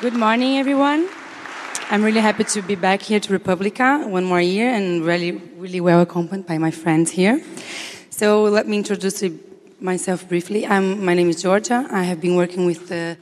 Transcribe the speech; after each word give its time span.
Good 0.00 0.14
morning, 0.14 0.56
everyone. 0.56 1.10
I'm 1.90 2.02
really 2.02 2.22
happy 2.22 2.44
to 2.44 2.62
be 2.62 2.74
back 2.74 3.02
here 3.02 3.20
to 3.20 3.32
Republica 3.34 4.02
one 4.06 4.24
more 4.24 4.40
year 4.40 4.70
and 4.70 5.04
really, 5.04 5.32
really 5.58 5.82
well 5.82 6.00
accompanied 6.00 6.46
by 6.46 6.56
my 6.56 6.70
friends 6.70 7.10
here. 7.10 7.44
So 8.08 8.44
let 8.44 8.66
me 8.66 8.78
introduce 8.78 9.22
myself 9.78 10.26
briefly. 10.26 10.66
I'm, 10.66 11.04
my 11.04 11.12
name 11.12 11.28
is 11.28 11.42
Georgia. 11.42 11.86
I 11.90 12.04
have 12.04 12.18
been 12.18 12.34
working 12.34 12.64
with 12.64 12.88
the 12.88 13.18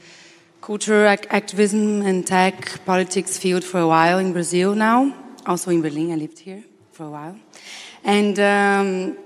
culture, 0.61 1.05
ac- 1.05 1.27
activism, 1.29 2.01
and 2.01 2.25
tech 2.25 2.85
politics 2.85 3.37
field 3.37 3.65
for 3.65 3.81
a 3.81 3.87
while 3.87 4.17
in 4.19 4.31
Brazil 4.31 4.73
now. 4.73 5.13
Also 5.45 5.71
in 5.71 5.81
Berlin, 5.81 6.13
I 6.13 6.15
lived 6.15 6.39
here 6.39 6.63
for 6.93 7.07
a 7.07 7.09
while. 7.09 7.35
And 8.05 8.39
um, 8.39 9.17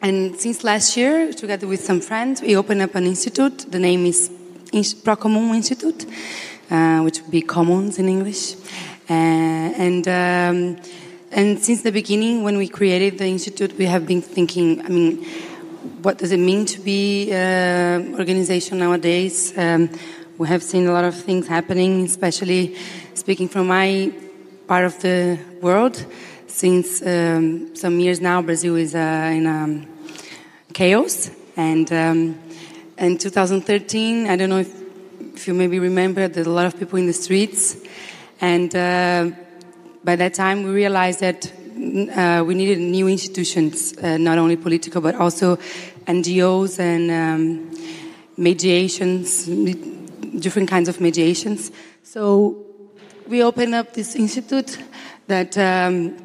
and 0.00 0.34
since 0.34 0.64
last 0.64 0.96
year, 0.96 1.32
together 1.32 1.68
with 1.68 1.84
some 1.84 2.00
friends, 2.00 2.42
we 2.42 2.56
opened 2.56 2.82
up 2.82 2.96
an 2.96 3.06
institute. 3.06 3.70
The 3.70 3.78
name 3.78 4.04
is 4.04 4.32
Procomum 4.72 5.54
Institute 5.54 6.06
which 7.02 7.20
would 7.20 7.30
be 7.30 7.42
commons 7.42 7.98
in 7.98 8.08
English. 8.08 8.54
Uh, 9.10 9.12
and 9.86 10.08
um, 10.08 10.76
and 11.30 11.58
since 11.58 11.82
the 11.82 11.92
beginning, 11.92 12.44
when 12.44 12.56
we 12.56 12.68
created 12.68 13.18
the 13.18 13.26
institute, 13.26 13.76
we 13.78 13.86
have 13.86 14.06
been 14.06 14.22
thinking. 14.22 14.84
I 14.84 14.88
mean, 14.88 15.24
what 16.02 16.18
does 16.18 16.32
it 16.32 16.38
mean 16.38 16.66
to 16.66 16.80
be 16.80 17.32
uh, 17.32 18.18
organization 18.18 18.78
nowadays? 18.78 19.56
Um, 19.56 19.90
we 20.38 20.48
have 20.48 20.62
seen 20.62 20.86
a 20.86 20.92
lot 20.92 21.04
of 21.04 21.14
things 21.14 21.46
happening, 21.46 22.04
especially 22.04 22.76
speaking 23.14 23.48
from 23.48 23.66
my 23.66 24.12
part 24.66 24.84
of 24.84 25.00
the 25.00 25.38
world. 25.60 26.04
Since 26.46 27.02
um, 27.06 27.74
some 27.74 27.98
years 27.98 28.20
now, 28.20 28.42
Brazil 28.42 28.76
is 28.76 28.94
uh, 28.94 29.30
in 29.32 29.46
um, 29.46 29.86
chaos, 30.74 31.30
and 31.56 31.90
um, 31.92 32.38
in 32.98 33.18
2013, 33.18 34.28
I 34.28 34.36
don't 34.36 34.50
know 34.50 34.58
if 34.58 34.81
if 35.34 35.48
you 35.48 35.54
maybe 35.54 35.78
remember, 35.78 36.28
there's 36.28 36.46
a 36.46 36.50
lot 36.50 36.66
of 36.66 36.78
people 36.78 36.98
in 36.98 37.06
the 37.06 37.12
streets. 37.12 37.76
And 38.40 38.74
uh, 38.74 39.30
by 40.04 40.16
that 40.16 40.34
time, 40.34 40.62
we 40.62 40.70
realized 40.70 41.20
that 41.20 41.50
uh, 42.16 42.44
we 42.44 42.54
needed 42.54 42.78
new 42.78 43.08
institutions, 43.08 43.96
uh, 43.98 44.18
not 44.18 44.38
only 44.38 44.56
political, 44.56 45.00
but 45.00 45.14
also 45.14 45.56
NGOs 46.06 46.78
and 46.78 47.10
um, 47.10 47.70
mediations, 48.36 49.46
different 50.38 50.68
kinds 50.68 50.88
of 50.88 51.00
mediations. 51.00 51.72
So 52.02 52.64
we 53.26 53.42
opened 53.42 53.74
up 53.74 53.94
this 53.94 54.14
institute 54.14 54.78
that 55.26 55.56
um, 55.56 56.16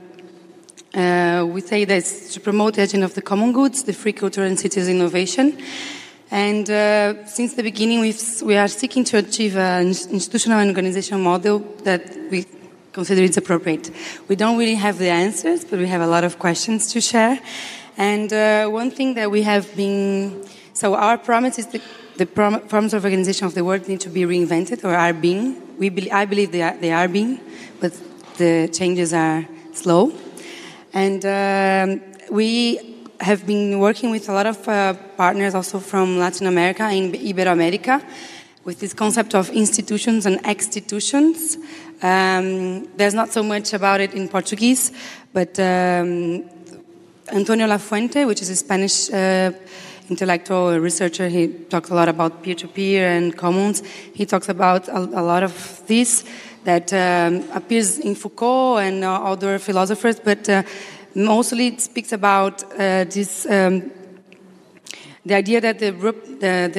uh, 0.93 1.45
we 1.47 1.61
say 1.61 1.85
that's 1.85 2.33
to 2.33 2.39
promote 2.39 2.75
the 2.75 2.83
agenda 2.83 3.05
of 3.05 3.13
the 3.13 3.21
common 3.21 3.53
goods, 3.53 3.83
the 3.83 3.93
free 3.93 4.13
culture 4.13 4.43
and 4.43 4.59
cities 4.59 4.87
innovation. 4.89 5.57
And 6.29 6.69
uh, 6.69 7.25
since 7.25 7.53
the 7.53 7.63
beginning, 7.63 8.01
we 8.01 8.57
are 8.57 8.67
seeking 8.67 9.05
to 9.05 9.17
achieve 9.17 9.55
an 9.55 9.87
institutional 9.87 10.59
and 10.59 10.69
organizational 10.69 11.21
model 11.21 11.59
that 11.83 12.03
we 12.29 12.45
consider 12.91 13.21
is 13.21 13.37
appropriate. 13.37 13.91
We 14.27 14.35
don't 14.35 14.57
really 14.57 14.75
have 14.75 14.97
the 14.97 15.09
answers, 15.09 15.63
but 15.63 15.79
we 15.79 15.87
have 15.87 16.01
a 16.01 16.07
lot 16.07 16.23
of 16.23 16.37
questions 16.37 16.91
to 16.93 16.99
share. 16.99 17.39
And 17.95 18.31
uh, 18.33 18.67
one 18.67 18.91
thing 18.91 19.13
that 19.13 19.31
we 19.31 19.43
have 19.43 19.73
been, 19.75 20.43
so 20.73 20.95
our 20.95 21.17
promise 21.17 21.59
is 21.59 21.67
that 21.67 21.81
the 22.17 22.25
forms 22.67 22.93
of 22.93 23.05
organization 23.05 23.45
of 23.47 23.53
the 23.53 23.63
world 23.63 23.87
need 23.87 24.01
to 24.01 24.09
be 24.09 24.23
reinvented 24.23 24.83
or 24.83 24.93
are 24.95 25.13
being. 25.13 25.77
We 25.77 25.89
be, 25.89 26.11
I 26.11 26.25
believe 26.25 26.51
they 26.51 26.63
are, 26.63 26.75
they 26.75 26.91
are 26.91 27.07
being, 27.07 27.39
but 27.79 27.93
the 28.37 28.67
changes 28.73 29.13
are 29.13 29.47
slow. 29.73 30.11
And 30.93 31.23
um, 31.25 32.01
we 32.31 32.96
have 33.19 33.45
been 33.45 33.79
working 33.79 34.11
with 34.11 34.29
a 34.29 34.33
lot 34.33 34.45
of 34.45 34.67
uh, 34.67 34.93
partners 35.15 35.55
also 35.55 35.79
from 35.79 36.17
Latin 36.17 36.47
America 36.47 36.83
and 36.83 37.13
Iberoamerica 37.13 38.03
with 38.63 38.79
this 38.79 38.93
concept 38.93 39.33
of 39.33 39.49
institutions 39.49 40.25
and 40.25 40.45
extitutions. 40.45 41.57
Um, 42.01 42.85
there's 42.97 43.13
not 43.13 43.31
so 43.31 43.41
much 43.41 43.73
about 43.73 44.01
it 44.01 44.13
in 44.13 44.27
Portuguese, 44.27 44.91
but 45.33 45.57
um, 45.59 46.43
Antonio 47.31 47.67
Lafuente, 47.67 48.27
which 48.27 48.41
is 48.41 48.49
a 48.49 48.55
Spanish 48.55 49.09
uh, 49.09 49.51
intellectual 50.09 50.77
researcher, 50.79 51.27
he 51.27 51.47
talks 51.47 51.89
a 51.89 51.95
lot 51.95 52.07
about 52.07 52.43
peer-to-peer 52.43 53.07
and 53.07 53.35
commons. 53.35 53.83
He 54.13 54.25
talks 54.25 54.49
about 54.49 54.87
a, 54.87 54.97
a 54.97 55.23
lot 55.23 55.43
of 55.43 55.81
this 55.87 56.23
that 56.63 56.91
um, 56.91 57.49
appears 57.53 57.99
in 57.99 58.15
Foucault 58.15 58.77
and 58.77 59.03
uh, 59.03 59.23
other 59.23 59.57
philosophers, 59.59 60.19
but 60.19 60.49
uh, 60.49 60.63
Mostly 61.17 61.67
it 61.69 61.81
speaks 61.81 62.11
about 62.11 62.63
uh, 62.63 63.03
this, 63.05 63.47
um, 63.47 63.89
the 65.25 65.33
idea 65.33 65.59
that 65.59 65.79
the, 65.79 65.89
the, 65.89 66.71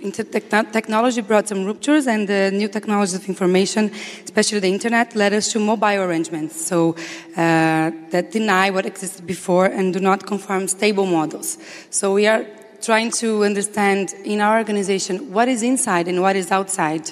the 0.00 0.64
technology 0.72 1.20
brought 1.20 1.46
some 1.46 1.64
ruptures 1.64 2.08
and 2.08 2.28
the 2.28 2.50
new 2.50 2.66
technologies 2.66 3.14
of 3.14 3.28
information, 3.28 3.92
especially 4.24 4.58
the 4.58 4.72
internet, 4.72 5.14
led 5.14 5.32
us 5.34 5.52
to 5.52 5.60
mobile 5.60 6.02
arrangements. 6.02 6.66
So 6.66 6.96
uh, 7.36 7.92
that 8.10 8.32
deny 8.32 8.70
what 8.70 8.86
existed 8.86 9.24
before 9.24 9.66
and 9.66 9.94
do 9.94 10.00
not 10.00 10.26
conform 10.26 10.66
stable 10.66 11.06
models. 11.06 11.58
So 11.90 12.14
we 12.14 12.26
are 12.26 12.44
trying 12.80 13.12
to 13.12 13.44
understand 13.44 14.14
in 14.24 14.40
our 14.40 14.58
organization 14.58 15.32
what 15.32 15.46
is 15.46 15.62
inside 15.62 16.08
and 16.08 16.20
what 16.22 16.34
is 16.34 16.50
outside. 16.50 17.08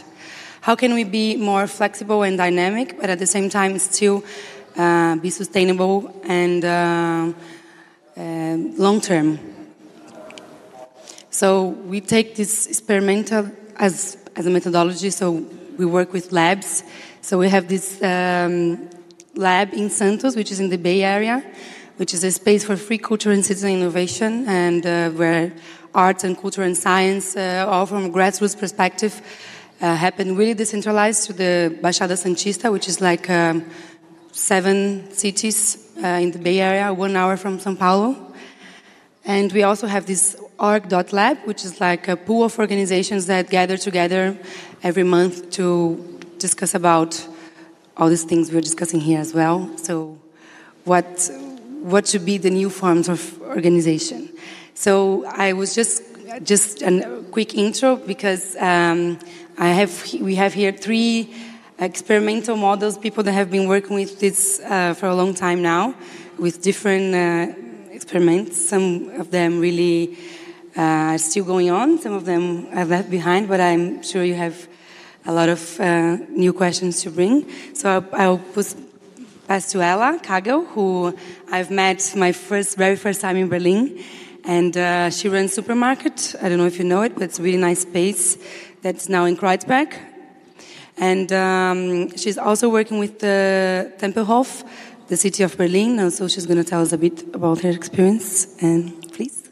How 0.62 0.75
can 0.75 0.93
we 0.93 1.04
be 1.04 1.37
more 1.37 1.69
flexible 1.69 2.25
and 2.25 2.37
dynamic, 2.37 3.00
but 3.00 3.10
at 3.10 3.20
the 3.20 3.26
same 3.26 3.49
time 3.49 3.78
still 3.78 4.25
uh, 4.81 5.17
be 5.17 5.31
sustainable 5.31 5.97
and 6.25 6.65
uh, 6.65 7.33
uh, 8.17 8.57
long 8.85 9.01
term. 9.01 9.39
So 11.31 11.69
we 11.93 12.01
take 12.01 12.35
this 12.35 12.67
experimental 12.67 13.51
as, 13.77 14.17
as 14.37 14.47
a 14.47 14.51
methodology. 14.51 15.11
So 15.11 15.45
we 15.79 15.87
work 15.87 16.13
with 16.13 16.33
labs. 16.33 16.83
So 17.21 17.39
we 17.39 17.49
have 17.49 17.69
this 17.69 18.03
um, 18.03 18.89
lab 19.35 19.73
in 19.75 19.91
Santos, 19.91 20.35
which 20.35 20.51
is 20.51 20.61
in 20.61 20.71
the 20.71 20.79
Bay 20.79 21.03
Area, 21.03 21.45
which 21.99 22.15
is 22.15 22.25
a 22.25 22.31
space 22.31 22.65
for 22.65 22.77
free 22.77 22.99
culture 22.99 23.31
and 23.31 23.45
citizen 23.45 23.71
innovation, 23.71 24.49
and 24.49 24.85
uh, 24.87 25.11
where 25.11 25.53
art 25.95 26.25
and 26.25 26.37
culture 26.39 26.62
and 26.62 26.77
science, 26.77 27.37
uh, 27.37 27.67
all 27.69 27.87
from 27.87 28.07
a 28.07 28.09
grassroots 28.09 28.59
perspective, 28.59 29.21
uh, 29.81 29.95
happen 29.97 30.37
really 30.37 30.55
decentralized 30.55 31.27
to 31.27 31.33
the 31.33 31.79
Baixada 31.83 32.17
Santista, 32.17 32.71
which 32.73 32.89
is 32.89 33.01
like 33.01 33.29
um, 33.31 33.65
seven 34.33 35.11
cities 35.13 35.93
uh, 36.03 36.07
in 36.07 36.31
the 36.31 36.39
Bay 36.39 36.61
Area, 36.61 36.93
one 36.93 37.17
hour 37.17 37.37
from 37.37 37.59
Sao 37.59 37.75
Paulo. 37.75 38.33
And 39.25 39.53
we 39.53 39.63
also 39.63 39.87
have 39.87 40.07
this 40.07 40.37
org.lab, 40.59 41.39
which 41.45 41.65
is 41.65 41.81
like 41.81 42.09
a 42.09 42.17
pool 42.17 42.45
of 42.45 42.59
organizations 42.59 43.27
that 43.27 43.51
gather 43.51 43.77
together 43.77 44.37
every 44.83 45.05
month 45.05 45.51
to 45.51 46.19
discuss 46.39 46.75
about 46.75 47.27
all 47.97 48.09
these 48.09 48.25
things 48.25 48.51
we're 48.51 48.61
discussing 48.61 49.01
here 49.01 49.21
as 49.21 49.35
well. 49.35 49.71
So, 49.77 50.19
what, 50.85 51.31
what 51.83 52.09
should 52.09 52.25
be 52.25 52.39
the 52.39 52.51
new 52.51 52.71
forms 52.71 53.09
of 53.09 53.41
organization? 53.43 54.31
So, 54.75 55.27
I 55.27 55.53
was 55.53 55.75
just 55.75 56.03
just 56.43 56.83
a 56.83 57.25
quick 57.33 57.55
intro 57.55 57.97
because 57.97 58.57
um, 58.57 59.19
I 59.59 59.69
have 59.69 60.15
we 60.21 60.37
have 60.37 60.55
here 60.55 60.73
three 60.73 61.35
experimental 61.81 62.57
models, 62.57 62.99
people 62.99 63.25
that 63.25 63.33
have 63.33 63.51
been 63.51 63.67
working 63.67 63.97
with 63.97 64.21
this 64.21 64.61
uh, 64.61 64.93
for 64.95 65.07
a 65.07 65.15
long 65.15 65.33
time 65.35 65.63
now, 65.63 65.95
with 66.39 66.63
different 66.63 67.15
uh, 67.15 67.55
experiments. 67.91 68.69
Some 68.69 69.09
of 69.19 69.31
them 69.31 69.61
really 69.61 70.19
uh, 70.77 71.15
are 71.15 71.19
still 71.19 71.45
going 71.45 71.71
on, 71.71 71.99
some 71.99 72.13
of 72.13 72.27
them 72.27 72.67
are 72.75 72.85
left 72.85 73.11
behind, 73.11 73.49
but 73.49 73.61
I'm 73.61 74.03
sure 74.03 74.23
you 74.23 74.35
have 74.35 74.69
a 75.25 75.32
lot 75.32 75.49
of 75.49 75.81
uh, 75.81 76.17
new 76.29 76.53
questions 76.53 77.03
to 77.03 77.11
bring. 77.11 77.50
So 77.75 77.88
I'll, 77.88 78.09
I'll 78.12 78.38
put, 78.38 78.75
pass 79.49 79.71
to 79.73 79.81
Ela 79.81 80.21
Kagel, 80.23 80.67
who 80.67 81.17
I've 81.50 81.71
met 81.71 82.15
my 82.15 82.33
first, 82.33 82.76
very 82.76 82.97
first 82.97 83.23
time 83.23 83.37
in 83.37 83.49
Berlin. 83.49 84.03
And 84.44 84.76
uh, 84.76 85.11
she 85.11 85.29
runs 85.29 85.56
Supermarkt. 85.56 86.43
I 86.43 86.49
don't 86.49 86.59
know 86.59 86.67
if 86.67 86.79
you 86.79 86.85
know 86.85 87.03
it, 87.03 87.15
but 87.15 87.25
it's 87.25 87.38
a 87.38 87.43
really 87.43 87.59
nice 87.59 87.83
space 87.83 88.38
that's 88.81 89.09
now 89.09 89.26
in 89.26 89.37
Kreuzberg 89.37 90.10
and 91.00 91.32
um, 91.32 92.14
she's 92.14 92.37
also 92.37 92.69
working 92.69 92.99
with 92.99 93.20
the 93.20 93.91
Tempelhof, 93.99 94.62
the 95.08 95.17
city 95.17 95.43
of 95.43 95.56
Berlin. 95.56 95.99
And 95.99 96.12
so 96.12 96.29
she's 96.29 96.44
going 96.44 96.62
to 96.62 96.64
tell 96.64 96.82
us 96.82 96.93
a 96.93 96.99
bit 96.99 97.35
about 97.35 97.61
her 97.62 97.70
experience. 97.70 98.55
And 98.61 99.11
please, 99.11 99.49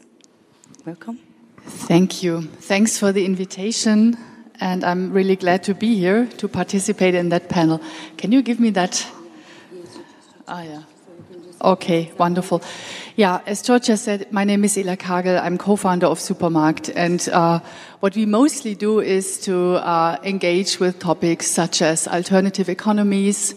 welcome. 0.85 1.17
Thank 1.65 2.21
you. 2.21 2.43
Thanks 2.43 2.99
for 2.99 3.11
the 3.11 3.25
invitation. 3.25 4.15
And 4.61 4.83
I'm 4.83 5.11
really 5.11 5.35
glad 5.35 5.63
to 5.63 5.73
be 5.73 5.95
here 5.95 6.27
to 6.37 6.47
participate 6.47 7.15
in 7.15 7.29
that 7.29 7.49
panel. 7.49 7.81
Can 8.17 8.31
you 8.31 8.43
give 8.43 8.59
me 8.59 8.69
that? 8.71 9.07
Ah, 10.47 10.61
yeah. 10.61 10.83
Okay, 11.61 12.11
wonderful. 12.17 12.61
Yeah, 13.19 13.41
as 13.45 13.61
Georgia 13.61 13.97
said, 13.97 14.31
my 14.31 14.45
name 14.45 14.63
is 14.63 14.77
Ela 14.77 14.95
Kagel. 14.95 15.37
I'm 15.43 15.57
co-founder 15.57 16.07
of 16.07 16.19
Supermarkt, 16.19 16.89
and 16.95 17.27
uh, 17.33 17.59
what 17.99 18.15
we 18.15 18.25
mostly 18.25 18.75
do 18.75 19.01
is 19.01 19.41
to 19.41 19.75
uh, 19.85 20.15
engage 20.23 20.79
with 20.79 20.99
topics 20.99 21.45
such 21.47 21.81
as 21.81 22.07
alternative 22.07 22.69
economies, 22.69 23.55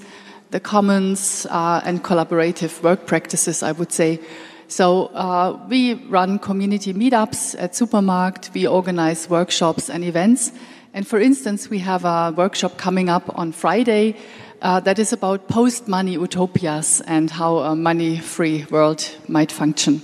the 0.50 0.59
commons, 0.59 1.47
uh, 1.49 1.81
and 1.85 2.03
collaborative 2.03 2.82
work 2.82 3.06
practices. 3.06 3.62
I 3.62 3.70
would 3.70 3.93
say 3.93 4.19
So 4.67 5.09
uh, 5.14 5.61
we 5.69 5.94
run 6.08 6.38
community 6.38 6.94
meetups 6.94 7.55
at 7.58 7.75
Supermarkt. 7.75 8.55
We 8.55 8.67
organize 8.67 9.29
workshops 9.29 9.91
and 9.91 10.03
events. 10.03 10.50
And 10.94 11.06
for 11.06 11.20
instance, 11.20 11.69
we 11.69 11.79
have 11.81 12.05
a 12.05 12.32
workshop 12.35 12.79
coming 12.79 13.11
up 13.11 13.31
on 13.38 13.53
Friday 13.53 14.17
uh, 14.62 14.81
that 14.81 14.99
is 14.99 15.12
about 15.12 15.49
post-money 15.49 16.12
utopias 16.12 17.00
and 17.03 17.31
how 17.31 17.59
a 17.59 17.76
money-free 17.76 18.67
world 18.70 19.05
might 19.29 19.53
function. 19.53 20.00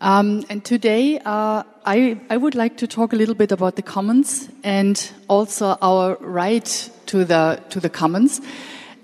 Um, 0.00 0.44
and 0.48 0.64
today, 0.64 1.18
uh, 1.18 1.64
I, 1.84 2.20
I, 2.30 2.36
would 2.36 2.54
like 2.54 2.76
to 2.76 2.86
talk 2.86 3.12
a 3.12 3.16
little 3.16 3.34
bit 3.34 3.50
about 3.50 3.74
the 3.74 3.82
commons 3.82 4.48
and 4.62 5.10
also 5.26 5.76
our 5.82 6.16
right 6.20 6.90
to 7.06 7.24
the, 7.24 7.60
to 7.70 7.80
the 7.80 7.90
commons. 7.90 8.40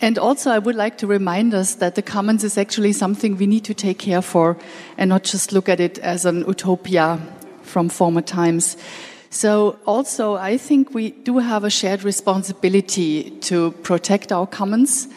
And 0.01 0.19
also, 0.19 0.53
I 0.53 0.61
would 0.61 0.77
like 0.77 0.99
to 0.99 1.09
remind 1.09 1.53
us 1.53 1.75
that 1.77 1.97
the 1.97 2.03
commons 2.03 2.45
is 2.45 2.57
actually 2.57 2.93
something 2.93 3.37
we 3.37 3.47
need 3.47 3.65
to 3.65 3.75
take 3.75 3.99
care 3.99 4.23
for 4.23 4.57
and 4.97 5.09
not 5.09 5.25
just 5.25 5.53
look 5.53 5.69
at 5.69 5.81
it 5.81 5.99
as 5.99 6.27
an 6.27 6.45
utopia 6.47 7.19
from 7.63 7.89
former 7.89 8.23
times. 8.23 8.77
So, 9.35 9.81
also, 9.85 10.37
I 10.37 10.57
think 10.57 10.95
we 10.95 11.11
do 11.11 11.39
have 11.39 11.65
a 11.65 11.69
shared 11.71 12.05
responsibility 12.05 13.31
to 13.41 13.73
protect 13.83 14.31
our 14.31 14.47
commons, 14.47 15.09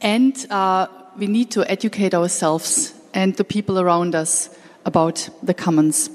and 0.00 0.34
uh, 0.48 0.86
we 1.18 1.26
need 1.26 1.50
to 1.50 1.70
educate 1.70 2.14
ourselves 2.14 2.94
and 3.12 3.36
the 3.36 3.44
people 3.44 3.78
around 3.78 4.14
us 4.14 4.48
about 4.86 5.28
the 5.42 5.52
commons. 5.52 6.08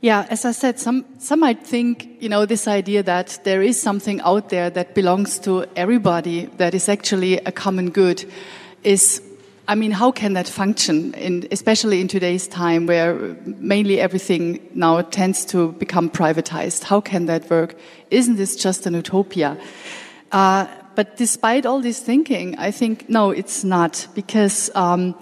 Yeah, 0.00 0.26
as 0.30 0.46
I 0.46 0.52
said, 0.52 0.80
some, 0.80 1.04
some 1.18 1.40
might 1.40 1.66
think, 1.66 2.16
you 2.18 2.30
know, 2.30 2.46
this 2.46 2.66
idea 2.66 3.02
that 3.02 3.40
there 3.44 3.60
is 3.60 3.78
something 3.78 4.22
out 4.22 4.48
there 4.48 4.70
that 4.70 4.94
belongs 4.94 5.38
to 5.40 5.66
everybody, 5.76 6.46
that 6.56 6.74
is 6.74 6.88
actually 6.88 7.36
a 7.40 7.52
common 7.52 7.90
good, 7.90 8.24
is, 8.82 9.20
I 9.68 9.74
mean, 9.74 9.90
how 9.90 10.12
can 10.12 10.34
that 10.34 10.46
function, 10.46 11.12
in, 11.14 11.48
especially 11.50 12.00
in 12.00 12.06
today's 12.06 12.46
time 12.46 12.86
where 12.86 13.36
mainly 13.44 13.98
everything 14.00 14.60
now 14.74 15.02
tends 15.02 15.44
to 15.46 15.72
become 15.72 16.08
privatized? 16.08 16.84
How 16.84 17.00
can 17.00 17.26
that 17.26 17.50
work? 17.50 17.76
Isn't 18.10 18.36
this 18.36 18.54
just 18.54 18.86
an 18.86 18.94
utopia? 18.94 19.58
Uh, 20.30 20.66
but 20.94 21.16
despite 21.16 21.66
all 21.66 21.80
this 21.80 21.98
thinking, 21.98 22.56
I 22.58 22.70
think, 22.70 23.08
no, 23.08 23.30
it's 23.30 23.64
not. 23.64 24.06
Because 24.14 24.70
um, 24.76 25.16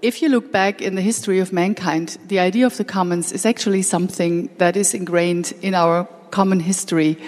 if 0.00 0.22
you 0.22 0.30
look 0.30 0.50
back 0.50 0.80
in 0.80 0.94
the 0.94 1.02
history 1.02 1.38
of 1.38 1.52
mankind, 1.52 2.16
the 2.28 2.38
idea 2.38 2.64
of 2.64 2.78
the 2.78 2.84
commons 2.84 3.30
is 3.30 3.44
actually 3.44 3.82
something 3.82 4.48
that 4.56 4.74
is 4.74 4.94
ingrained 4.94 5.52
in 5.60 5.74
our 5.74 6.08
common 6.30 6.60
history. 6.60 7.18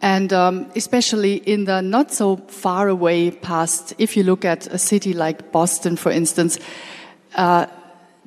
And 0.00 0.32
um, 0.32 0.70
especially 0.76 1.34
in 1.36 1.64
the 1.64 1.80
not 1.80 2.12
so 2.12 2.36
far 2.36 2.88
away 2.88 3.30
past, 3.30 3.94
if 3.98 4.16
you 4.16 4.22
look 4.22 4.44
at 4.44 4.66
a 4.68 4.78
city 4.78 5.12
like 5.12 5.50
Boston, 5.50 5.96
for 5.96 6.12
instance, 6.12 6.58
uh, 7.34 7.66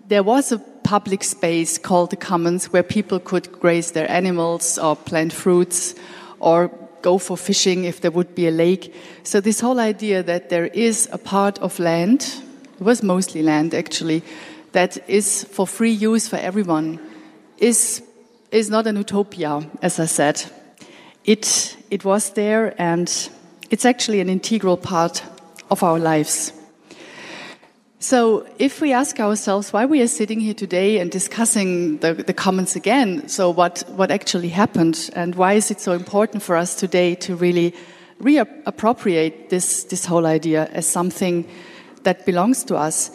there 0.08 0.24
was 0.24 0.52
a 0.52 0.60
public 0.84 1.24
space 1.24 1.78
called 1.78 2.10
the 2.10 2.18
commons 2.18 2.74
where 2.74 2.84
people 2.84 3.20
could 3.20 3.52
graze 3.52 3.92
their 3.92 4.10
animals 4.12 4.78
or 4.78 4.96
plant 4.96 5.32
fruits 5.32 5.96
or 6.40 6.70
go 7.02 7.18
for 7.18 7.38
fishing 7.38 7.86
if 7.86 8.02
there 8.02 8.12
would 8.12 8.36
be 8.36 8.48
a 8.48 8.52
lake. 8.52 8.94
So 9.24 9.40
this 9.40 9.62
whole 9.62 9.80
idea 9.80 10.24
that 10.24 10.50
there 10.50 10.68
is 10.68 11.08
a 11.12 11.18
part 11.18 11.60
of 11.60 11.80
land, 11.80 12.22
it 12.80 12.84
was 12.84 13.02
mostly 13.02 13.42
land 13.42 13.74
actually, 13.74 14.24
that 14.74 14.98
is 15.10 15.46
for 15.46 15.66
free 15.66 15.92
use 15.92 16.28
for 16.28 16.38
everyone, 16.38 17.00
is 17.58 18.04
is 18.52 18.70
not 18.70 18.86
an 18.86 18.98
utopia, 18.98 19.66
as 19.82 19.98
I 19.98 20.06
said. 20.06 20.44
It 21.24 21.78
it 21.90 22.04
was 22.04 22.32
there 22.32 22.74
and 22.82 23.30
it's 23.70 23.86
actually 23.86 24.22
an 24.22 24.30
integral 24.30 24.78
part 24.78 25.24
of 25.70 25.84
our 25.84 26.00
lives. 26.00 26.54
So, 28.00 28.48
if 28.58 28.82
we 28.82 28.94
ask 28.94 29.20
ourselves 29.20 29.72
why 29.72 29.86
we 29.86 30.02
are 30.02 30.08
sitting 30.08 30.40
here 30.40 30.56
today 30.56 30.98
and 30.98 31.12
discussing 31.12 32.00
the, 32.00 32.16
the, 32.16 32.34
commons 32.34 32.76
again, 32.76 33.28
so 33.28 33.52
what, 33.52 33.84
what 33.90 34.10
actually 34.10 34.50
happened 34.50 35.12
and 35.16 35.36
why 35.36 35.54
is 35.54 35.70
it 35.70 35.80
so 35.80 35.92
important 35.92 36.42
for 36.42 36.56
us 36.56 36.74
today 36.76 37.14
to 37.16 37.36
really 37.36 37.76
reappropriate 38.20 39.50
this, 39.50 39.84
this 39.84 40.04
whole 40.04 40.26
idea 40.26 40.66
as 40.74 40.88
something 40.88 41.48
that 42.02 42.26
belongs 42.26 42.64
to 42.64 42.76
us? 42.76 43.12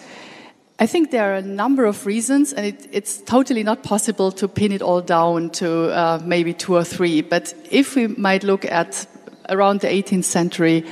I 0.78 0.87
think 0.87 1.11
there 1.11 1.32
are 1.32 1.37
a 1.37 1.43
number 1.43 1.87
of 1.87 2.05
reasons, 2.05 2.52
and 2.52 2.67
it, 2.67 2.87
it's 2.93 3.23
totally 3.23 3.62
not 3.62 3.82
possible 3.82 4.31
to 4.32 4.46
pin 4.46 4.73
it 4.73 4.82
all 4.82 5.00
down 5.00 5.49
to 5.52 5.88
uh, 5.90 6.20
maybe 6.23 6.52
two 6.52 6.76
or 6.76 6.84
three. 6.84 7.23
But 7.23 7.55
if 7.70 7.96
we 7.96 8.08
might 8.08 8.44
look 8.44 8.67
at 8.67 9.06
around 9.49 9.81
the 9.81 9.87
18th 9.87 10.25
century 10.25 10.84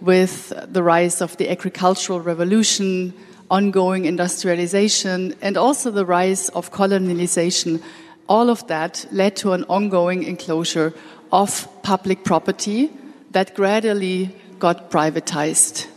with 0.00 0.52
the 0.72 0.82
rise 0.82 1.20
of 1.20 1.36
the 1.38 1.50
agricultural 1.50 2.20
revolution, 2.20 3.14
ongoing 3.50 4.04
industrialization, 4.04 5.34
and 5.42 5.56
also 5.56 5.90
the 5.90 6.06
rise 6.06 6.48
of 6.50 6.70
colonization, 6.70 7.82
all 8.28 8.48
of 8.48 8.64
that 8.68 9.04
led 9.10 9.34
to 9.36 9.54
an 9.54 9.64
ongoing 9.64 10.22
enclosure 10.22 10.94
of 11.32 11.66
public 11.82 12.22
property 12.22 12.90
that 13.32 13.56
gradually 13.56 14.36
got 14.60 14.88
privatized 14.88 15.88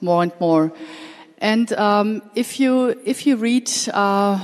more 0.00 0.24
and 0.24 0.32
more. 0.40 0.72
And 1.44 1.70
um, 1.74 2.22
if 2.34 2.58
you 2.58 2.98
if 3.04 3.26
you 3.26 3.36
read 3.36 3.70
uh, 3.92 4.40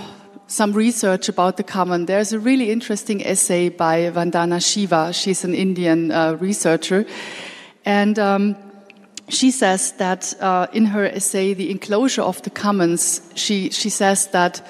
some 0.49 0.75
research 0.75 1.31
about 1.31 1.57
the 1.57 1.63
common, 1.63 2.05
there's 2.05 2.35
a 2.35 2.39
really 2.39 2.71
interesting 2.71 3.27
essay 3.27 3.71
by 3.71 4.11
Vandana 4.11 4.61
Shiva. 4.61 5.11
She's 5.15 5.43
an 5.43 5.55
Indian 5.55 6.13
uh, 6.13 6.37
researcher, 6.39 7.07
and 7.87 8.19
um, 8.19 8.55
she 9.31 9.51
says 9.51 9.93
that 9.93 10.35
uh, 10.43 10.67
in 10.75 10.85
her 10.85 11.07
essay, 11.07 11.55
The 11.55 11.71
Enclosure 11.71 12.21
of 12.21 12.43
the 12.43 12.51
Commons, 12.51 13.23
she, 13.35 13.71
she 13.71 13.89
says 13.89 14.27
that 14.33 14.61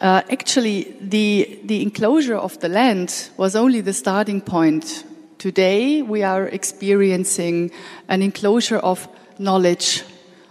uh, 0.00 0.22
actually 0.28 0.92
the, 1.00 1.60
the 1.66 1.82
enclosure 1.82 2.36
of 2.36 2.58
the 2.58 2.68
land 2.68 3.30
was 3.36 3.54
only 3.54 3.80
the 3.80 3.92
starting 3.92 4.40
point. 4.40 5.04
Today, 5.38 6.02
we 6.02 6.24
are 6.24 6.48
experiencing 6.48 7.70
an 8.08 8.22
enclosure 8.22 8.78
of 8.78 9.06
knowledge, 9.38 10.02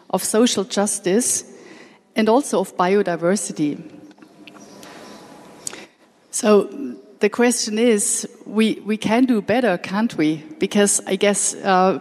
of 0.10 0.24
social 0.24 0.64
justice, 0.64 1.44
and 2.16 2.30
also 2.30 2.60
of 2.60 2.76
biodiversity. 2.76 3.82
So 6.32 6.70
the 7.20 7.30
question 7.30 7.78
is, 7.78 8.28
we, 8.46 8.82
we 8.86 8.98
can 8.98 9.26
do 9.26 9.42
better, 9.42 9.78
can't 9.78 10.16
we? 10.18 10.44
Because 10.58 11.02
I 11.06 11.16
guess 11.16 11.54
uh, 11.56 12.00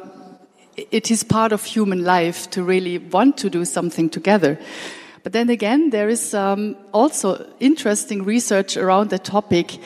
it 0.77 1.11
is 1.11 1.25
part 1.25 1.53
of 1.53 1.65
human 1.65 2.05
life 2.05 2.49
to 2.51 2.63
really 2.63 2.99
want 2.99 3.37
to 3.39 3.51
do 3.51 3.65
something 3.65 4.09
together. 4.11 4.59
But 5.23 5.33
then 5.33 5.51
again, 5.51 5.91
there 5.91 6.09
is 6.09 6.35
um, 6.35 6.77
also 6.93 7.45
interesting 7.59 8.25
research 8.25 8.77
around 8.77 9.11
the 9.11 9.19
topic. 9.19 9.79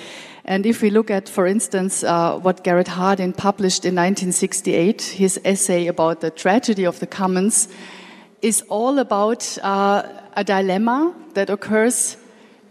And 0.45 0.67
if 0.67 0.83
we 0.83 0.91
look 0.91 1.11
at, 1.11 1.29
for 1.29 1.47
instance, 1.47 2.05
uh, 2.05 2.39
what 2.39 2.63
Garrett 2.63 2.89
Hardin 2.89 3.33
published 3.33 3.85
in 3.85 3.95
1968, 3.95 5.03
his 5.03 5.41
essay 5.45 5.87
about 5.87 6.21
the 6.21 6.31
tragedy 6.31 6.85
of 6.85 7.01
the 7.01 7.07
commons 7.07 7.69
is 8.43 8.63
all 8.69 8.99
about 8.99 9.59
uh, 9.63 10.03
a 10.35 10.45
dilemma 10.45 11.15
that 11.35 11.49
occurs 11.49 12.17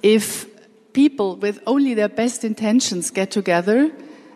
if 0.04 0.46
people 0.94 1.38
with 1.38 1.60
only 1.66 1.94
their 1.94 2.10
best 2.10 2.44
intentions 2.44 3.10
get 3.10 3.32
together 3.32 3.90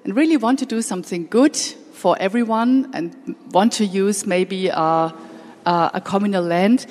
and 0.04 0.16
really 0.16 0.38
want 0.38 0.60
to 0.60 0.66
do 0.66 0.82
something 0.82 1.28
good 1.28 1.56
for 1.94 2.16
everyone 2.20 2.90
and 2.94 3.36
want 3.52 3.74
to 3.74 3.86
use 3.86 4.26
maybe 4.26 4.70
a, 4.70 5.14
a 5.66 6.02
communal 6.04 6.44
land, 6.44 6.86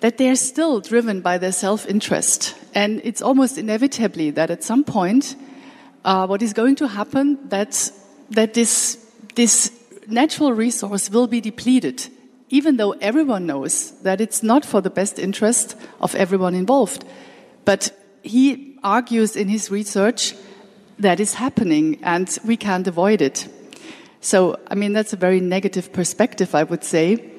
that 0.00 0.18
they 0.18 0.28
are 0.28 0.36
still 0.36 0.80
driven 0.80 1.20
by 1.20 1.38
their 1.38 1.52
self 1.52 1.86
interest. 1.86 2.54
And 2.74 3.00
it's 3.04 3.22
almost 3.22 3.58
inevitably 3.58 4.30
that 4.30 4.50
at 4.50 4.64
some 4.64 4.84
point, 4.84 5.36
uh, 6.04 6.26
what 6.26 6.42
is 6.42 6.52
going 6.52 6.76
to 6.76 6.88
happen 6.88 7.48
that 7.48 7.90
that 8.30 8.54
this 8.54 8.98
this 9.34 9.70
natural 10.06 10.52
resource 10.52 11.10
will 11.10 11.26
be 11.26 11.40
depleted, 11.40 12.08
even 12.52 12.76
though 12.76 12.92
everyone 13.00 13.46
knows 13.46 13.92
that 14.02 14.20
it's 14.20 14.42
not 14.42 14.64
for 14.64 14.82
the 14.82 14.90
best 14.90 15.18
interest 15.18 15.74
of 16.02 16.14
everyone 16.14 16.54
involved. 16.54 17.02
But 17.64 17.90
he 18.22 18.78
argues 18.84 19.36
in 19.36 19.48
his 19.48 19.70
research 19.70 20.34
that 20.98 21.18
is 21.18 21.34
happening, 21.34 21.98
and 22.02 22.38
we 22.44 22.58
can't 22.58 22.86
avoid 22.86 23.22
it. 23.22 23.48
So, 24.20 24.60
I 24.68 24.74
mean, 24.74 24.92
that's 24.92 25.14
a 25.14 25.16
very 25.16 25.40
negative 25.40 25.94
perspective, 25.94 26.54
I 26.54 26.64
would 26.64 26.84
say. 26.84 27.32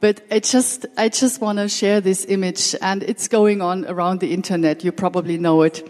But 0.00 0.22
I 0.30 0.40
just, 0.40 0.86
I 0.96 1.10
just 1.10 1.42
want 1.42 1.58
to 1.58 1.68
share 1.68 2.00
this 2.00 2.24
image, 2.24 2.74
and 2.80 3.02
it's 3.02 3.28
going 3.28 3.60
on 3.60 3.84
around 3.84 4.20
the 4.20 4.32
internet. 4.32 4.82
You 4.82 4.92
probably 4.92 5.36
know 5.36 5.60
it. 5.62 5.86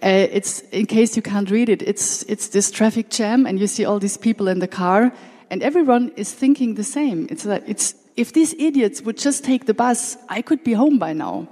Uh, 0.00 0.28
it's, 0.30 0.60
in 0.70 0.86
case 0.86 1.16
you 1.16 1.22
can't 1.22 1.50
read 1.50 1.68
it, 1.68 1.82
it's, 1.82 2.22
it's 2.24 2.48
this 2.48 2.70
traffic 2.70 3.10
jam, 3.10 3.44
and 3.44 3.58
you 3.58 3.66
see 3.66 3.84
all 3.84 3.98
these 3.98 4.16
people 4.16 4.46
in 4.46 4.60
the 4.60 4.68
car, 4.68 5.12
and 5.50 5.64
everyone 5.64 6.12
is 6.16 6.32
thinking 6.32 6.76
the 6.76 6.84
same. 6.84 7.26
It's 7.28 7.44
like, 7.44 7.64
it's, 7.66 7.96
if 8.16 8.32
these 8.32 8.54
idiots 8.58 9.02
would 9.02 9.18
just 9.18 9.44
take 9.44 9.66
the 9.66 9.74
bus, 9.74 10.16
I 10.28 10.42
could 10.42 10.62
be 10.62 10.72
home 10.72 10.98
by 10.98 11.12
now. 11.12 11.48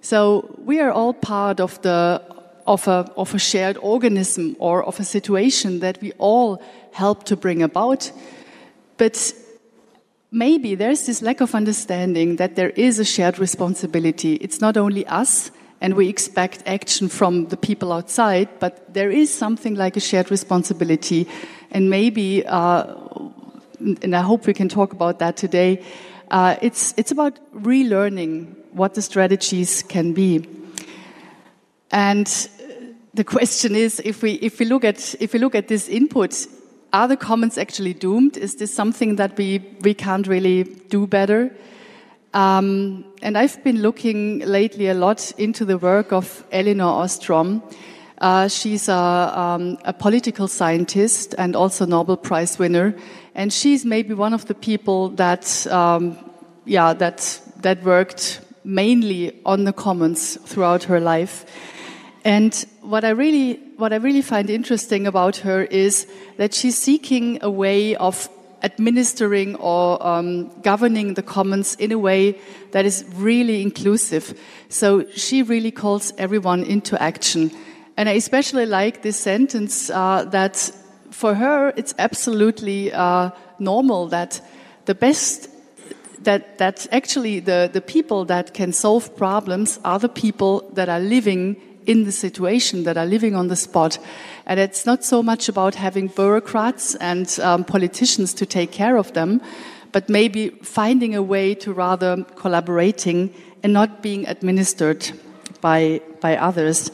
So 0.00 0.56
we 0.64 0.80
are 0.80 0.90
all 0.90 1.12
part 1.12 1.60
of 1.60 1.80
the, 1.82 2.22
of 2.66 2.88
a, 2.88 3.10
of 3.16 3.34
a 3.34 3.38
shared 3.38 3.76
organism 3.82 4.56
or 4.58 4.82
of 4.84 4.98
a 4.98 5.04
situation 5.04 5.80
that 5.80 6.00
we 6.00 6.12
all 6.18 6.62
help 6.92 7.24
to 7.24 7.36
bring 7.36 7.62
about. 7.62 8.10
But 8.96 9.32
maybe 10.30 10.74
there's 10.74 11.06
this 11.06 11.22
lack 11.22 11.40
of 11.40 11.54
understanding 11.54 12.36
that 12.36 12.56
there 12.56 12.70
is 12.70 12.98
a 12.98 13.04
shared 13.04 13.38
responsibility. 13.38 14.34
It's 14.34 14.60
not 14.60 14.76
only 14.76 15.06
us, 15.06 15.50
and 15.80 15.94
we 15.94 16.08
expect 16.08 16.62
action 16.66 17.08
from 17.08 17.46
the 17.46 17.56
people 17.56 17.92
outside, 17.92 18.48
but 18.58 18.92
there 18.92 19.10
is 19.10 19.32
something 19.32 19.74
like 19.76 19.96
a 19.96 20.00
shared 20.00 20.30
responsibility. 20.30 21.26
And 21.70 21.88
maybe, 21.88 22.44
uh, 22.46 22.94
and 23.80 24.14
I 24.14 24.20
hope 24.20 24.46
we 24.46 24.54
can 24.54 24.68
talk 24.68 24.92
about 24.92 25.18
that 25.18 25.36
today, 25.36 25.82
uh, 26.30 26.56
it's, 26.62 26.94
it's 26.96 27.10
about 27.10 27.38
relearning 27.54 28.54
what 28.72 28.94
the 28.94 29.02
strategies 29.02 29.82
can 29.82 30.12
be. 30.12 30.46
And 31.90 32.26
the 33.14 33.24
question 33.24 33.74
is, 33.74 34.00
if 34.04 34.22
we, 34.22 34.32
if 34.34 34.60
we, 34.60 34.66
look, 34.66 34.84
at, 34.84 35.14
if 35.20 35.32
we 35.32 35.38
look 35.38 35.54
at 35.54 35.68
this 35.68 35.88
input, 35.88 36.46
are 36.92 37.08
the 37.08 37.16
commons 37.16 37.58
actually 37.58 37.94
doomed? 37.94 38.36
Is 38.36 38.56
this 38.56 38.72
something 38.72 39.16
that 39.16 39.36
we, 39.36 39.58
we 39.82 39.94
can't 39.94 40.26
really 40.26 40.64
do 40.64 41.06
better? 41.06 41.50
Um, 42.32 43.04
and 43.22 43.36
I've 43.36 43.62
been 43.64 43.82
looking 43.82 44.40
lately 44.40 44.86
a 44.86 44.94
lot 44.94 45.32
into 45.32 45.64
the 45.64 45.78
work 45.78 46.12
of 46.12 46.44
Elinor 46.52 46.84
Ostrom. 46.84 47.62
Uh, 48.18 48.46
she's 48.46 48.88
a, 48.88 48.94
um, 48.94 49.78
a, 49.84 49.92
political 49.92 50.46
scientist 50.46 51.34
and 51.38 51.56
also 51.56 51.86
Nobel 51.86 52.18
Prize 52.18 52.58
winner, 52.58 52.94
and 53.34 53.52
she's 53.52 53.84
maybe 53.84 54.14
one 54.14 54.34
of 54.34 54.46
the 54.46 54.54
people 54.54 55.10
that, 55.10 55.66
um, 55.66 56.16
yeah, 56.64 56.92
that 56.94 57.40
that 57.62 57.82
worked 57.82 58.40
mainly 58.64 59.40
on 59.44 59.64
the 59.64 59.72
commons 59.72 60.36
throughout 60.44 60.84
her 60.84 61.00
life. 61.00 61.44
And 62.24 62.54
what 62.82 63.04
I 63.04 63.10
really, 63.10 63.54
what 63.76 63.92
I 63.92 63.96
really 63.96 64.22
find 64.22 64.50
interesting 64.50 65.06
about 65.06 65.36
her 65.38 65.64
is 65.64 66.06
that 66.36 66.52
she's 66.52 66.76
seeking 66.76 67.38
a 67.42 67.50
way 67.50 67.96
of 67.96 68.28
administering 68.62 69.56
or 69.56 70.06
um, 70.06 70.50
governing 70.60 71.14
the 71.14 71.22
commons 71.22 71.74
in 71.76 71.92
a 71.92 71.98
way 71.98 72.38
that 72.72 72.84
is 72.84 73.04
really 73.14 73.62
inclusive. 73.62 74.38
So 74.68 75.08
she 75.12 75.42
really 75.42 75.70
calls 75.70 76.12
everyone 76.18 76.64
into 76.64 77.00
action. 77.02 77.50
And 77.96 78.08
I 78.08 78.12
especially 78.12 78.66
like 78.66 79.00
this 79.02 79.16
sentence 79.18 79.88
uh, 79.88 80.24
that 80.30 80.70
for 81.10 81.34
her 81.34 81.72
it's 81.76 81.94
absolutely 81.98 82.92
uh, 82.92 83.30
normal 83.58 84.08
that 84.08 84.40
the 84.86 84.94
best 84.94 85.48
that 86.22 86.58
that 86.58 86.86
actually 86.92 87.40
the, 87.40 87.70
the 87.72 87.80
people 87.80 88.24
that 88.26 88.54
can 88.54 88.72
solve 88.72 89.16
problems 89.16 89.80
are 89.84 89.98
the 89.98 90.08
people 90.08 90.70
that 90.74 90.88
are 90.88 91.00
living 91.00 91.56
in 91.86 92.04
the 92.04 92.12
situation, 92.12 92.84
that 92.84 92.96
are 92.96 93.06
living 93.06 93.34
on 93.34 93.48
the 93.48 93.56
spot. 93.56 93.98
And 94.46 94.60
it's 94.60 94.86
not 94.86 95.04
so 95.04 95.22
much 95.22 95.48
about 95.48 95.74
having 95.74 96.08
bureaucrats 96.08 96.94
and 96.96 97.38
um, 97.40 97.64
politicians 97.64 98.34
to 98.34 98.46
take 98.46 98.70
care 98.70 98.96
of 98.96 99.12
them, 99.12 99.40
but 99.92 100.08
maybe 100.08 100.50
finding 100.62 101.14
a 101.14 101.22
way 101.22 101.54
to 101.56 101.72
rather 101.72 102.24
collaborating 102.36 103.34
and 103.62 103.72
not 103.72 104.02
being 104.02 104.26
administered 104.26 105.10
by, 105.60 106.00
by 106.20 106.36
others. 106.36 106.90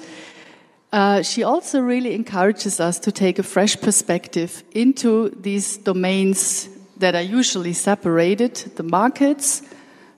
Uh, 0.96 1.20
she 1.20 1.42
also 1.42 1.78
really 1.78 2.14
encourages 2.14 2.80
us 2.80 2.98
to 2.98 3.12
take 3.12 3.38
a 3.38 3.42
fresh 3.42 3.78
perspective 3.78 4.64
into 4.72 5.28
these 5.42 5.76
domains 5.76 6.70
that 6.96 7.14
are 7.14 7.20
usually 7.20 7.74
separated 7.74 8.54
the 8.76 8.82
markets, 8.82 9.60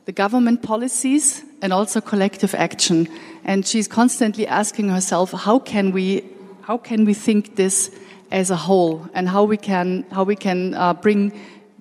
the 0.05 0.13
government 0.13 0.63
policies, 0.63 1.43
and 1.63 1.73
also 1.73 2.01
collective 2.01 2.55
action. 2.55 3.09
And 3.43 3.67
she's 3.67 3.89
constantly 3.89 4.47
asking 4.47 4.89
herself, 4.91 5.33
how 5.33 5.59
can 5.59 5.91
we, 5.91 6.23
how 6.61 6.79
can 6.79 7.05
we 7.05 7.13
think 7.13 7.57
this 7.57 7.91
as 8.31 8.53
a 8.53 8.57
whole, 8.57 9.05
and 9.15 9.29
how 9.29 9.43
we 9.43 9.57
can, 9.57 10.07
how 10.13 10.23
we 10.23 10.37
can 10.37 10.75
uh, 10.75 10.95
bring 10.95 11.33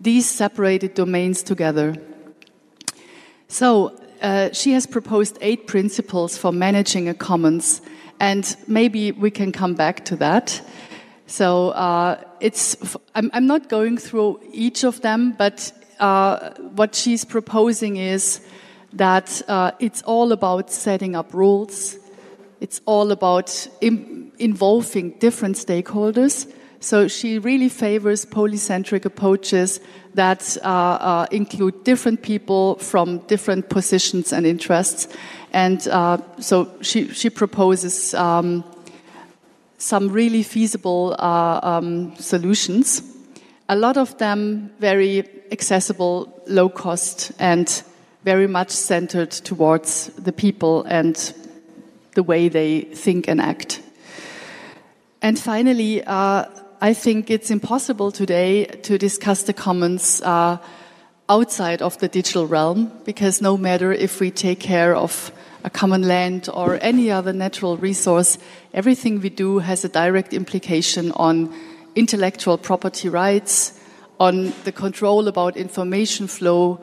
these 0.01 0.27
separated 0.27 0.95
domains 0.95 1.43
together. 1.43 1.93
So 3.47 3.95
uh, 4.23 4.49
she 4.53 4.71
has 4.71 4.87
proposed 4.87 5.37
eight 5.41 5.67
principles 5.67 6.35
for 6.35 6.51
managing 6.51 7.07
a 7.07 7.13
commons, 7.13 7.79
and 8.19 8.55
maybe 8.67 9.12
we 9.12 9.31
can 9.31 9.51
come 9.51 9.74
back 9.74 10.05
to 10.05 10.15
that. 10.17 10.62
So 11.27 11.69
uh, 11.69 12.24
it's, 12.39 12.77
I'm, 13.13 13.29
I'm, 13.33 13.47
not 13.47 13.67
going 13.67 13.97
through 13.97 14.39
each 14.51 14.83
of 14.83 15.01
them, 15.01 15.33
but 15.38 15.71
uh, 16.00 16.51
what 16.75 16.95
she's 16.95 17.25
proposing 17.25 17.97
is 17.97 18.39
that 18.93 19.41
uh, 19.47 19.71
it's 19.79 20.01
all 20.03 20.31
about 20.31 20.71
setting 20.71 21.15
up 21.15 21.33
rules. 21.33 21.97
It's 22.62 22.81
all 22.86 23.12
about 23.12 23.67
involving 23.81 25.12
different 25.19 25.57
stakeholders. 25.57 26.51
So 26.79 27.07
she 27.07 27.39
really 27.39 27.69
favors 27.69 28.25
polycentric 28.25 29.05
approaches 29.05 29.79
that 30.13 30.57
uh, 30.63 30.67
uh, 30.67 31.27
include 31.31 31.83
different 31.83 32.21
people 32.21 32.75
from 32.75 33.19
different 33.27 33.69
positions 33.69 34.31
and 34.31 34.45
interests. 34.45 35.07
And 35.53 35.87
uh, 35.87 36.17
so 36.39 36.69
she, 36.81 37.07
she 37.13 37.29
proposes 37.29 38.13
um, 38.13 38.63
some 39.77 40.09
really 40.09 40.43
feasible 40.43 41.15
uh, 41.19 41.59
um, 41.63 42.15
solutions. 42.15 43.01
A 43.69 43.75
lot 43.75 43.97
of 43.97 44.17
them 44.17 44.71
very 44.79 45.23
accessible, 45.51 46.41
low 46.47 46.69
cost, 46.69 47.31
and 47.39 47.83
very 48.23 48.47
much 48.47 48.69
centered 48.69 49.31
towards 49.31 50.07
the 50.17 50.33
people 50.33 50.83
and 50.83 51.33
the 52.15 52.23
way 52.23 52.49
they 52.49 52.81
think 52.81 53.27
and 53.27 53.39
act. 53.39 53.81
And 55.21 55.39
finally, 55.39 56.03
uh, 56.03 56.45
I 56.81 56.93
think 56.93 57.29
it's 57.29 57.49
impossible 57.49 58.11
today 58.11 58.65
to 58.83 58.97
discuss 58.97 59.43
the 59.43 59.53
commons 59.53 60.21
uh, 60.21 60.57
outside 61.29 61.81
of 61.81 61.98
the 62.00 62.07
digital 62.07 62.48
realm 62.48 62.91
because 63.05 63.41
no 63.41 63.57
matter 63.57 63.91
if 63.91 64.19
we 64.19 64.31
take 64.31 64.60
care 64.60 64.96
of 64.96 65.31
a 65.63 65.69
common 65.69 66.07
land 66.07 66.48
or 66.53 66.79
any 66.81 67.12
other 67.12 67.34
natural 67.34 67.77
resource, 67.77 68.38
everything 68.74 69.19
we 69.19 69.29
do 69.29 69.60
has 69.60 69.84
a 69.84 69.89
direct 69.89 70.34
implication 70.34 71.12
on 71.13 71.53
intellectual 71.96 72.57
property 72.57 73.10
rights, 73.10 73.77
on 74.19 74.53
the 74.63 74.72
control 74.72 75.27
about 75.27 75.57
information 75.57 76.27
flow, 76.27 76.79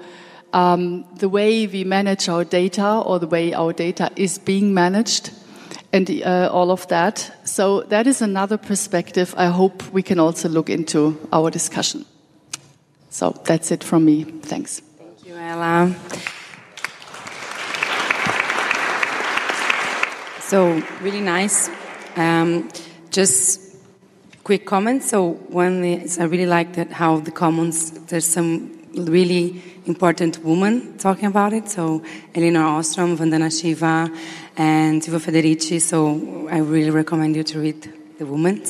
um, 0.52 1.04
the 1.18 1.28
way 1.28 1.66
we 1.66 1.84
manage 1.84 2.28
our 2.28 2.44
data 2.44 3.02
or 3.06 3.18
the 3.18 3.26
way 3.26 3.52
our 3.54 3.72
data 3.72 4.10
is 4.16 4.38
being 4.38 4.74
managed, 4.74 5.30
and 5.92 6.10
uh, 6.22 6.48
all 6.52 6.70
of 6.70 6.86
that. 6.88 7.32
So 7.44 7.82
that 7.82 8.06
is 8.06 8.22
another 8.22 8.58
perspective 8.58 9.34
I 9.36 9.46
hope 9.46 9.82
we 9.92 10.02
can 10.02 10.18
also 10.18 10.48
look 10.48 10.68
into 10.68 11.18
our 11.32 11.50
discussion. 11.50 12.04
So 13.14 13.30
that's 13.30 13.70
it 13.70 13.84
from 13.84 14.06
me. 14.06 14.24
Thanks. 14.24 14.80
Thank 14.80 15.24
you, 15.24 15.36
Ela. 15.36 15.94
So 20.40 20.82
really 21.00 21.20
nice. 21.20 21.70
Um, 22.16 22.68
just 23.12 23.76
quick 24.42 24.66
comments. 24.66 25.10
So 25.10 25.34
one 25.48 25.84
is 25.84 26.18
I 26.18 26.24
really 26.24 26.46
like 26.46 26.72
that 26.72 26.90
how 26.90 27.20
the 27.20 27.30
commons 27.30 27.92
there's 28.08 28.26
some 28.26 28.82
really 28.96 29.62
important 29.86 30.44
women 30.44 30.98
talking 30.98 31.26
about 31.26 31.52
it. 31.52 31.68
So 31.68 32.02
Elinor 32.34 32.64
Ostrom, 32.64 33.16
Vandana 33.16 33.48
Shiva, 33.48 34.10
and 34.56 35.00
Tivo 35.00 35.20
Federici. 35.20 35.80
So 35.80 36.48
I 36.50 36.58
really 36.58 36.90
recommend 36.90 37.36
you 37.36 37.44
to 37.44 37.60
read 37.60 38.03
the 38.18 38.26
women. 38.26 38.62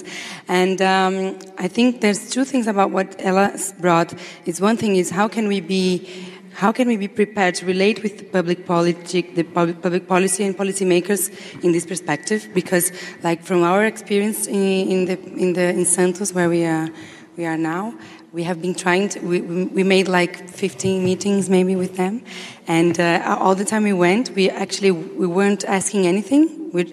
And 0.49 0.81
um, 0.83 1.39
I 1.59 1.69
think 1.69 2.01
there's 2.01 2.31
two 2.31 2.45
things 2.45 2.67
about 2.67 2.91
what 2.91 3.17
Ela 3.19 3.57
brought. 3.81 4.15
Is 4.47 4.61
one 4.61 4.77
thing 4.77 4.97
is 4.97 5.11
how 5.11 5.29
can 5.29 5.49
we 5.49 5.61
be 5.61 6.09
how 6.55 6.71
can 6.71 6.87
we 6.87 6.97
be 6.97 7.09
prepared 7.09 7.57
to 7.57 7.67
relate 7.67 8.05
with 8.05 8.19
the 8.19 8.25
public 8.25 8.65
policy, 8.65 9.23
the 9.23 9.43
public 9.43 10.07
policy 10.07 10.45
and 10.45 10.57
policymakers 10.57 11.29
in 11.65 11.73
this 11.73 11.85
perspective? 11.85 12.49
Because, 12.55 12.93
like 13.25 13.43
from 13.43 13.65
our 13.65 13.85
experience 13.85 14.47
in, 14.47 14.89
in 14.89 15.05
the 15.07 15.21
in 15.37 15.53
the 15.55 15.71
in 15.71 15.85
Santos, 15.85 16.33
where 16.33 16.49
we 16.49 16.65
are 16.65 16.89
we 17.37 17.45
are 17.45 17.57
now, 17.57 17.93
we 18.35 18.43
have 18.43 18.61
been 18.61 18.75
trying 18.75 19.09
to, 19.09 19.21
we, 19.21 19.41
we 19.41 19.85
made 19.85 20.09
like 20.09 20.49
15 20.49 21.05
meetings 21.05 21.49
maybe 21.49 21.77
with 21.77 21.97
them. 21.97 22.23
And 22.67 22.99
uh, 22.99 23.37
all 23.41 23.55
the 23.55 23.65
time 23.65 23.85
we 23.85 23.93
went, 23.93 24.31
we 24.31 24.51
actually, 24.51 24.91
we 24.91 25.27
weren't 25.27 25.65
asking 25.65 26.07
anything. 26.07 26.71
We 26.73 26.93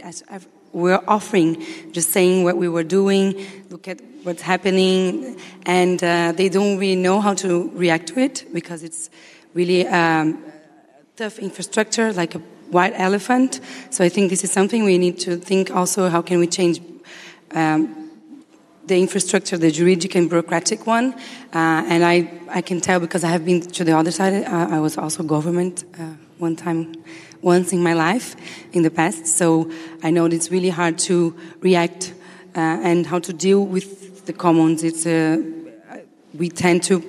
were 0.74 1.04
offering, 1.08 1.63
just 1.92 2.12
saying 2.12 2.44
what 2.44 2.58
we 2.58 2.68
were 2.68 2.84
doing, 2.84 3.46
look 3.70 3.88
at 3.88 4.00
what's 4.24 4.42
happening. 4.42 5.40
And 5.66 6.04
uh, 6.04 6.32
they 6.34 6.50
don't 6.50 6.78
really 6.78 7.01
know 7.01 7.22
how 7.22 7.34
to 7.36 7.70
react 7.74 8.08
to 8.08 8.20
it 8.20 8.46
because 8.54 8.84
it's 8.84 9.10
really 9.54 9.88
um, 9.88 10.44
tough 11.16 11.40
infrastructure, 11.40 12.13
like 12.13 12.36
a 12.36 12.40
white 12.70 12.94
elephant. 12.96 13.60
So 13.90 14.04
I 14.04 14.10
think 14.10 14.30
this 14.30 14.44
is 14.44 14.51
something 14.51 14.84
we 14.84 14.98
need 14.98 15.20
to 15.22 15.38
think 15.38 15.72
also, 15.72 16.10
how 16.10 16.22
can 16.22 16.40
we 16.40 16.48
change 16.48 16.82
um, 17.54 18.01
the 18.86 19.00
infrastructure, 19.00 19.58
the 19.58 19.72
juridic 19.72 20.16
and 20.16 20.30
bureaucratic 20.30 20.88
one. 20.88 21.13
Uh, 21.54 21.86
and 21.88 22.04
I, 22.04 22.32
I 22.50 22.62
can 22.62 22.82
tell 22.82 23.00
because 23.00 23.24
I 23.24 23.30
have 23.30 23.46
been 23.46 23.62
to 23.62 23.84
the 23.84 23.96
other 23.98 24.12
side. 24.12 24.44
Uh, 24.44 24.68
I 24.70 24.80
was 24.80 24.98
also 24.98 25.24
government 25.24 25.86
uh, 26.00 26.13
one 26.42 26.56
time, 26.56 26.94
once 27.42 27.72
in 27.72 27.82
my 27.82 27.94
life 27.94 28.36
in 28.74 28.84
the 28.84 28.92
past. 28.92 29.28
So 29.28 29.72
I 30.04 30.10
know 30.10 30.26
it's 30.26 30.52
really 30.52 30.70
hard 30.70 30.98
to 31.00 31.36
react 31.60 32.14
uh, 32.56 32.60
and 32.60 33.06
how 33.06 33.20
to 33.20 33.32
deal 33.32 33.66
with 33.66 34.26
the 34.26 34.34
commons. 34.34 34.84
It's 34.84 35.06
a 35.06 35.62
we 36.34 36.50
tend 36.50 36.82
to, 36.84 37.02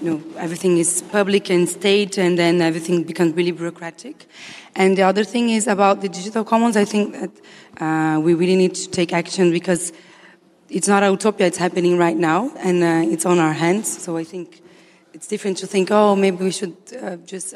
you 0.00 0.10
know, 0.10 0.22
everything 0.38 0.78
is 0.78 1.02
public 1.02 1.50
and 1.50 1.68
state, 1.68 2.16
and 2.18 2.38
then 2.38 2.62
everything 2.62 3.04
becomes 3.04 3.34
really 3.34 3.50
bureaucratic. 3.50 4.26
And 4.74 4.96
the 4.96 5.02
other 5.02 5.24
thing 5.24 5.50
is 5.50 5.66
about 5.66 6.00
the 6.00 6.08
digital 6.08 6.44
commons. 6.44 6.76
I 6.76 6.86
think 6.86 7.12
that 7.12 7.30
uh, 7.82 8.20
we 8.20 8.34
really 8.34 8.56
need 8.56 8.74
to 8.76 8.88
take 8.88 9.12
action 9.12 9.50
because 9.50 9.92
it's 10.68 10.88
not 10.88 11.02
a 11.02 11.10
utopia; 11.10 11.46
it's 11.46 11.58
happening 11.58 11.98
right 11.98 12.16
now, 12.16 12.50
and 12.56 12.82
uh, 12.82 13.12
it's 13.12 13.26
on 13.26 13.38
our 13.38 13.52
hands. 13.52 14.02
So 14.02 14.16
I 14.16 14.24
think 14.24 14.62
it's 15.12 15.26
different 15.26 15.58
to 15.58 15.66
think, 15.66 15.90
oh, 15.90 16.16
maybe 16.16 16.44
we 16.44 16.50
should 16.50 16.76
uh, 17.02 17.16
just 17.16 17.54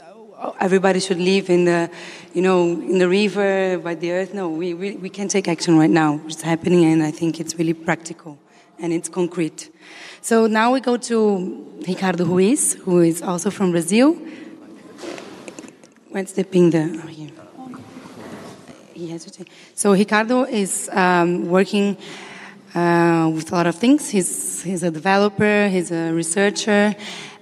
everybody 0.60 1.00
should 1.00 1.18
live 1.18 1.50
in 1.50 1.64
the, 1.64 1.90
you 2.32 2.42
know, 2.42 2.64
in 2.64 2.98
the 2.98 3.08
river 3.08 3.78
by 3.78 3.94
the 3.94 4.12
earth. 4.12 4.34
No, 4.34 4.48
we 4.48 4.74
we, 4.74 4.96
we 4.96 5.08
can 5.08 5.28
take 5.28 5.48
action 5.48 5.78
right 5.78 5.90
now. 5.90 6.20
It's 6.26 6.42
happening, 6.42 6.84
and 6.84 7.02
I 7.02 7.10
think 7.10 7.40
it's 7.40 7.58
really 7.58 7.74
practical 7.74 8.38
and 8.78 8.92
it's 8.92 9.08
concrete. 9.08 9.70
So 10.20 10.46
now 10.46 10.72
we 10.72 10.80
go 10.80 10.96
to 10.96 11.82
Ricardo 11.86 12.24
Ruiz, 12.24 12.74
who 12.74 13.00
is 13.00 13.22
also 13.22 13.50
from 13.50 13.70
Brazil. 13.70 14.16
Where's 16.10 16.32
the 16.32 16.44
ping 16.44 16.70
there? 16.70 16.90
Oh, 16.92 17.06
here. 17.06 17.30
He 18.94 19.10
has 19.10 19.24
to 19.24 19.30
take. 19.30 19.50
So 19.74 19.92
Ricardo 19.92 20.44
is 20.44 20.88
um, 20.92 21.48
working 21.48 21.96
uh, 22.74 23.30
with 23.34 23.50
a 23.50 23.54
lot 23.54 23.66
of 23.66 23.74
things. 23.74 24.10
He's, 24.10 24.62
he's 24.62 24.82
a 24.82 24.90
developer, 24.90 25.68
he's 25.68 25.90
a 25.90 26.12
researcher, 26.12 26.94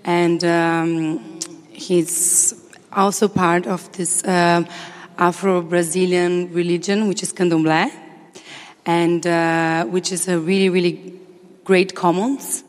and 0.04 0.42
um, 0.44 1.40
he's 1.70 2.61
also 2.94 3.28
part 3.28 3.66
of 3.66 3.90
this 3.92 4.24
uh, 4.24 4.64
Afro-Brazilian 5.18 6.52
religion, 6.52 7.08
which 7.08 7.22
is 7.22 7.32
Candomblé, 7.32 7.90
and 8.86 9.26
uh, 9.26 9.84
which 9.86 10.12
is 10.12 10.28
a 10.28 10.38
really, 10.38 10.68
really 10.68 11.18
great 11.64 11.94
commons 11.94 12.64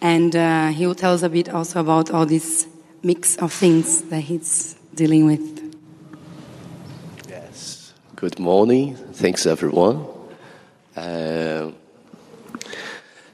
and 0.00 0.34
uh, 0.34 0.68
he 0.68 0.86
will 0.86 0.94
tell 0.94 1.12
us 1.12 1.22
a 1.22 1.28
bit 1.28 1.48
also 1.48 1.80
about 1.80 2.10
all 2.10 2.26
this 2.26 2.66
mix 3.02 3.36
of 3.36 3.52
things 3.52 4.02
that 4.02 4.20
he's 4.20 4.76
dealing 4.94 5.26
with. 5.26 5.74
Yes. 7.28 7.92
Good 8.16 8.38
morning. 8.38 8.96
Thanks, 8.96 9.46
everyone. 9.46 10.06
Uh, 10.96 11.72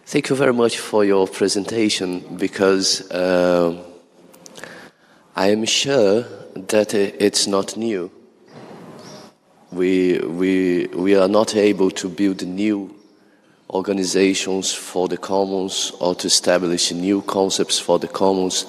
thank 0.07 0.29
you 0.29 0.37
very 0.37 0.53
much 0.53 0.79
for 0.79 1.05
your 1.05 1.27
presentation 1.27 2.37
because 2.37 3.09
uh, 3.11 3.83
I 5.39 5.49
am 5.49 5.67
sure 5.67 6.23
that 6.55 6.95
uh, 6.95 7.13
it's 7.19 7.47
not 7.47 7.77
new. 7.77 8.11
We, 9.71 10.19
we, 10.19 10.87
we 10.87 11.15
are 11.15 11.29
not 11.29 11.55
able 11.55 11.91
to 11.91 12.09
build 12.09 12.41
new 12.47 12.95
organizations 13.69 14.73
for 14.73 15.09
the 15.09 15.19
commons 15.19 15.93
or 16.01 16.15
to 16.15 16.27
establish 16.29 16.91
new 16.91 17.21
concepts 17.21 17.79
for 17.79 17.99
the 17.99 18.09
commons 18.09 18.65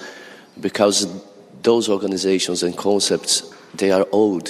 because 0.60 1.08
those 1.64 1.88
organizations 1.88 2.64
and 2.64 2.76
concepts 2.76 3.50
they 3.74 3.92
are 3.92 4.06
old. 4.12 4.50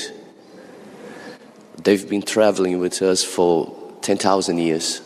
They've 1.83 2.09
been 2.09 2.23
traveling 2.23 2.79
with 2.79 2.99
us 3.03 3.23
for 3.23 3.71
10,000 4.01 4.57
years. 4.57 5.03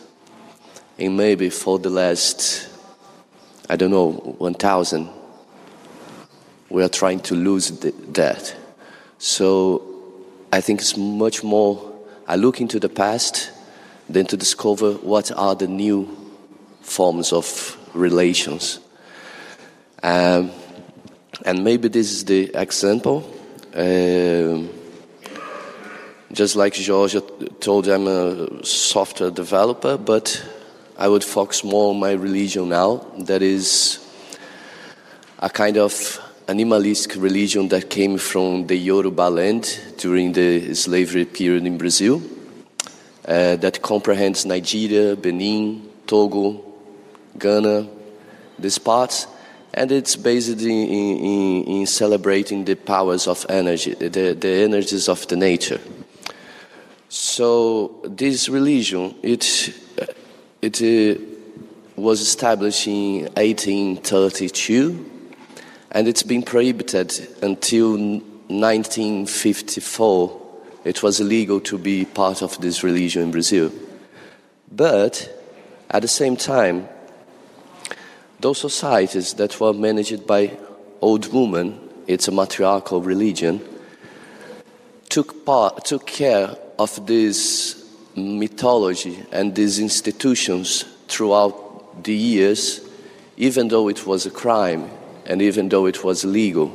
And 0.98 1.18
maybe 1.18 1.50
for 1.50 1.78
the 1.78 1.90
last 1.90 2.70
i 3.68 3.76
don't 3.76 3.90
know 3.90 4.12
1000 4.38 5.21
we 6.72 6.82
are 6.82 6.88
trying 6.88 7.20
to 7.20 7.34
lose 7.34 7.70
that 7.70 8.54
so 9.18 9.82
i 10.52 10.60
think 10.60 10.80
it's 10.80 10.96
much 10.96 11.44
more 11.44 11.92
i 12.26 12.36
look 12.36 12.60
into 12.60 12.80
the 12.80 12.88
past 12.88 13.50
than 14.08 14.26
to 14.26 14.36
discover 14.36 14.92
what 14.94 15.30
are 15.32 15.54
the 15.54 15.68
new 15.68 16.08
forms 16.82 17.32
of 17.32 17.78
relations. 17.94 18.80
Um, 20.02 20.50
and 21.44 21.64
maybe 21.64 21.88
this 21.88 22.12
is 22.12 22.24
the 22.24 22.50
example. 22.54 23.28
Um, 23.74 24.70
just 26.32 26.56
like 26.56 26.74
Georgia 26.74 27.20
told, 27.60 27.88
I'm 27.88 28.06
a 28.06 28.64
software 28.64 29.30
developer, 29.30 29.96
but 29.96 30.44
I 30.98 31.08
would 31.08 31.24
focus 31.24 31.64
more 31.64 31.90
on 31.90 32.00
my 32.00 32.12
religion 32.12 32.68
now. 32.68 33.06
That 33.18 33.42
is 33.42 33.98
a 35.38 35.50
kind 35.50 35.76
of 35.76 36.20
animalistic 36.48 37.20
religion 37.20 37.68
that 37.68 37.88
came 37.90 38.18
from 38.18 38.66
the 38.66 38.76
Yoruba 38.76 39.30
land 39.30 39.80
during 39.98 40.32
the 40.32 40.74
slavery 40.74 41.24
period 41.24 41.66
in 41.66 41.78
Brazil 41.78 42.22
uh, 43.26 43.56
that 43.56 43.80
comprehends 43.82 44.44
Nigeria, 44.44 45.14
Benin, 45.16 45.88
Togo, 46.06 46.60
Ghana, 47.38 47.88
these 48.58 48.78
parts, 48.78 49.26
and 49.74 49.90
it's 49.90 50.16
based 50.16 50.60
in, 50.60 50.70
in, 50.70 51.64
in 51.64 51.86
celebrating 51.86 52.64
the 52.64 52.74
powers 52.74 53.26
of 53.26 53.46
energy, 53.48 53.94
the, 53.94 54.34
the 54.34 54.48
energies 54.48 55.08
of 55.08 55.26
the 55.28 55.36
nature. 55.36 55.80
So 57.08 58.00
this 58.04 58.48
religion, 58.48 59.14
it, 59.22 59.74
it 60.60 60.82
uh, 60.82 61.20
was 61.96 62.20
established 62.20 62.86
in 62.86 63.24
1832, 63.34 65.11
and 65.92 66.08
it's 66.08 66.22
been 66.22 66.42
prohibited 66.42 67.12
until 67.42 67.92
1954 67.92 70.40
it 70.84 71.02
was 71.02 71.20
illegal 71.20 71.60
to 71.60 71.78
be 71.78 72.04
part 72.04 72.42
of 72.42 72.60
this 72.60 72.82
religion 72.82 73.22
in 73.22 73.30
Brazil. 73.30 73.70
But 74.70 75.30
at 75.88 76.02
the 76.02 76.08
same 76.08 76.36
time, 76.36 76.88
those 78.40 78.58
societies 78.58 79.34
that 79.34 79.60
were 79.60 79.72
managed 79.72 80.26
by 80.26 80.58
old 81.00 81.32
women, 81.32 81.78
it's 82.08 82.26
a 82.26 82.32
matriarchal 82.32 83.00
religion, 83.00 83.60
took, 85.08 85.46
part, 85.46 85.84
took 85.84 86.04
care 86.06 86.56
of 86.78 87.06
this 87.06 87.78
mythology 88.16 89.24
and 89.30 89.54
these 89.54 89.78
institutions 89.78 90.84
throughout 91.06 92.02
the 92.02 92.14
years, 92.14 92.80
even 93.36 93.68
though 93.68 93.88
it 93.88 94.04
was 94.04 94.26
a 94.26 94.30
crime 94.30 94.90
and 95.26 95.42
even 95.42 95.68
though 95.68 95.86
it 95.86 96.02
was 96.04 96.24
legal, 96.24 96.72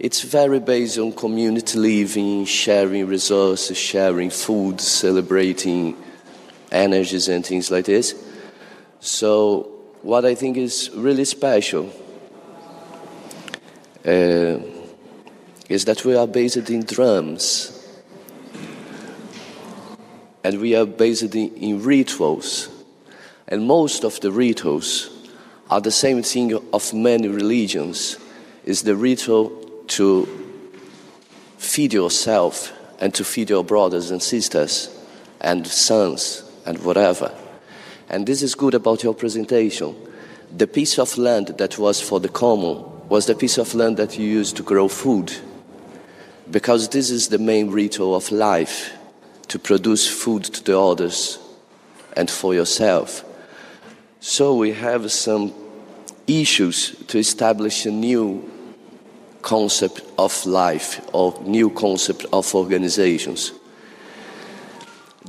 It's 0.00 0.22
very 0.22 0.60
based 0.60 0.96
on 0.96 1.12
community 1.12 1.78
living, 1.78 2.46
sharing 2.46 3.06
resources, 3.06 3.76
sharing 3.76 4.30
food, 4.30 4.80
celebrating 4.80 5.94
energies 6.72 7.28
and 7.28 7.44
things 7.44 7.70
like 7.70 7.84
this. 7.84 8.14
So, 9.00 9.68
what 10.00 10.24
I 10.24 10.34
think 10.34 10.56
is 10.56 10.90
really 10.94 11.26
special 11.26 11.92
uh, 14.06 14.56
is 15.68 15.84
that 15.84 16.02
we 16.06 16.16
are 16.16 16.26
based 16.26 16.70
in 16.70 16.82
drums 16.84 17.76
and 20.42 20.62
we 20.62 20.74
are 20.76 20.86
based 20.86 21.34
in, 21.34 21.54
in 21.56 21.82
rituals. 21.82 22.70
And 23.48 23.66
most 23.66 24.02
of 24.02 24.18
the 24.20 24.32
rituals 24.32 25.10
are 25.70 25.80
the 25.80 25.90
same 25.90 26.22
thing 26.22 26.52
of 26.72 26.92
many 26.92 27.28
religions 27.28 28.18
is 28.64 28.82
the 28.82 28.96
ritual 28.96 29.50
to 29.86 30.26
feed 31.58 31.92
yourself 31.92 32.72
and 32.98 33.14
to 33.14 33.24
feed 33.24 33.50
your 33.50 33.62
brothers 33.62 34.10
and 34.10 34.20
sisters 34.20 34.90
and 35.40 35.66
sons 35.66 36.42
and 36.66 36.78
whatever. 36.84 37.32
And 38.08 38.26
this 38.26 38.42
is 38.42 38.56
good 38.56 38.74
about 38.74 39.04
your 39.04 39.14
presentation. 39.14 39.94
The 40.56 40.66
piece 40.66 40.98
of 40.98 41.16
land 41.16 41.54
that 41.58 41.78
was 41.78 42.00
for 42.00 42.18
the 42.18 42.28
common 42.28 42.84
was 43.08 43.26
the 43.26 43.36
piece 43.36 43.56
of 43.56 43.72
land 43.74 43.96
that 43.98 44.18
you 44.18 44.26
used 44.26 44.56
to 44.56 44.64
grow 44.64 44.88
food. 44.88 45.32
Because 46.50 46.88
this 46.88 47.10
is 47.10 47.28
the 47.28 47.38
main 47.38 47.70
ritual 47.70 48.16
of 48.16 48.32
life 48.32 48.92
to 49.46 49.58
produce 49.60 50.08
food 50.08 50.42
to 50.44 50.64
the 50.64 50.78
others 50.78 51.38
and 52.16 52.28
for 52.28 52.54
yourself. 52.54 53.24
So 54.22 54.54
we 54.54 54.72
have 54.72 55.10
some 55.10 55.54
issues 56.26 56.94
to 57.06 57.18
establish 57.18 57.86
a 57.86 57.90
new 57.90 58.50
concept 59.40 60.02
of 60.18 60.44
life 60.44 61.00
or 61.14 61.40
new 61.42 61.70
concept 61.70 62.26
of 62.30 62.54
organizations. 62.54 63.52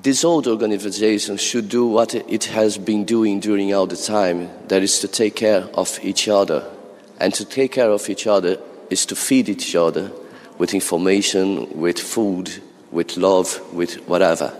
This 0.03 0.25
old 0.25 0.45
organization 0.45 1.37
should 1.37 1.69
do 1.69 1.87
what 1.87 2.15
it 2.15 2.43
has 2.45 2.77
been 2.77 3.05
doing 3.05 3.39
during 3.39 3.73
all 3.73 3.87
the 3.87 3.95
time, 3.95 4.49
that 4.67 4.83
is 4.83 4.99
to 4.99 5.07
take 5.07 5.37
care 5.37 5.63
of 5.73 5.97
each 6.03 6.27
other. 6.27 6.69
And 7.17 7.33
to 7.35 7.45
take 7.45 7.71
care 7.71 7.91
of 7.91 8.09
each 8.09 8.27
other 8.27 8.57
is 8.89 9.05
to 9.05 9.15
feed 9.15 9.47
each 9.47 9.73
other 9.73 10.11
with 10.57 10.73
information, 10.73 11.79
with 11.79 11.97
food, 11.97 12.61
with 12.91 13.15
love, 13.15 13.61
with 13.73 14.05
whatever. 14.09 14.53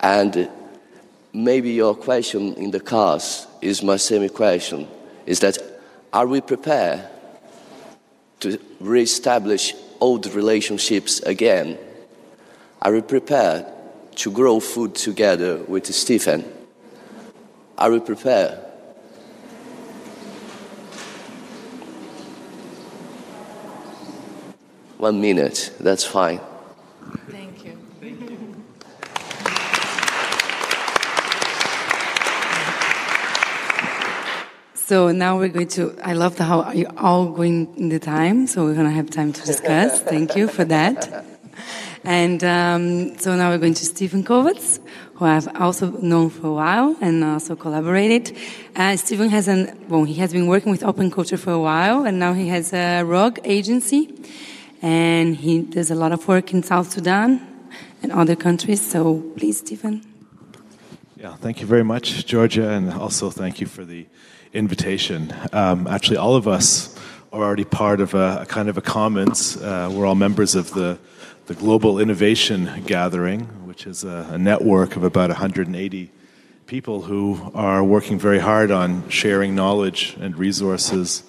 And 0.00 0.48
maybe 1.32 1.70
your 1.70 1.94
question 1.94 2.54
in 2.54 2.70
the 2.70 2.80
cars 2.80 3.46
is 3.60 3.82
my 3.82 3.96
same 3.96 4.28
question 4.28 4.86
is 5.26 5.40
that 5.40 5.58
are 6.12 6.26
we 6.26 6.40
prepared 6.40 7.08
to 8.40 8.58
re-establish 8.80 9.74
old 10.00 10.26
relationships 10.34 11.20
again? 11.20 11.78
Are 12.82 12.92
we 12.92 13.00
prepared 13.00 13.66
to 14.16 14.30
grow 14.30 14.60
food 14.60 14.94
together 14.94 15.58
with 15.58 15.86
stephen? 15.94 16.44
Are 17.78 17.90
we 17.90 18.00
prepared? 18.00 18.58
One 24.98 25.20
minute 25.20 25.72
that's 25.80 26.04
fine. 26.04 26.40
So 34.92 35.10
now 35.10 35.38
we're 35.38 35.48
going 35.48 35.68
to. 35.68 35.96
I 36.04 36.12
love 36.12 36.36
how 36.36 36.70
you're 36.72 36.98
all 36.98 37.30
going 37.30 37.74
in 37.78 37.88
the 37.88 37.98
time, 37.98 38.46
so 38.46 38.62
we're 38.66 38.74
going 38.74 38.90
to 38.92 38.92
have 38.92 39.08
time 39.08 39.32
to 39.32 39.42
discuss. 39.42 40.02
Thank 40.02 40.36
you 40.36 40.48
for 40.48 40.64
that. 40.66 41.24
And 42.04 42.44
um, 42.44 43.18
so 43.18 43.34
now 43.34 43.48
we're 43.48 43.62
going 43.66 43.72
to 43.72 43.86
Stephen 43.86 44.22
Kovats, 44.22 44.80
who 45.14 45.24
I've 45.24 45.48
also 45.56 45.92
known 45.92 46.28
for 46.28 46.48
a 46.48 46.52
while 46.52 46.94
and 47.00 47.24
also 47.24 47.56
collaborated. 47.56 48.36
Uh, 48.76 48.98
Stephen 48.98 49.30
has 49.30 49.48
an 49.48 49.82
well, 49.88 50.04
he 50.04 50.16
has 50.16 50.30
been 50.30 50.46
working 50.46 50.70
with 50.70 50.84
open 50.84 51.10
culture 51.10 51.38
for 51.38 51.52
a 51.52 51.58
while, 51.70 52.04
and 52.04 52.18
now 52.18 52.34
he 52.34 52.48
has 52.48 52.74
a 52.74 53.00
r0g 53.00 53.38
agency, 53.44 54.12
and 54.82 55.36
he 55.36 55.62
does 55.62 55.90
a 55.90 55.94
lot 55.94 56.12
of 56.12 56.28
work 56.28 56.52
in 56.52 56.62
South 56.62 56.92
Sudan 56.92 57.40
and 58.02 58.12
other 58.12 58.36
countries. 58.36 58.82
So 58.82 59.22
please, 59.38 59.56
Stephen. 59.60 60.02
Yeah, 61.16 61.34
thank 61.36 61.62
you 61.62 61.66
very 61.66 61.84
much, 61.84 62.26
Georgia, 62.26 62.68
and 62.68 62.92
also 62.92 63.30
thank 63.30 63.58
you 63.58 63.66
for 63.66 63.86
the 63.86 64.06
invitation. 64.52 65.34
Um, 65.52 65.86
actually, 65.86 66.18
all 66.18 66.36
of 66.36 66.46
us 66.46 66.94
are 67.32 67.42
already 67.42 67.64
part 67.64 68.00
of 68.00 68.14
a, 68.14 68.40
a 68.42 68.46
kind 68.46 68.68
of 68.68 68.76
a 68.76 68.82
commons. 68.82 69.56
Uh, 69.56 69.90
we're 69.92 70.06
all 70.06 70.14
members 70.14 70.54
of 70.54 70.72
the, 70.74 70.98
the 71.46 71.54
Global 71.54 71.98
Innovation 71.98 72.82
Gathering, 72.86 73.44
which 73.66 73.86
is 73.86 74.04
a, 74.04 74.28
a 74.32 74.38
network 74.38 74.96
of 74.96 75.04
about 75.04 75.30
180 75.30 76.10
people 76.66 77.02
who 77.02 77.50
are 77.54 77.82
working 77.82 78.18
very 78.18 78.38
hard 78.38 78.70
on 78.70 79.08
sharing 79.08 79.54
knowledge 79.54 80.16
and 80.20 80.36
resources. 80.38 81.22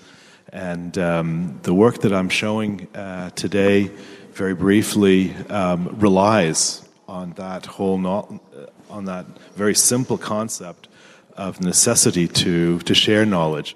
And 0.52 0.98
um, 0.98 1.60
the 1.64 1.74
work 1.74 2.00
that 2.00 2.14
I'm 2.14 2.30
showing 2.30 2.88
uh, 2.94 3.30
today, 3.32 3.90
very 4.34 4.54
briefly, 4.54 5.34
um, 5.50 5.96
relies 6.00 6.88
on 7.08 7.32
that 7.34 7.66
whole 7.66 7.98
no- 7.98 8.42
on 8.90 9.06
that 9.06 9.26
very 9.56 9.74
simple 9.74 10.18
concept 10.18 10.88
of 11.36 11.62
necessity 11.62 12.28
to, 12.28 12.80
to 12.80 12.94
share 12.94 13.26
knowledge. 13.26 13.76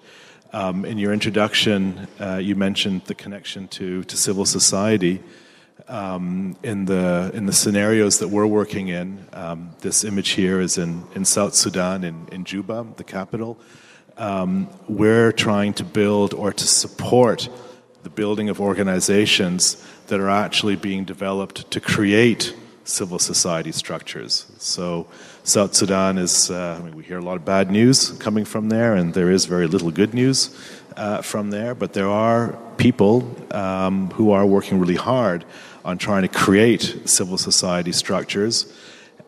Um, 0.53 0.85
in 0.85 0.97
your 0.97 1.13
introduction, 1.13 2.07
uh, 2.19 2.37
you 2.37 2.55
mentioned 2.55 3.03
the 3.05 3.15
connection 3.15 3.67
to, 3.69 4.03
to 4.03 4.17
civil 4.17 4.45
society. 4.45 5.21
Um, 5.87 6.57
in, 6.63 6.85
the, 6.85 7.31
in 7.33 7.45
the 7.45 7.53
scenarios 7.53 8.19
that 8.19 8.29
we're 8.29 8.47
working 8.47 8.87
in, 8.87 9.25
um, 9.33 9.71
this 9.79 10.03
image 10.03 10.29
here 10.29 10.59
is 10.59 10.77
in, 10.77 11.03
in 11.15 11.25
South 11.25 11.53
Sudan, 11.53 12.03
in, 12.03 12.27
in 12.31 12.43
Juba, 12.43 12.85
the 12.97 13.03
capital. 13.03 13.59
Um, 14.17 14.67
we're 14.87 15.31
trying 15.31 15.73
to 15.75 15.83
build 15.83 16.33
or 16.33 16.51
to 16.51 16.67
support 16.67 17.49
the 18.03 18.09
building 18.09 18.49
of 18.49 18.59
organizations 18.59 19.85
that 20.07 20.19
are 20.19 20.29
actually 20.29 20.75
being 20.75 21.03
developed 21.05 21.69
to 21.71 21.79
create 21.79 22.55
civil 22.83 23.19
society 23.19 23.71
structures. 23.71 24.45
So, 24.57 25.07
South 25.47 25.73
Sudan 25.75 26.17
is, 26.17 26.51
uh, 26.51 26.77
I 26.77 26.83
mean, 26.83 26.97
we 26.97 27.05
hear 27.05 27.19
a 27.19 27.21
lot 27.21 27.37
of 27.37 27.45
bad 27.45 27.71
news 27.71 28.09
coming 28.19 28.43
from 28.43 28.67
there, 28.67 28.95
and 28.95 29.13
there 29.13 29.31
is 29.31 29.45
very 29.45 29.65
little 29.65 29.91
good 29.91 30.13
news 30.13 30.53
uh, 30.97 31.21
from 31.21 31.51
there, 31.51 31.73
but 31.73 31.93
there 31.93 32.09
are 32.09 32.59
people 32.75 33.33
um, 33.51 34.09
who 34.09 34.31
are 34.31 34.45
working 34.45 34.77
really 34.77 34.97
hard 34.97 35.45
on 35.85 35.97
trying 35.97 36.23
to 36.23 36.27
create 36.27 36.99
civil 37.05 37.37
society 37.37 37.93
structures, 37.93 38.65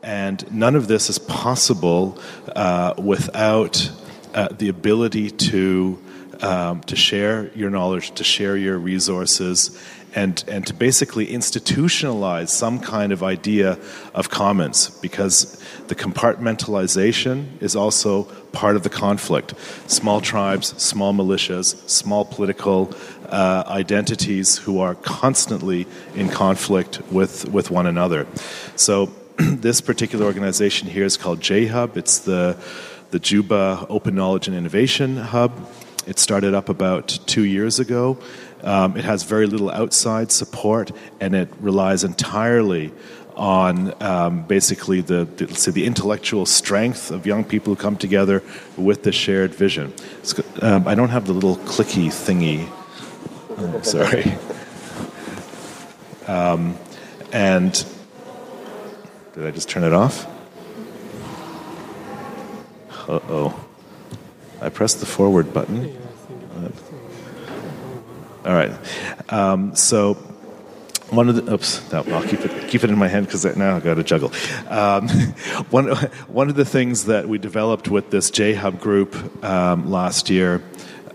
and 0.03 0.43
none 0.51 0.75
of 0.75 0.89
this 0.89 1.10
is 1.10 1.19
possible 1.19 2.19
uh, 2.53 2.95
without 2.97 3.89
uh, 4.34 4.49
the 4.49 4.67
ability 4.67 5.32
to. 5.32 5.97
Um, 6.41 6.79
to 6.84 6.95
share 6.95 7.51
your 7.53 7.69
knowledge, 7.69 8.12
to 8.12 8.23
share 8.23 8.55
your 8.55 8.77
resources, 8.77 9.77
and, 10.15 10.43
and 10.47 10.65
to 10.67 10.73
basically 10.73 11.27
institutionalize 11.27 12.49
some 12.49 12.79
kind 12.79 13.11
of 13.11 13.23
idea 13.23 13.77
of 14.13 14.29
commons 14.29 14.89
because 15.01 15.61
the 15.87 15.95
compartmentalization 15.95 17.61
is 17.61 17.75
also 17.75 18.23
part 18.51 18.75
of 18.75 18.83
the 18.83 18.89
conflict. 18.89 19.53
Small 19.87 20.21
tribes, 20.21 20.67
small 20.81 21.13
militias, 21.13 21.75
small 21.89 22.25
political 22.25 22.93
uh, 23.27 23.63
identities 23.67 24.57
who 24.57 24.79
are 24.79 24.95
constantly 24.95 25.87
in 26.15 26.29
conflict 26.29 27.01
with, 27.11 27.47
with 27.49 27.69
one 27.69 27.85
another. 27.85 28.25
So, 28.75 29.11
this 29.37 29.79
particular 29.79 30.25
organization 30.25 30.89
here 30.89 31.05
is 31.05 31.15
called 31.15 31.39
J 31.39 31.65
Hub. 31.67 31.95
It's 31.95 32.19
the, 32.19 32.57
the 33.11 33.19
Juba 33.19 33.85
Open 33.89 34.15
Knowledge 34.15 34.47
and 34.47 34.57
Innovation 34.57 35.15
Hub. 35.15 35.53
It 36.05 36.19
started 36.19 36.53
up 36.53 36.67
about 36.69 37.19
two 37.25 37.45
years 37.45 37.79
ago. 37.79 38.17
Um, 38.63 38.97
it 38.97 39.05
has 39.05 39.23
very 39.23 39.47
little 39.47 39.71
outside 39.71 40.31
support, 40.31 40.91
and 41.19 41.35
it 41.35 41.49
relies 41.59 42.03
entirely 42.03 42.91
on 43.35 43.93
um, 44.03 44.43
basically 44.43 44.99
the, 44.99 45.25
the, 45.37 45.47
let's 45.47 45.63
say 45.63 45.71
the 45.71 45.85
intellectual 45.85 46.45
strength 46.45 47.09
of 47.09 47.25
young 47.25 47.45
people 47.45 47.73
who 47.73 47.81
come 47.81 47.95
together 47.95 48.43
with 48.75 49.03
the 49.03 49.13
shared 49.13 49.55
vision. 49.55 49.93
Um, 50.61 50.85
I 50.87 50.93
don't 50.93 51.09
have 51.09 51.25
the 51.25 51.33
little 51.33 51.55
clicky 51.57 52.07
thingy. 52.07 52.69
Oh, 53.57 53.81
sorry. 53.81 54.37
Um, 56.27 56.77
and 57.31 57.73
did 59.33 59.47
I 59.47 59.49
just 59.49 59.67
turn 59.67 59.83
it 59.83 59.93
off? 59.93 60.27
Uh 63.07 63.19
oh. 63.27 63.65
I 64.61 64.69
pressed 64.69 64.99
the 64.99 65.07
forward 65.07 65.51
button. 65.51 65.97
All 68.45 68.54
right. 68.54 68.71
Um, 69.32 69.75
so 69.75 70.13
one 71.10 71.28
of 71.28 71.36
the 71.36 71.54
oops, 71.54 71.91
no, 71.91 72.04
I'll 72.04 72.23
keep 72.23 72.39
it 72.41 72.69
keep 72.69 72.84
it 72.84 72.89
in 72.89 72.97
my 72.97 73.08
hand 73.08 73.25
because 73.25 73.43
now 73.58 73.75
I've 73.75 73.84
got 73.84 73.95
to 73.95 74.04
juggle. 74.04 74.32
Um, 74.69 75.10
one 75.69 75.88
one 76.28 76.49
of 76.49 76.56
the 76.56 76.65
things 76.65 77.06
that 77.06 77.28
we 77.28 77.38
developed 77.38 77.89
with 77.89 78.12
this 78.12 78.30
J 78.32 78.54
Hub 78.54 78.80
group 78.80 79.43
um, 79.43 79.89
last 79.89 80.30
year 80.30 80.63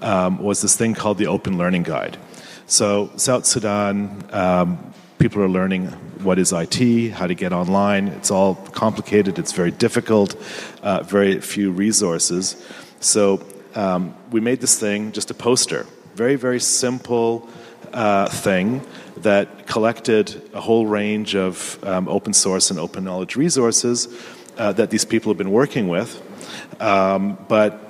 um, 0.02 0.38
was 0.38 0.60
this 0.60 0.76
thing 0.76 0.94
called 0.94 1.18
the 1.18 1.28
Open 1.28 1.56
Learning 1.56 1.82
Guide. 1.82 2.18
So 2.66 3.10
South 3.16 3.46
Sudan. 3.46 4.24
Um, 4.32 4.92
people 5.18 5.40
are 5.40 5.48
learning 5.48 5.86
what 6.22 6.38
is 6.38 6.52
IT, 6.52 7.12
how 7.12 7.26
to 7.26 7.34
get 7.34 7.50
online. 7.50 8.08
It's 8.08 8.30
all 8.30 8.56
complicated. 8.56 9.38
It's 9.38 9.52
very 9.52 9.70
difficult. 9.70 10.34
Uh, 10.82 11.02
very 11.02 11.40
few 11.40 11.70
resources. 11.70 12.62
So 13.00 13.42
um, 13.74 14.14
we 14.30 14.40
made 14.40 14.60
this 14.60 14.78
thing 14.78 15.12
just 15.12 15.30
a 15.30 15.34
poster 15.34 15.86
very, 16.14 16.36
very 16.36 16.60
simple 16.60 17.48
uh, 17.92 18.28
thing 18.28 18.82
that 19.18 19.66
collected 19.66 20.42
a 20.52 20.60
whole 20.60 20.86
range 20.86 21.34
of 21.34 21.78
um, 21.84 22.08
open 22.08 22.32
source 22.32 22.70
and 22.70 22.78
open 22.78 23.04
knowledge 23.04 23.36
resources 23.36 24.08
uh, 24.58 24.72
that 24.72 24.90
these 24.90 25.04
people 25.04 25.30
have 25.30 25.38
been 25.38 25.50
working 25.50 25.88
with. 25.88 26.22
Um, 26.80 27.38
but 27.48 27.80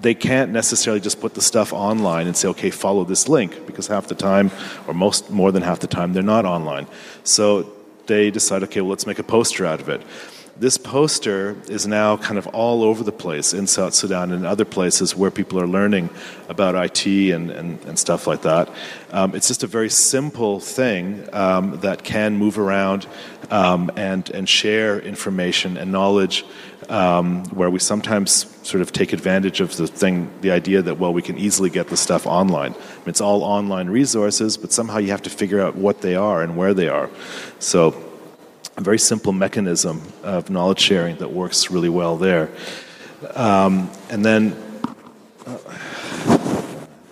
they 0.00 0.14
can't 0.14 0.50
necessarily 0.50 1.00
just 1.00 1.20
put 1.20 1.34
the 1.34 1.40
stuff 1.40 1.72
online 1.72 2.26
and 2.26 2.36
say, 2.36 2.48
okay, 2.48 2.70
follow 2.70 3.04
this 3.04 3.28
link, 3.28 3.66
because 3.66 3.86
half 3.86 4.08
the 4.08 4.14
time, 4.14 4.50
or 4.88 4.94
most 4.94 5.30
more 5.30 5.52
than 5.52 5.62
half 5.62 5.78
the 5.80 5.86
time, 5.86 6.12
they're 6.12 6.22
not 6.22 6.44
online. 6.44 6.86
So 7.22 7.72
they 8.06 8.30
decide, 8.30 8.64
okay, 8.64 8.80
well, 8.80 8.90
let's 8.90 9.06
make 9.06 9.20
a 9.20 9.22
poster 9.24 9.64
out 9.64 9.80
of 9.80 9.88
it. 9.88 10.02
This 10.54 10.76
poster 10.76 11.56
is 11.66 11.86
now 11.86 12.18
kind 12.18 12.36
of 12.36 12.46
all 12.48 12.82
over 12.82 13.02
the 13.02 13.12
place 13.12 13.54
in 13.54 13.66
South 13.66 13.94
Sudan 13.94 14.32
and 14.32 14.44
other 14.44 14.66
places 14.66 15.16
where 15.16 15.30
people 15.30 15.58
are 15.58 15.66
learning 15.66 16.10
about 16.46 16.74
IT 16.74 17.06
and, 17.06 17.50
and, 17.50 17.82
and 17.84 17.98
stuff 17.98 18.26
like 18.26 18.42
that. 18.42 18.68
Um, 19.12 19.34
it's 19.34 19.48
just 19.48 19.62
a 19.62 19.66
very 19.66 19.88
simple 19.88 20.60
thing 20.60 21.26
um, 21.32 21.80
that 21.80 22.04
can 22.04 22.36
move 22.36 22.58
around 22.58 23.06
um, 23.50 23.90
and, 23.96 24.28
and 24.28 24.46
share 24.46 25.00
information 25.00 25.78
and 25.78 25.90
knowledge 25.90 26.44
um, 26.90 27.44
where 27.46 27.70
we 27.70 27.78
sometimes 27.78 28.46
sort 28.66 28.82
of 28.82 28.92
take 28.92 29.14
advantage 29.14 29.62
of 29.62 29.74
the 29.76 29.86
thing, 29.86 30.30
the 30.42 30.50
idea 30.50 30.82
that, 30.82 30.98
well, 30.98 31.14
we 31.14 31.22
can 31.22 31.38
easily 31.38 31.70
get 31.70 31.88
the 31.88 31.96
stuff 31.96 32.26
online. 32.26 32.72
I 32.74 32.76
mean, 32.76 33.08
it's 33.08 33.22
all 33.22 33.42
online 33.42 33.88
resources, 33.88 34.58
but 34.58 34.70
somehow 34.70 34.98
you 34.98 35.08
have 35.08 35.22
to 35.22 35.30
figure 35.30 35.62
out 35.62 35.76
what 35.76 36.02
they 36.02 36.14
are 36.14 36.42
and 36.42 36.58
where 36.58 36.74
they 36.74 36.88
are. 36.88 37.08
So, 37.58 38.11
a 38.76 38.80
very 38.80 38.98
simple 38.98 39.32
mechanism 39.32 40.02
of 40.22 40.48
knowledge 40.48 40.80
sharing 40.80 41.16
that 41.16 41.30
works 41.30 41.70
really 41.70 41.88
well 41.88 42.16
there. 42.16 42.50
Um, 43.34 43.90
and 44.10 44.24
then, 44.24 44.56
uh, 45.46 45.58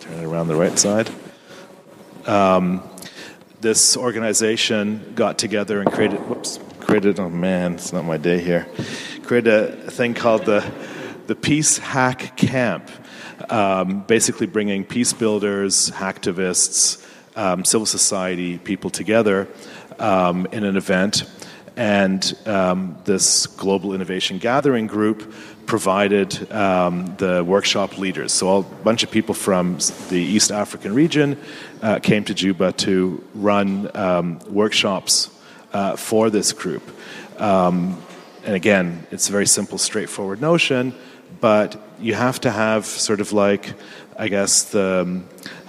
turn 0.01 0.19
it 0.21 0.25
around 0.25 0.49
the 0.49 0.57
right 0.57 0.79
side. 0.79 1.11
Um, 2.27 2.83
this 3.61 3.97
organization 3.97 5.13
got 5.15 5.39
together 5.39 5.81
and 5.81 5.93
created, 5.93 6.19
whoops, 6.29 6.59
created, 6.81 7.21
oh 7.21 7.29
man, 7.29 7.75
it's 7.75 7.93
not 7.93 8.05
my 8.05 8.17
day 8.17 8.41
here, 8.41 8.67
created 9.23 9.53
a 9.53 9.91
thing 9.91 10.15
called 10.15 10.47
the, 10.47 10.65
the 11.27 11.35
Peace 11.35 11.77
Hack 11.77 12.37
Camp, 12.37 12.91
um, 13.51 14.01
basically 14.01 14.47
bringing 14.47 14.85
peace 14.85 15.13
builders, 15.13 15.91
hacktivists, 15.91 17.05
um, 17.37 17.65
civil 17.65 17.87
society 17.87 18.59
people 18.59 18.91
together 18.91 19.47
um, 19.99 20.47
in 20.53 20.65
an 20.65 20.77
event 20.77 21.25
And 21.77 22.37
um, 22.47 22.97
this 23.05 23.47
Global 23.47 23.95
Innovation 23.95 24.39
Gathering 24.39 24.87
Group 24.87 25.33
provided 25.67 26.51
um, 26.53 27.15
the 27.19 27.45
workshop 27.45 27.97
leaders. 27.97 28.33
So 28.33 28.59
a 28.59 28.63
bunch 28.63 29.03
of 29.05 29.11
people 29.11 29.35
from 29.35 29.79
the 30.09 30.19
East 30.19 30.51
African 30.51 30.95
region 30.95 31.39
uh, 31.81 32.01
came 32.01 32.25
to 32.25 32.35
Juba 32.35 32.73
to 32.73 33.23
run 33.35 33.89
um, 33.95 34.41
workshops 34.49 35.31
uh, 35.73 35.97
for 35.97 36.29
this 36.29 36.53
group. 36.53 36.83
Um, 37.41 38.03
and 38.45 38.57
again, 38.57 39.07
it's 39.11 39.29
a 39.29 39.33
very 39.33 39.47
simple, 39.47 39.79
straightforward 39.79 40.41
notion, 40.41 40.95
but 41.41 41.81
you 42.01 42.15
have 42.15 42.41
to 42.41 42.51
have 42.51 42.85
sort 42.85 43.21
of 43.21 43.33
like, 43.33 43.75
I 44.19 44.29
guess, 44.29 44.65
the, 44.65 45.23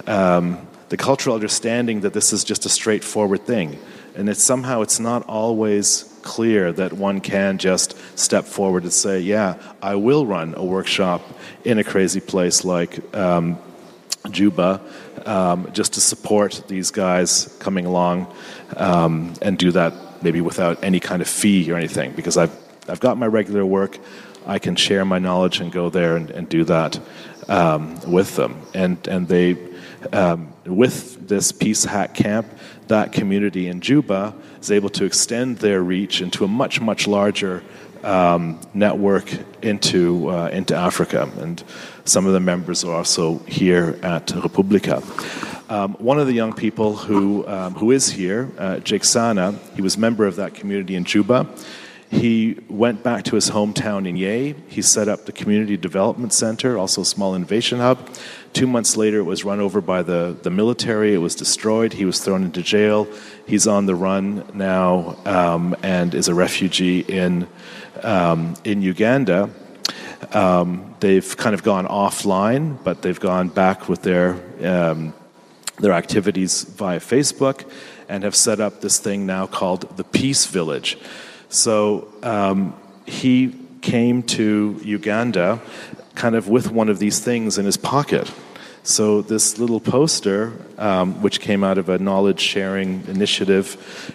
um, 0.07 0.67
the 0.89 0.97
cultural 0.97 1.35
understanding 1.35 2.01
that 2.01 2.13
this 2.13 2.33
is 2.33 2.43
just 2.43 2.65
a 2.65 2.69
straightforward 2.69 3.45
thing. 3.45 3.77
And 4.15 4.29
it's 4.29 4.43
somehow 4.43 4.81
it's 4.81 4.99
not 4.99 5.23
always 5.27 6.11
clear 6.21 6.71
that 6.73 6.93
one 6.93 7.21
can 7.21 7.57
just 7.57 7.95
step 8.17 8.45
forward 8.45 8.83
and 8.83 8.93
say, 8.93 9.19
"Yeah, 9.19 9.55
I 9.81 9.95
will 9.95 10.25
run 10.25 10.53
a 10.55 10.63
workshop 10.63 11.21
in 11.63 11.79
a 11.79 11.83
crazy 11.83 12.19
place 12.19 12.63
like 12.63 13.15
um, 13.15 13.57
Juba, 14.29 14.81
um, 15.25 15.69
just 15.73 15.93
to 15.93 16.01
support 16.01 16.63
these 16.67 16.91
guys 16.91 17.55
coming 17.59 17.85
along 17.85 18.27
um, 18.77 19.33
and 19.41 19.57
do 19.57 19.71
that 19.71 19.93
maybe 20.23 20.41
without 20.41 20.83
any 20.83 20.99
kind 20.99 21.21
of 21.21 21.27
fee 21.27 21.71
or 21.71 21.77
anything." 21.77 22.11
Because 22.13 22.37
I've 22.37 22.55
I've 22.87 22.99
got 22.99 23.17
my 23.17 23.27
regular 23.27 23.65
work, 23.65 23.97
I 24.45 24.59
can 24.59 24.75
share 24.75 25.05
my 25.05 25.19
knowledge 25.19 25.59
and 25.59 25.71
go 25.71 25.89
there 25.89 26.17
and, 26.17 26.29
and 26.31 26.49
do 26.49 26.63
that 26.65 26.99
um, 27.47 27.99
with 28.05 28.35
them, 28.35 28.61
and 28.73 29.07
and 29.07 29.27
they. 29.27 29.57
Um, 30.13 30.51
with 30.65 31.27
this 31.27 31.51
Peace 31.51 31.83
Hack 31.83 32.15
Camp, 32.15 32.47
that 32.91 33.13
community 33.13 33.67
in 33.67 33.79
Juba 33.79 34.33
is 34.59 34.69
able 34.69 34.89
to 34.89 35.05
extend 35.05 35.59
their 35.59 35.81
reach 35.81 36.21
into 36.21 36.43
a 36.43 36.47
much, 36.47 36.81
much 36.81 37.07
larger 37.07 37.63
um, 38.03 38.59
network 38.73 39.31
into, 39.61 40.29
uh, 40.29 40.49
into 40.49 40.75
Africa. 40.75 41.31
And 41.39 41.63
some 42.03 42.27
of 42.27 42.33
the 42.33 42.41
members 42.41 42.83
are 42.83 42.93
also 42.93 43.39
here 43.47 43.97
at 44.03 44.31
Republica. 44.31 45.01
Um, 45.69 45.93
one 45.99 46.19
of 46.19 46.27
the 46.27 46.33
young 46.33 46.51
people 46.51 46.97
who, 46.97 47.47
um, 47.47 47.75
who 47.75 47.91
is 47.91 48.11
here, 48.11 48.49
uh, 48.57 48.79
Jake 48.79 49.05
Sana, 49.05 49.57
he 49.73 49.81
was 49.81 49.97
member 49.97 50.25
of 50.25 50.35
that 50.35 50.53
community 50.53 50.95
in 50.95 51.05
Juba. 51.05 51.47
He 52.09 52.57
went 52.67 53.03
back 53.03 53.23
to 53.25 53.35
his 53.35 53.51
hometown 53.51 54.05
in 54.05 54.17
Yei. 54.17 54.53
He 54.67 54.81
set 54.81 55.07
up 55.07 55.23
the 55.23 55.31
Community 55.31 55.77
Development 55.77 56.33
Center, 56.33 56.77
also 56.77 57.03
a 57.03 57.05
small 57.05 57.35
innovation 57.35 57.79
hub. 57.79 58.09
Two 58.53 58.67
months 58.67 58.97
later, 58.97 59.19
it 59.19 59.23
was 59.23 59.45
run 59.45 59.61
over 59.61 59.79
by 59.79 60.03
the, 60.03 60.35
the 60.43 60.49
military. 60.49 61.13
It 61.13 61.19
was 61.19 61.35
destroyed. 61.35 61.93
He 61.93 62.03
was 62.03 62.19
thrown 62.19 62.43
into 62.43 62.61
jail. 62.61 63.07
He's 63.47 63.65
on 63.65 63.85
the 63.85 63.95
run 63.95 64.45
now 64.53 65.17
um, 65.25 65.75
and 65.81 66.13
is 66.13 66.27
a 66.27 66.33
refugee 66.33 66.99
in, 66.99 67.47
um, 68.03 68.55
in 68.65 68.81
Uganda. 68.81 69.49
Um, 70.33 70.95
they've 70.99 71.35
kind 71.37 71.53
of 71.53 71.63
gone 71.63 71.87
offline, 71.87 72.77
but 72.83 73.01
they've 73.01 73.19
gone 73.19 73.47
back 73.47 73.87
with 73.87 74.01
their, 74.01 74.35
um, 74.65 75.13
their 75.79 75.93
activities 75.93 76.63
via 76.63 76.99
Facebook 76.99 77.69
and 78.09 78.23
have 78.23 78.35
set 78.35 78.59
up 78.59 78.81
this 78.81 78.99
thing 78.99 79.25
now 79.25 79.47
called 79.47 79.95
the 79.95 80.03
Peace 80.03 80.45
Village. 80.45 80.97
So 81.47 82.13
um, 82.21 82.75
he 83.05 83.55
came 83.81 84.23
to 84.23 84.79
Uganda 84.83 85.61
kind 86.21 86.35
of 86.35 86.47
with 86.47 86.71
one 86.71 86.87
of 86.87 86.99
these 86.99 87.19
things 87.19 87.57
in 87.57 87.65
his 87.65 87.77
pocket. 87.77 88.31
So, 88.83 89.23
this 89.23 89.57
little 89.57 89.79
poster, 89.79 90.53
um, 90.77 91.19
which 91.23 91.39
came 91.39 91.63
out 91.63 91.79
of 91.79 91.89
a 91.89 91.97
knowledge 91.97 92.39
sharing 92.39 93.03
initiative 93.07 93.67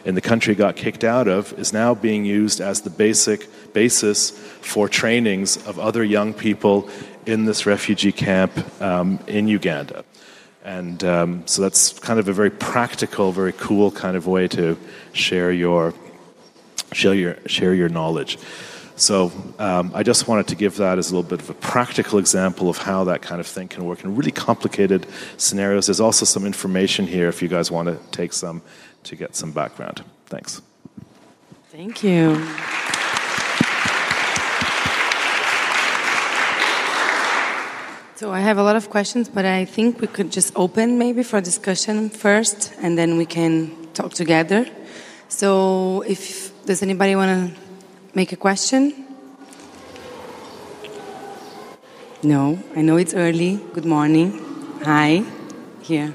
in 0.04 0.14
the 0.14 0.20
country 0.20 0.54
got 0.54 0.76
kicked 0.76 1.02
out 1.02 1.26
of, 1.26 1.52
is 1.58 1.72
now 1.72 1.96
being 1.96 2.24
used 2.24 2.60
as 2.60 2.82
the 2.82 2.90
basic 2.90 3.48
basis 3.72 4.30
for 4.60 4.88
trainings 4.88 5.56
of 5.66 5.80
other 5.80 6.04
young 6.04 6.32
people 6.32 6.88
in 7.26 7.44
this 7.44 7.66
refugee 7.66 8.12
camp 8.12 8.52
um, 8.80 9.18
in 9.26 9.48
Uganda. 9.48 10.04
And 10.64 11.02
um, 11.02 11.42
so 11.46 11.60
that's 11.62 11.98
kind 11.98 12.20
of 12.20 12.28
a 12.28 12.32
very 12.32 12.50
practical, 12.50 13.32
very 13.32 13.52
cool 13.52 13.90
kind 13.90 14.16
of 14.16 14.28
way 14.28 14.46
to 14.48 14.78
share 15.12 15.50
your 15.50 15.92
share 16.92 17.14
your, 17.14 17.36
share 17.46 17.74
your 17.74 17.88
knowledge. 17.88 18.38
So 18.96 19.30
um, 19.58 19.90
I 19.94 20.02
just 20.02 20.26
wanted 20.26 20.46
to 20.48 20.54
give 20.54 20.76
that 20.76 20.98
as 20.98 21.10
a 21.10 21.14
little 21.14 21.28
bit 21.28 21.40
of 21.40 21.50
a 21.50 21.54
practical 21.54 22.18
example 22.18 22.70
of 22.70 22.78
how 22.78 23.04
that 23.04 23.20
kind 23.20 23.40
of 23.40 23.46
thing 23.46 23.68
can 23.68 23.84
work 23.84 24.02
in 24.02 24.16
really 24.16 24.32
complicated 24.32 25.06
scenarios. 25.36 25.86
There's 25.86 26.00
also 26.00 26.24
some 26.24 26.46
information 26.46 27.06
here 27.06 27.28
if 27.28 27.42
you 27.42 27.48
guys 27.48 27.70
want 27.70 27.88
to 27.88 27.98
take 28.10 28.32
some 28.32 28.62
to 29.04 29.14
get 29.14 29.36
some 29.36 29.52
background. 29.52 30.02
Thanks. 30.26 30.62
Thank 31.70 32.02
you. 32.02 32.36
So 38.16 38.32
I 38.32 38.40
have 38.40 38.56
a 38.56 38.62
lot 38.62 38.76
of 38.76 38.88
questions, 38.88 39.28
but 39.28 39.44
I 39.44 39.66
think 39.66 40.00
we 40.00 40.06
could 40.06 40.32
just 40.32 40.54
open 40.56 40.96
maybe 40.96 41.22
for 41.22 41.38
discussion 41.42 42.08
first, 42.08 42.72
and 42.80 42.96
then 42.96 43.18
we 43.18 43.26
can 43.26 43.88
talk 43.92 44.14
together. 44.14 44.66
So 45.28 46.00
if 46.08 46.50
does 46.64 46.82
anybody 46.82 47.14
want 47.14 47.54
to 47.54 47.65
make 48.16 48.32
a 48.32 48.36
question? 48.36 48.94
No, 52.22 52.58
I 52.74 52.80
know 52.80 52.96
it's 52.96 53.12
early. 53.12 53.60
Good 53.74 53.84
morning. 53.84 54.40
Hi. 54.84 55.22
Here. 55.82 56.14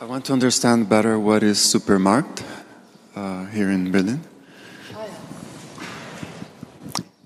I 0.00 0.04
want 0.04 0.24
to 0.26 0.32
understand 0.32 0.88
better 0.88 1.18
what 1.18 1.42
is 1.42 1.58
Supermarkt 1.58 2.44
uh, 3.16 3.46
here 3.46 3.68
in 3.70 3.90
Berlin. 3.90 4.20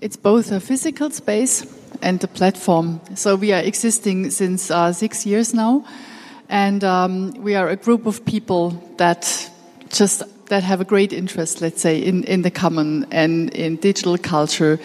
It's 0.01 0.17
both 0.17 0.51
a 0.51 0.59
physical 0.59 1.11
space 1.11 1.63
and 2.01 2.23
a 2.23 2.27
platform. 2.27 3.01
So 3.13 3.35
we 3.35 3.53
are 3.53 3.61
existing 3.61 4.31
since 4.31 4.71
uh, 4.71 4.91
six 4.93 5.27
years 5.27 5.53
now. 5.53 5.85
And 6.49 6.83
um, 6.83 7.33
we 7.43 7.53
are 7.53 7.69
a 7.69 7.75
group 7.75 8.07
of 8.07 8.25
people 8.25 8.71
that 8.97 9.51
just 9.89 10.23
that 10.47 10.63
have 10.63 10.81
a 10.81 10.85
great 10.85 11.13
interest, 11.13 11.61
let's 11.61 11.81
say, 11.81 11.99
in, 11.99 12.23
in 12.23 12.41
the 12.41 12.51
common 12.51 13.05
and 13.11 13.49
in 13.53 13.77
digital 13.77 14.17
culture, 14.17 14.79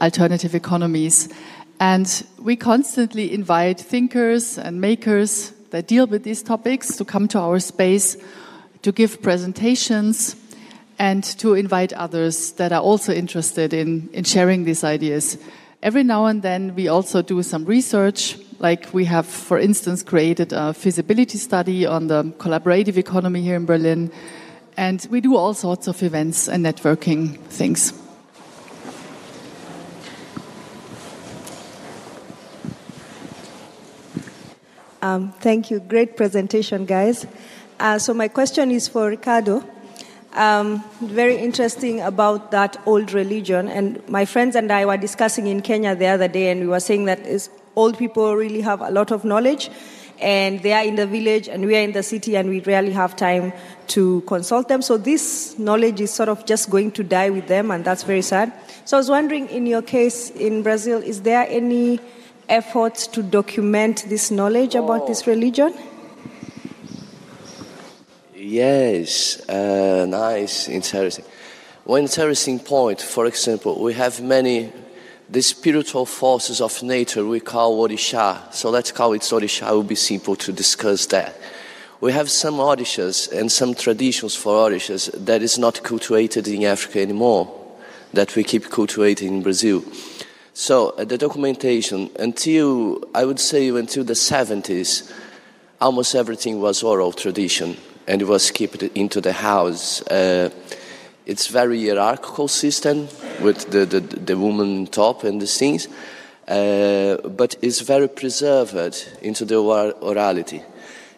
alternative 0.00 0.54
economies. 0.54 1.28
And 1.80 2.26
we 2.38 2.56
constantly 2.56 3.32
invite 3.32 3.80
thinkers 3.80 4.58
and 4.58 4.80
makers 4.80 5.50
that 5.70 5.86
deal 5.86 6.06
with 6.06 6.22
these 6.22 6.42
topics 6.42 6.96
to 6.96 7.04
come 7.04 7.28
to 7.28 7.38
our 7.38 7.58
space, 7.60 8.16
to 8.82 8.92
give 8.92 9.20
presentations, 9.22 10.36
and 10.98 11.22
to 11.22 11.54
invite 11.54 11.92
others 11.92 12.52
that 12.52 12.72
are 12.72 12.80
also 12.80 13.12
interested 13.12 13.74
in, 13.74 14.08
in 14.12 14.24
sharing 14.24 14.64
these 14.64 14.84
ideas. 14.84 15.38
Every 15.82 16.02
now 16.02 16.26
and 16.26 16.42
then, 16.42 16.74
we 16.74 16.88
also 16.88 17.20
do 17.22 17.42
some 17.42 17.64
research 17.64 18.38
like 18.58 18.92
we 18.94 19.04
have, 19.04 19.26
for 19.26 19.58
instance, 19.58 20.02
created 20.02 20.52
a 20.52 20.72
feasibility 20.72 21.36
study 21.36 21.84
on 21.84 22.06
the 22.06 22.24
collaborative 22.38 22.96
economy 22.96 23.42
here 23.42 23.56
in 23.56 23.66
Berlin. 23.66 24.10
And 24.76 25.06
we 25.10 25.20
do 25.20 25.36
all 25.36 25.54
sorts 25.54 25.88
of 25.88 26.02
events 26.02 26.48
and 26.48 26.64
networking 26.64 27.38
things. 27.48 27.92
Um, 35.00 35.32
thank 35.40 35.70
you. 35.70 35.80
Great 35.80 36.16
presentation, 36.16 36.84
guys. 36.84 37.26
Uh, 37.78 37.98
so, 37.98 38.12
my 38.12 38.28
question 38.28 38.70
is 38.70 38.88
for 38.88 39.06
Ricardo. 39.08 39.62
Um, 40.32 40.84
very 41.00 41.36
interesting 41.36 42.00
about 42.00 42.50
that 42.50 42.76
old 42.84 43.12
religion. 43.12 43.68
And 43.68 44.06
my 44.08 44.24
friends 44.24 44.56
and 44.56 44.70
I 44.70 44.84
were 44.84 44.96
discussing 44.96 45.46
in 45.46 45.62
Kenya 45.62 45.94
the 45.94 46.06
other 46.06 46.28
day, 46.28 46.50
and 46.50 46.60
we 46.60 46.66
were 46.66 46.80
saying 46.80 47.06
that 47.06 47.20
old 47.76 47.96
people 47.96 48.34
really 48.36 48.60
have 48.60 48.80
a 48.80 48.90
lot 48.90 49.10
of 49.10 49.24
knowledge 49.24 49.70
and 50.20 50.62
they 50.62 50.72
are 50.72 50.84
in 50.84 50.96
the 50.96 51.06
village 51.06 51.48
and 51.48 51.64
we 51.64 51.76
are 51.76 51.82
in 51.82 51.92
the 51.92 52.02
city 52.02 52.36
and 52.36 52.48
we 52.48 52.60
rarely 52.60 52.92
have 52.92 53.16
time 53.16 53.52
to 53.88 54.22
consult 54.22 54.68
them. 54.68 54.82
So 54.82 54.96
this 54.96 55.58
knowledge 55.58 56.00
is 56.00 56.12
sort 56.12 56.28
of 56.28 56.46
just 56.46 56.70
going 56.70 56.92
to 56.92 57.04
die 57.04 57.30
with 57.30 57.48
them 57.48 57.70
and 57.70 57.84
that's 57.84 58.02
very 58.02 58.22
sad. 58.22 58.52
So 58.84 58.96
I 58.96 59.00
was 59.00 59.10
wondering 59.10 59.48
in 59.48 59.66
your 59.66 59.82
case 59.82 60.30
in 60.30 60.62
Brazil, 60.62 61.02
is 61.02 61.22
there 61.22 61.46
any 61.48 62.00
efforts 62.48 63.06
to 63.08 63.22
document 63.22 64.04
this 64.08 64.30
knowledge 64.30 64.74
about 64.74 65.06
this 65.06 65.26
religion? 65.26 65.74
Yes, 68.34 69.40
uh, 69.48 70.06
nice, 70.08 70.68
interesting. 70.68 71.24
One 71.84 72.02
interesting 72.02 72.58
point, 72.58 73.00
for 73.00 73.26
example, 73.26 73.82
we 73.82 73.94
have 73.94 74.20
many 74.20 74.72
the 75.28 75.42
spiritual 75.42 76.06
forces 76.06 76.60
of 76.60 76.82
nature 76.82 77.24
we 77.24 77.40
call 77.40 77.78
Orisha. 77.86 78.52
So 78.52 78.70
let's 78.70 78.92
call 78.92 79.12
it 79.12 79.22
Orisha, 79.22 79.68
it 79.68 79.74
will 79.74 79.82
be 79.82 79.94
simple 79.94 80.36
to 80.36 80.52
discuss 80.52 81.06
that. 81.06 81.36
We 82.00 82.12
have 82.12 82.30
some 82.30 82.54
Orishas 82.56 83.32
and 83.32 83.50
some 83.50 83.74
traditions 83.74 84.34
for 84.36 84.70
Orishas 84.70 85.10
that 85.24 85.42
is 85.42 85.58
not 85.58 85.82
cultivated 85.82 86.46
in 86.46 86.64
Africa 86.64 87.00
anymore, 87.00 87.52
that 88.12 88.36
we 88.36 88.44
keep 88.44 88.70
cultivating 88.70 89.36
in 89.36 89.42
Brazil. 89.42 89.84
So 90.52 90.90
uh, 90.90 91.04
the 91.04 91.18
documentation, 91.18 92.10
until, 92.18 93.02
I 93.14 93.24
would 93.24 93.40
say 93.40 93.68
until 93.68 94.04
the 94.04 94.14
70s, 94.14 95.12
almost 95.80 96.14
everything 96.14 96.60
was 96.60 96.82
oral 96.82 97.12
tradition. 97.12 97.76
and 98.06 98.22
it 98.22 98.26
was 98.26 98.50
kept 98.50 98.82
into 98.82 99.20
the 99.20 99.32
house. 99.32 100.02
Uh, 100.02 100.50
it's 101.26 101.48
very 101.48 101.84
hierarchical 101.84 102.48
system 102.48 103.08
with 103.42 103.70
the, 103.70 103.84
the, 103.84 104.00
the 104.00 104.38
woman 104.38 104.86
top 104.86 105.24
and 105.24 105.42
the 105.42 105.46
things, 105.46 105.88
uh, 106.48 107.16
but 107.28 107.56
it's 107.60 107.80
very 107.80 108.08
preserved 108.08 109.06
into 109.20 109.44
the 109.44 109.56
orality. 109.56 110.62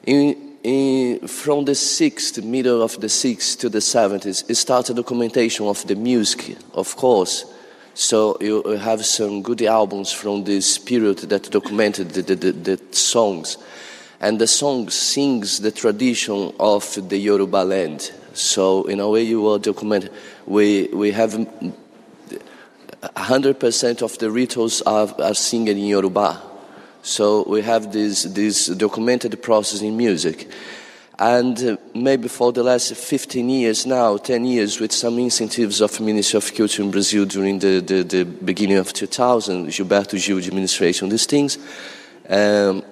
In, 0.07 0.57
in, 0.65 1.29
from 1.29 1.67
the 1.67 1.73
6th, 1.73 2.43
middle 2.43 2.83
of 2.83 2.99
the 3.01 3.07
6th 3.09 3.59
to 3.61 3.69
the 3.69 3.79
70s, 3.81 4.49
it 4.49 4.55
started 4.55 4.97
documentation 4.97 5.67
of 5.67 5.87
the 5.87 5.95
music, 5.95 6.57
of 6.73 6.97
course. 6.97 7.45
So 7.93 8.39
you 8.41 8.63
have 8.63 9.05
some 9.05 9.43
good 9.43 9.61
albums 9.63 10.13
from 10.13 10.45
this 10.45 10.79
period 10.79 11.19
that 11.19 11.51
documented 11.51 12.11
the, 12.11 12.23
the, 12.23 12.53
the 12.53 12.81
songs. 12.95 13.59
And 14.21 14.41
the 14.41 14.47
song 14.47 14.89
sings 14.89 15.61
the 15.61 15.71
tradition 15.71 16.53
of 16.59 17.09
the 17.09 17.19
Yoruba 17.19 17.65
land. 17.65 18.13
So 18.39 18.85
in 18.85 19.01
a 19.01 19.09
way 19.09 19.23
you 19.23 19.41
will 19.41 19.59
document, 19.59 20.11
we, 20.47 20.89
we 20.93 21.11
have 21.13 21.33
100% 21.33 24.03
of 24.03 24.19
the 24.19 24.31
rituals 24.31 24.83
are, 24.83 25.09
are 25.21 25.35
singing 25.35 25.79
in 25.79 25.87
Yoruba. 25.87 26.43
So 27.03 27.49
we 27.49 27.63
have 27.63 27.91
this, 27.93 28.25
this 28.25 28.67
documented 28.67 29.41
process 29.43 29.81
in 29.83 29.97
music. 29.97 30.49
And 31.19 31.59
uh, 31.65 31.77
maybe 31.95 32.29
for 32.29 32.53
the 32.53 32.63
last 32.63 32.95
15 32.95 33.49
years 33.49 33.87
now, 33.87 34.19
10 34.19 34.45
years, 34.45 34.79
with 34.79 34.93
some 34.93 35.19
incentives 35.19 35.81
of 35.81 35.99
Ministry 36.01 36.37
of 36.37 36.55
Culture 36.55 36.83
in 36.83 36.93
Brazil 36.93 37.25
during 37.25 37.59
the, 37.59 37.81
the, 37.81 38.05
the 38.05 38.25
beginning 38.25 38.77
of 38.77 38.93
2000, 38.93 39.67
Gilberto 39.67 40.17
Gil 40.25 40.39
administration, 40.39 41.09
these 41.09 41.27
things, 41.27 41.59
um, 42.29 42.85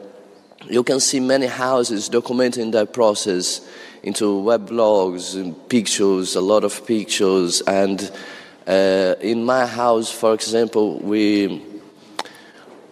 you 0.68 0.82
can 0.82 0.98
see 0.98 1.20
many 1.20 1.46
houses 1.46 2.10
documenting 2.10 2.72
that 2.72 2.92
process 2.92 3.60
into 4.02 4.40
web 4.40 4.68
blogs 4.68 5.34
and 5.34 5.68
pictures, 5.68 6.36
a 6.36 6.40
lot 6.40 6.64
of 6.64 6.86
pictures. 6.86 7.60
And 7.62 8.10
uh, 8.66 9.14
in 9.20 9.44
my 9.44 9.66
house, 9.66 10.10
for 10.10 10.34
example, 10.34 10.98
we 10.98 11.62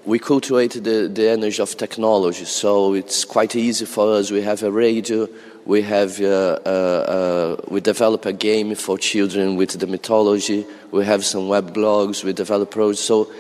we 0.05 0.19
cultivate 0.19 0.73
the, 0.73 1.09
the 1.09 1.31
energy 1.31 1.63
of 1.63 1.77
technology, 1.79 2.45
so 2.45 2.93
it's 2.93 3.25
quite 3.25 3.57
easy 3.57 3.87
for 3.87 4.17
us. 4.17 4.31
We 4.31 4.43
have 4.43 4.63
a 4.63 4.71
radio, 4.71 5.27
we 5.65 5.81
have 5.83 6.21
uh, 6.21 6.59
uh, 6.67 6.69
uh, 6.69 7.57
we 7.69 7.81
develop 7.81 8.27
a 8.27 8.33
game 8.35 8.75
for 8.75 8.99
children 8.99 9.57
with 9.57 9.79
the 9.79 9.87
mythology. 9.87 10.67
We 10.91 11.07
have 11.07 11.25
some 11.25 11.49
web 11.49 11.75
blogs. 11.75 12.23
We 12.23 12.35
develop 12.35 12.71
projects. 12.71 13.01
So, 13.01 13.33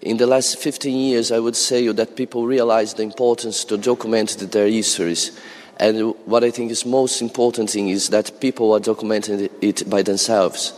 in 0.00 0.18
the 0.18 0.26
last 0.26 0.58
15 0.58 0.96
years, 0.96 1.32
I 1.32 1.40
would 1.40 1.56
say 1.56 1.88
that 1.88 2.14
people 2.14 2.46
realize 2.46 2.94
the 2.94 3.02
importance 3.02 3.64
to 3.64 3.76
document 3.76 4.38
their 4.52 4.68
histories. 4.68 5.36
And 5.78 6.14
what 6.26 6.44
I 6.44 6.50
think 6.50 6.70
is 6.70 6.86
most 6.86 7.20
important 7.20 7.70
thing 7.70 7.88
is 7.88 8.08
that 8.10 8.40
people 8.40 8.72
are 8.72 8.80
documenting 8.80 9.50
it 9.60 9.88
by 9.90 10.02
themselves. 10.02 10.72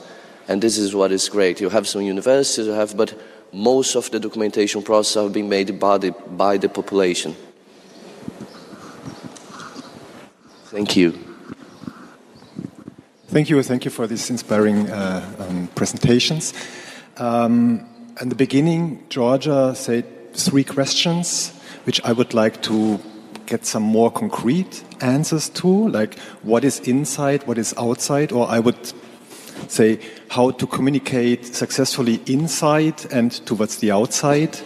And 0.49 0.63
this 0.63 0.79
is 0.79 0.95
what 0.95 1.13
is 1.13 1.29
great. 1.29 1.61
You 1.61 1.69
have 1.69 1.87
some 1.87 2.03
universities, 2.03 2.67
you 2.67 2.73
have, 2.73 2.97
but 2.97 3.15
most 3.53 3.95
of 3.97 4.11
the 4.11 4.21
documentation 4.21 4.83
process 4.83 5.23
have 5.23 5.33
been 5.33 5.49
made 5.49 5.79
by 5.79 5.99
the, 5.99 6.13
by 6.13 6.57
the 6.57 6.69
population. 6.69 7.37
Thank 10.67 10.97
you. 10.97 11.13
Thank 13.29 13.51
you. 13.51 13.63
Thank 13.63 13.85
you 13.85 13.91
for 13.91 14.07
these 14.07 14.31
inspiring 14.31 14.89
uh, 14.89 15.23
um, 15.39 15.69
presentations. 15.75 16.55
Um, 17.19 17.87
in 18.21 18.29
the 18.29 18.35
beginning, 18.35 19.05
Georgia 19.09 19.75
said 19.75 20.33
three 20.33 20.65
questions, 20.65 21.53
which 21.85 22.01
I 22.05 22.13
would 22.13 22.35
like 22.35 22.63
to 22.63 23.01
get 23.47 23.65
some 23.65 23.83
more 23.83 24.11
concrete 24.11 24.85
answers 25.01 25.49
to, 25.51 25.89
like 25.89 26.19
what 26.43 26.65
is 26.65 26.81
inside, 26.81 27.47
what 27.47 27.59
is 27.59 27.75
outside, 27.79 28.33
or 28.33 28.49
I 28.49 28.59
would 28.59 28.93
say 29.69 29.99
how 30.29 30.51
to 30.51 30.67
communicate 30.67 31.47
successfully 31.47 32.21
inside 32.27 33.07
and 33.13 33.33
towards 33.47 33.79
the 33.79 33.91
outside. 33.91 34.59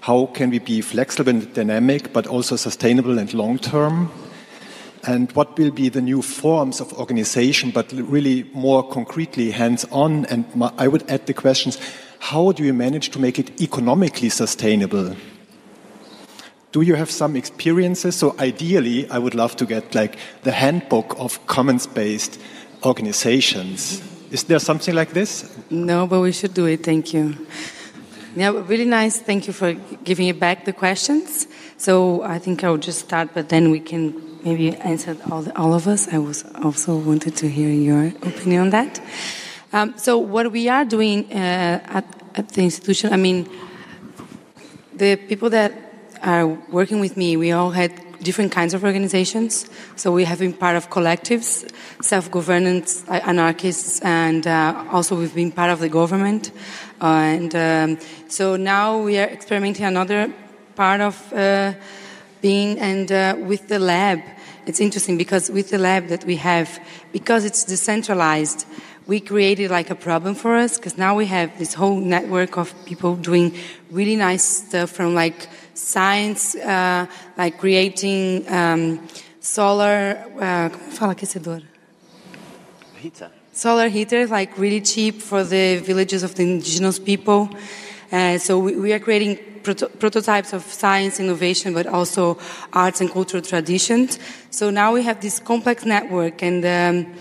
How 0.00 0.26
can 0.26 0.50
we 0.50 0.58
be 0.58 0.80
flexible 0.80 1.30
and 1.30 1.52
dynamic, 1.54 2.12
but 2.12 2.26
also 2.26 2.56
sustainable 2.56 3.18
and 3.18 3.32
long 3.34 3.58
term? 3.58 4.10
And 5.04 5.30
what 5.32 5.58
will 5.58 5.70
be 5.70 5.88
the 5.88 6.00
new 6.00 6.22
forms 6.22 6.80
of 6.80 6.92
organization, 6.94 7.70
but 7.70 7.92
really 7.92 8.44
more 8.52 8.88
concretely 8.88 9.50
hands 9.50 9.84
on? 9.90 10.26
And 10.26 10.44
I 10.78 10.88
would 10.88 11.08
add 11.10 11.26
the 11.26 11.34
questions 11.34 11.78
how 12.18 12.52
do 12.52 12.62
you 12.62 12.72
manage 12.72 13.10
to 13.10 13.18
make 13.18 13.40
it 13.40 13.60
economically 13.60 14.28
sustainable? 14.28 15.16
Do 16.72 16.80
you 16.80 16.94
have 16.94 17.10
some 17.10 17.36
experiences? 17.36 18.16
So 18.16 18.34
ideally, 18.38 19.08
I 19.10 19.18
would 19.18 19.34
love 19.34 19.56
to 19.56 19.66
get 19.66 19.94
like 19.94 20.16
the 20.42 20.52
handbook 20.52 21.14
of 21.18 21.46
commons-based 21.46 22.40
organizations. 22.84 24.02
Is 24.30 24.44
there 24.44 24.58
something 24.58 24.94
like 24.94 25.12
this? 25.12 25.54
No, 25.70 26.06
but 26.06 26.20
we 26.20 26.32
should 26.32 26.54
do 26.54 26.66
it. 26.66 26.82
Thank 26.82 27.12
you. 27.12 27.36
Yeah, 28.34 28.50
really 28.66 28.86
nice. 28.86 29.20
Thank 29.20 29.46
you 29.46 29.52
for 29.52 29.74
giving 30.04 30.28
it 30.28 30.40
back 30.40 30.64
the 30.64 30.72
questions. 30.72 31.46
So 31.76 32.22
I 32.22 32.38
think 32.38 32.64
I'll 32.64 32.78
just 32.78 33.00
start, 33.00 33.34
but 33.34 33.50
then 33.50 33.70
we 33.70 33.78
can 33.78 34.14
maybe 34.42 34.74
answer 34.76 35.16
all, 35.30 35.42
the, 35.42 35.56
all 35.58 35.74
of 35.74 35.86
us. 35.86 36.08
I 36.08 36.18
was 36.18 36.44
also 36.64 36.96
wanted 36.96 37.36
to 37.36 37.48
hear 37.48 37.68
your 37.68 38.06
opinion 38.22 38.62
on 38.62 38.70
that. 38.70 39.00
Um, 39.74 39.94
so 39.98 40.16
what 40.16 40.50
we 40.50 40.70
are 40.70 40.86
doing 40.86 41.30
uh, 41.30 41.80
at, 41.84 42.06
at 42.34 42.48
the 42.48 42.62
institution, 42.62 43.12
I 43.12 43.16
mean, 43.16 43.46
the 44.94 45.16
people 45.16 45.50
that 45.50 45.91
are 46.22 46.46
working 46.46 47.00
with 47.00 47.16
me, 47.16 47.36
we 47.36 47.52
all 47.52 47.70
had 47.70 47.92
different 48.22 48.52
kinds 48.52 48.74
of 48.74 48.84
organizations. 48.84 49.68
So 49.96 50.12
we 50.12 50.24
have 50.24 50.38
been 50.38 50.52
part 50.52 50.76
of 50.76 50.90
collectives, 50.90 51.68
self-governance, 52.00 53.04
uh, 53.08 53.20
anarchists, 53.24 54.00
and 54.00 54.46
uh, 54.46 54.84
also 54.90 55.16
we've 55.16 55.34
been 55.34 55.52
part 55.52 55.70
of 55.70 55.80
the 55.80 55.88
government. 55.88 56.52
Uh, 57.00 57.06
and 57.06 57.54
um, 57.54 57.98
so 58.28 58.56
now 58.56 59.02
we 59.02 59.18
are 59.18 59.26
experimenting 59.26 59.84
another 59.84 60.32
part 60.76 61.00
of 61.00 61.32
uh, 61.32 61.74
being 62.40 62.78
and 62.78 63.10
uh, 63.10 63.36
with 63.38 63.68
the 63.68 63.78
lab. 63.78 64.20
It's 64.66 64.80
interesting 64.80 65.18
because 65.18 65.50
with 65.50 65.70
the 65.70 65.78
lab 65.78 66.06
that 66.06 66.24
we 66.24 66.36
have, 66.36 66.80
because 67.12 67.44
it's 67.44 67.64
decentralized, 67.64 68.64
we 69.06 69.18
created 69.18 69.70
like 69.70 69.90
a 69.90 69.96
problem 69.96 70.34
for 70.34 70.54
us 70.54 70.78
because 70.78 70.96
now 70.96 71.16
we 71.16 71.26
have 71.26 71.58
this 71.58 71.74
whole 71.74 71.96
network 71.96 72.56
of 72.56 72.72
people 72.86 73.16
doing 73.16 73.54
really 73.90 74.14
nice 74.14 74.44
stuff 74.44 74.90
from 74.90 75.14
like 75.14 75.48
science, 75.74 76.54
uh, 76.54 77.06
like 77.36 77.58
creating 77.58 78.48
um, 78.48 79.06
solar, 79.40 80.24
uh, 80.40 80.68
como 80.68 80.90
fala 80.90 81.14
aquecedor? 81.14 81.62
Heater. 82.96 83.30
Solar 83.52 83.88
heaters, 83.88 84.30
like 84.30 84.56
really 84.56 84.80
cheap 84.80 85.20
for 85.20 85.44
the 85.44 85.78
villages 85.78 86.22
of 86.22 86.34
the 86.34 86.42
indigenous 86.42 86.98
people. 86.98 87.50
Uh, 88.10 88.38
so 88.38 88.58
we, 88.58 88.76
we, 88.76 88.92
are 88.92 88.98
creating 88.98 89.38
proto 89.62 89.88
prototypes 89.88 90.52
of 90.52 90.62
science 90.62 91.18
innovation, 91.18 91.74
but 91.74 91.86
also 91.86 92.38
arts 92.72 93.00
and 93.00 93.10
cultural 93.10 93.42
traditions. 93.42 94.18
So 94.50 94.70
now 94.70 94.92
we 94.92 95.02
have 95.02 95.20
this 95.20 95.40
complex 95.40 95.84
network, 95.84 96.42
and 96.42 96.64
um, 96.64 97.14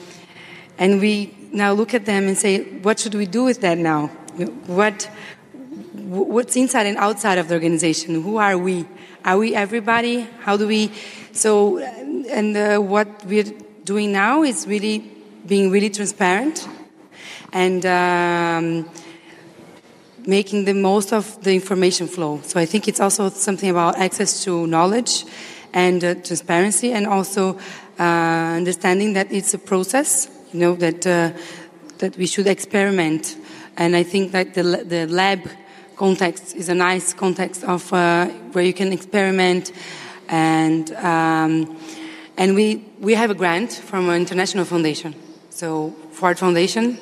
and 0.78 1.00
we 1.00 1.34
now 1.52 1.74
look 1.74 1.94
at 1.94 2.06
them 2.06 2.28
and 2.28 2.38
say, 2.38 2.64
what 2.82 3.00
should 3.00 3.16
we 3.16 3.26
do 3.26 3.44
with 3.44 3.62
that 3.62 3.78
now? 3.78 4.08
What 4.68 5.10
what's 6.12 6.56
inside 6.58 6.88
and 6.88 6.98
outside 6.98 7.38
of 7.38 7.48
the 7.48 7.54
organization. 7.54 8.22
Who 8.22 8.38
are 8.38 8.58
we? 8.58 8.86
Are 9.24 9.38
we 9.38 9.56
everybody? 9.56 10.28
How 10.42 10.58
do 10.58 10.68
we? 10.68 10.92
So, 11.32 11.78
and 11.80 12.58
uh, 12.58 12.80
what 12.80 13.08
we're 13.26 13.52
doing 13.86 14.12
now 14.12 14.44
is 14.44 14.68
really 14.68 15.00
being 15.48 15.72
really 15.72 15.90
transparent 15.90 16.68
and 17.54 17.86
um, 17.86 18.90
making 20.26 20.66
the 20.66 20.74
most 20.74 21.14
of 21.14 21.42
the 21.44 21.54
information 21.54 22.08
flow. 22.08 22.42
So 22.44 22.60
I 22.60 22.66
think 22.66 22.88
it's 22.88 23.00
also 23.00 23.30
something 23.30 23.70
about 23.70 23.98
access 23.98 24.44
to 24.44 24.68
knowledge 24.68 25.26
and 25.74 26.04
uh, 26.04 26.16
transparency, 26.16 26.92
and 26.92 27.08
also 27.08 27.58
uh, 27.98 28.04
understanding 28.58 29.14
that 29.14 29.32
it's 29.32 29.54
a 29.54 29.60
process. 29.60 30.28
You 30.52 30.60
know 30.60 30.76
that 30.76 31.08
uh, 31.08 31.32
that 32.00 32.18
we 32.18 32.28
should 32.28 32.48
experiment, 32.48 33.38
and 33.78 33.96
I 33.96 34.04
think 34.04 34.34
that 34.34 34.54
the 34.54 34.64
the 34.64 35.08
lab 35.08 35.48
context 36.02 36.56
is 36.56 36.68
a 36.68 36.74
nice 36.74 37.14
context 37.14 37.64
of 37.64 37.94
uh, 37.94 38.26
where 38.54 38.66
you 38.66 38.74
can 38.74 38.92
experiment 38.92 39.72
and 40.30 40.92
um, 40.94 41.78
and 42.38 42.56
we 42.56 42.84
we 43.00 43.14
have 43.14 43.30
a 43.30 43.36
grant 43.36 43.72
from 43.72 44.10
an 44.10 44.16
international 44.16 44.66
foundation. 44.66 45.14
So 45.50 45.92
Ford 46.12 46.40
Foundation 46.40 46.98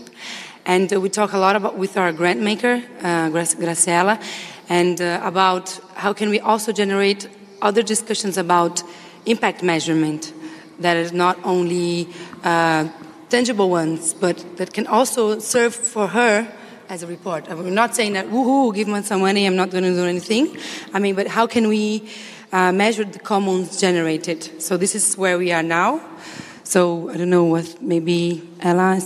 and 0.66 0.91
uh, 0.91 1.00
we 1.00 1.08
talk 1.08 1.32
a 1.32 1.38
lot 1.38 1.56
about 1.56 1.78
with 1.78 1.95
our 1.95 2.12
grant 2.12 2.41
maker 2.41 2.84
uh, 3.02 3.30
Graciela 3.32 4.22
and 4.68 5.00
uh, 5.00 5.22
about 5.24 5.80
how 5.95 6.12
can 6.12 6.30
we 6.30 6.41
also 6.41 6.74
generate 6.74 7.30
other 7.62 7.84
discussions 7.84 8.38
about 8.38 8.84
impact 9.26 9.64
measurement 9.64 10.34
that 10.82 10.97
is 10.97 11.14
not 11.14 11.38
only 11.45 12.10
uh, 12.43 12.84
tangible 13.30 13.70
ones 13.70 14.14
but 14.14 14.43
that 14.58 14.74
can 14.74 14.88
also 14.88 15.39
serve 15.39 15.74
for 15.74 16.08
her 16.08 16.47
as 16.90 17.04
a 17.04 17.08
report. 17.08 17.48
We're 17.48 17.70
not 17.70 17.96
saying 17.96 18.14
that, 18.14 18.26
woohoo, 18.26 18.74
give 18.74 18.88
me 18.88 19.02
some 19.04 19.22
money, 19.22 19.46
I'm 19.46 19.56
not 19.56 19.70
going 19.70 19.84
to 19.84 19.94
do 19.94 20.06
anything. 20.06 20.58
I 20.92 21.00
mean, 21.00 21.14
but 21.16 21.28
how 21.28 21.46
can 21.46 21.68
we 21.68 22.10
uh, 22.52 22.72
measure 22.72 23.04
the 23.04 23.20
commons 23.20 23.80
generated? 23.80 24.62
So 24.62 24.76
this 24.76 24.96
is 24.96 25.16
where 25.16 25.38
we 25.38 25.52
are 25.52 25.62
now. 25.62 26.02
So 26.64 27.10
I 27.12 27.18
don't 27.18 27.30
know 27.30 27.46
what 27.46 27.82
maybe 27.82 28.42
Ela. 28.62 29.00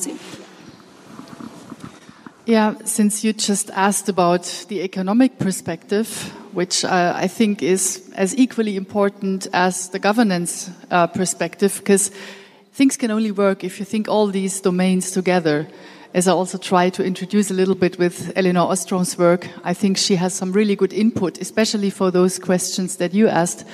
Yeah, 2.46 2.76
since 2.86 3.24
you 3.24 3.34
just 3.34 3.70
asked 3.72 4.10
about 4.10 4.66
the 4.70 4.82
economic 4.82 5.38
perspective, 5.38 6.08
which 6.54 6.86
uh, 6.86 7.14
I 7.16 7.28
think 7.28 7.62
is 7.62 8.12
as 8.16 8.36
equally 8.38 8.76
important 8.76 9.48
as 9.54 9.90
the 9.90 10.00
governance 10.00 10.70
uh, 10.90 11.08
perspective, 11.08 11.78
because 11.80 12.12
things 12.74 12.98
can 12.98 13.12
only 13.12 13.32
work 13.32 13.64
if 13.64 13.80
you 13.80 13.86
think 13.86 14.08
all 14.08 14.28
these 14.28 14.62
domains 14.62 15.12
together. 15.12 15.68
As 16.14 16.28
I 16.28 16.32
also 16.32 16.60
try 16.60 16.92
to 16.92 17.04
introduce 17.04 17.50
a 17.50 17.56
little 17.56 17.74
bit 17.74 17.98
with 17.98 18.32
Elinor 18.36 18.68
Ostrom's 18.68 19.18
work, 19.18 19.48
I 19.64 19.74
think 19.74 19.98
she 19.98 20.16
has 20.16 20.36
some 20.36 20.52
really 20.52 20.76
good 20.76 20.94
input, 20.94 21.42
especially 21.42 21.90
for 21.90 22.12
those 22.12 22.38
questions 22.38 22.98
that 22.98 23.16
you 23.16 23.28
asked. 23.28 23.66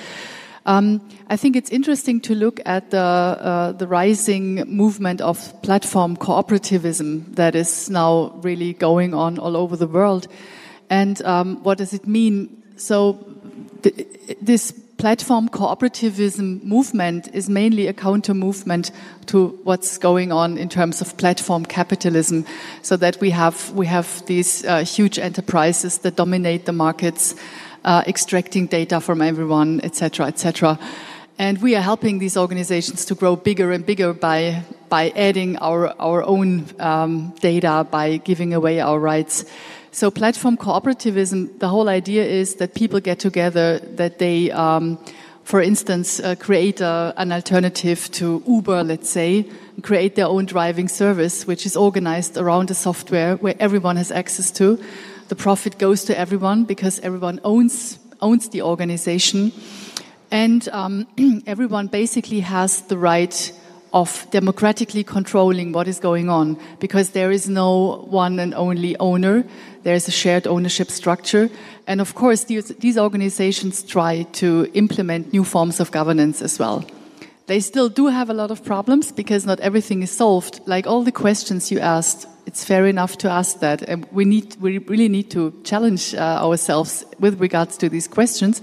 Um, 0.64 1.06
I 1.28 1.36
think 1.36 1.54
it's 1.54 1.68
interesting 1.68 2.18
to 2.22 2.34
look 2.34 2.60
at 2.64 2.92
the, 2.92 2.98
uh, 2.98 3.72
the 3.72 3.86
rising 3.86 4.64
movement 4.74 5.20
of 5.20 5.52
platform 5.60 6.16
cooperativism 6.16 7.36
that 7.36 7.54
is 7.54 7.90
now 7.90 8.32
really 8.42 8.72
going 8.72 9.12
on 9.12 9.38
all 9.38 9.54
over 9.54 9.76
the 9.76 9.86
world. 9.86 10.26
And 10.88 11.20
um, 11.22 11.62
what 11.62 11.76
does 11.76 11.92
it 11.92 12.06
mean? 12.06 12.62
So, 12.76 13.18
th 13.82 14.06
this 14.40 14.72
platform 15.00 15.48
cooperativism 15.48 16.62
movement 16.62 17.26
is 17.32 17.48
mainly 17.48 17.86
a 17.86 17.92
counter 17.92 18.34
movement 18.34 18.90
to 19.24 19.58
what's 19.64 19.96
going 19.96 20.30
on 20.30 20.58
in 20.58 20.68
terms 20.68 21.00
of 21.00 21.16
platform 21.16 21.64
capitalism, 21.64 22.44
so 22.82 22.98
that 22.98 23.18
we 23.18 23.30
have, 23.30 23.72
we 23.72 23.86
have 23.86 24.22
these 24.26 24.62
uh, 24.66 24.84
huge 24.84 25.18
enterprises 25.18 25.98
that 25.98 26.16
dominate 26.16 26.66
the 26.66 26.72
markets 26.72 27.34
uh, 27.86 28.02
extracting 28.06 28.66
data 28.66 29.00
from 29.00 29.22
everyone, 29.22 29.80
etc., 29.82 30.26
etc. 30.26 30.78
And 31.38 31.62
we 31.62 31.74
are 31.76 31.80
helping 31.82 32.18
these 32.18 32.36
organizations 32.36 33.06
to 33.06 33.14
grow 33.14 33.36
bigger 33.36 33.72
and 33.72 33.86
bigger 33.86 34.12
by 34.12 34.62
by 34.90 35.10
adding 35.16 35.56
our 35.56 35.94
our 35.98 36.22
own 36.22 36.66
um, 36.78 37.32
data, 37.40 37.86
by 37.90 38.18
giving 38.18 38.52
away 38.52 38.80
our 38.80 39.00
rights. 39.00 39.46
So 39.92 40.10
platform 40.10 40.56
cooperativism, 40.56 41.58
the 41.58 41.68
whole 41.68 41.88
idea 41.88 42.24
is 42.24 42.54
that 42.56 42.74
people 42.74 43.00
get 43.00 43.18
together, 43.18 43.80
that 43.96 44.18
they, 44.18 44.50
um, 44.52 44.98
for 45.42 45.60
instance, 45.60 46.20
uh, 46.20 46.36
create 46.36 46.80
a, 46.80 47.12
an 47.16 47.32
alternative 47.32 48.08
to 48.12 48.42
Uber, 48.46 48.84
let's 48.84 49.10
say, 49.10 49.50
create 49.82 50.14
their 50.14 50.26
own 50.26 50.46
driving 50.46 50.88
service, 50.88 51.46
which 51.46 51.66
is 51.66 51.76
organized 51.76 52.36
around 52.36 52.70
a 52.70 52.74
software 52.74 53.36
where 53.36 53.54
everyone 53.58 53.96
has 53.96 54.12
access 54.12 54.52
to. 54.52 54.78
The 55.28 55.36
profit 55.36 55.78
goes 55.78 56.04
to 56.04 56.16
everyone 56.16 56.64
because 56.64 57.00
everyone 57.00 57.40
owns 57.44 57.98
owns 58.22 58.50
the 58.50 58.60
organization, 58.62 59.50
and 60.30 60.68
um, 60.72 61.06
everyone 61.46 61.86
basically 61.86 62.40
has 62.40 62.82
the 62.82 62.98
right 62.98 63.52
of 63.92 64.26
democratically 64.30 65.04
controlling 65.04 65.72
what 65.72 65.88
is 65.88 65.98
going 65.98 66.28
on 66.28 66.58
because 66.78 67.10
there 67.10 67.30
is 67.30 67.48
no 67.48 68.06
one 68.08 68.38
and 68.38 68.54
only 68.54 68.96
owner. 68.98 69.44
There 69.82 69.94
is 69.94 70.08
a 70.08 70.12
shared 70.12 70.46
ownership 70.46 70.90
structure. 70.90 71.50
And 71.86 72.00
of 72.00 72.14
course, 72.14 72.44
these, 72.44 72.68
these 72.78 72.98
organizations 72.98 73.82
try 73.82 74.22
to 74.32 74.70
implement 74.74 75.32
new 75.32 75.44
forms 75.44 75.80
of 75.80 75.90
governance 75.90 76.42
as 76.42 76.58
well. 76.58 76.84
They 77.46 77.60
still 77.60 77.88
do 77.88 78.06
have 78.06 78.30
a 78.30 78.34
lot 78.34 78.52
of 78.52 78.64
problems 78.64 79.10
because 79.10 79.44
not 79.44 79.58
everything 79.60 80.02
is 80.02 80.10
solved. 80.10 80.60
Like 80.66 80.86
all 80.86 81.02
the 81.02 81.12
questions 81.12 81.72
you 81.72 81.80
asked 81.80 82.28
it's 82.50 82.64
fair 82.64 82.86
enough 82.86 83.16
to 83.18 83.30
ask 83.30 83.60
that. 83.60 83.82
And 83.82 84.06
we, 84.10 84.24
need, 84.24 84.56
we 84.60 84.78
really 84.78 85.08
need 85.08 85.30
to 85.30 85.52
challenge 85.62 86.14
uh, 86.14 86.44
ourselves 86.44 87.04
with 87.20 87.40
regards 87.40 87.76
to 87.78 87.88
these 87.88 88.08
questions. 88.08 88.60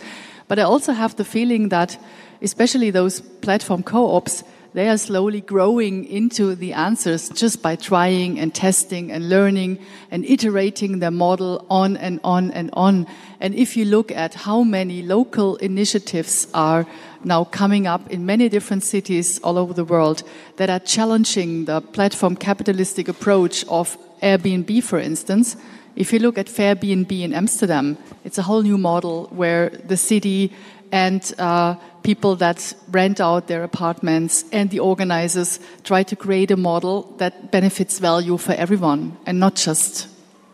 But 0.50 0.60
I 0.60 0.64
also 0.64 0.92
have 0.92 1.16
the 1.16 1.24
feeling 1.24 1.70
that, 1.70 1.98
especially 2.42 2.92
those 2.92 3.22
platform 3.22 3.84
co 3.84 4.16
ops, 4.16 4.44
they 4.74 4.90
are 4.90 4.98
slowly 4.98 5.42
growing 5.42 6.06
into 6.06 6.56
the 6.56 6.74
answers 6.74 7.30
just 7.30 7.62
by 7.62 7.76
trying 7.76 8.40
and 8.40 8.54
testing 8.54 9.12
and 9.12 9.30
learning 9.30 9.80
and 10.12 10.26
iterating 10.26 11.00
their 11.00 11.12
model 11.12 11.66
on 11.70 11.98
and 11.98 12.20
on 12.24 12.52
and 12.52 12.70
on. 12.74 13.08
And 13.40 13.56
if 13.56 13.78
you 13.78 13.86
look 13.86 14.12
at 14.12 14.34
how 14.34 14.64
many 14.64 15.02
local 15.02 15.56
initiatives 15.58 16.48
are 16.54 16.86
now 17.24 17.46
coming 17.46 17.88
up 17.88 18.10
in 18.12 18.26
many 18.26 18.50
different 18.50 18.84
cities 18.84 19.40
all 19.40 19.58
over 19.58 19.74
the 19.74 19.86
world 19.86 20.24
that 20.58 20.70
are 20.70 20.80
challenging 20.80 21.66
the 21.66 21.82
platform 21.82 22.36
capitalistic 22.36 23.08
approach 23.08 23.66
of 23.68 23.98
Airbnb, 24.22 24.84
for 24.84 25.00
instance, 25.00 25.56
if 25.96 26.14
you 26.14 26.20
look 26.20 26.38
at 26.38 26.46
Fairbnb 26.46 27.12
in 27.12 27.34
Amsterdam, 27.34 27.98
it's 28.24 28.38
a 28.38 28.44
whole 28.44 28.62
new 28.62 28.78
model 28.78 29.28
where 29.32 29.70
the 29.70 29.98
city 29.98 30.54
and 30.92 31.34
uh, 31.38 31.76
people 32.04 32.36
that 32.38 32.74
rent 32.92 33.20
out 33.20 33.48
their 33.48 33.64
apartments 33.64 34.46
and 34.52 34.70
the 34.70 34.80
organizers 34.80 35.60
try 35.84 36.04
to 36.04 36.16
create 36.16 36.52
a 36.52 36.58
model 36.58 37.04
that 37.18 37.52
benefits 37.52 38.00
value 38.00 38.38
for 38.38 38.54
everyone 38.54 39.18
and 39.26 39.40
not 39.40 39.56
just 39.56 40.08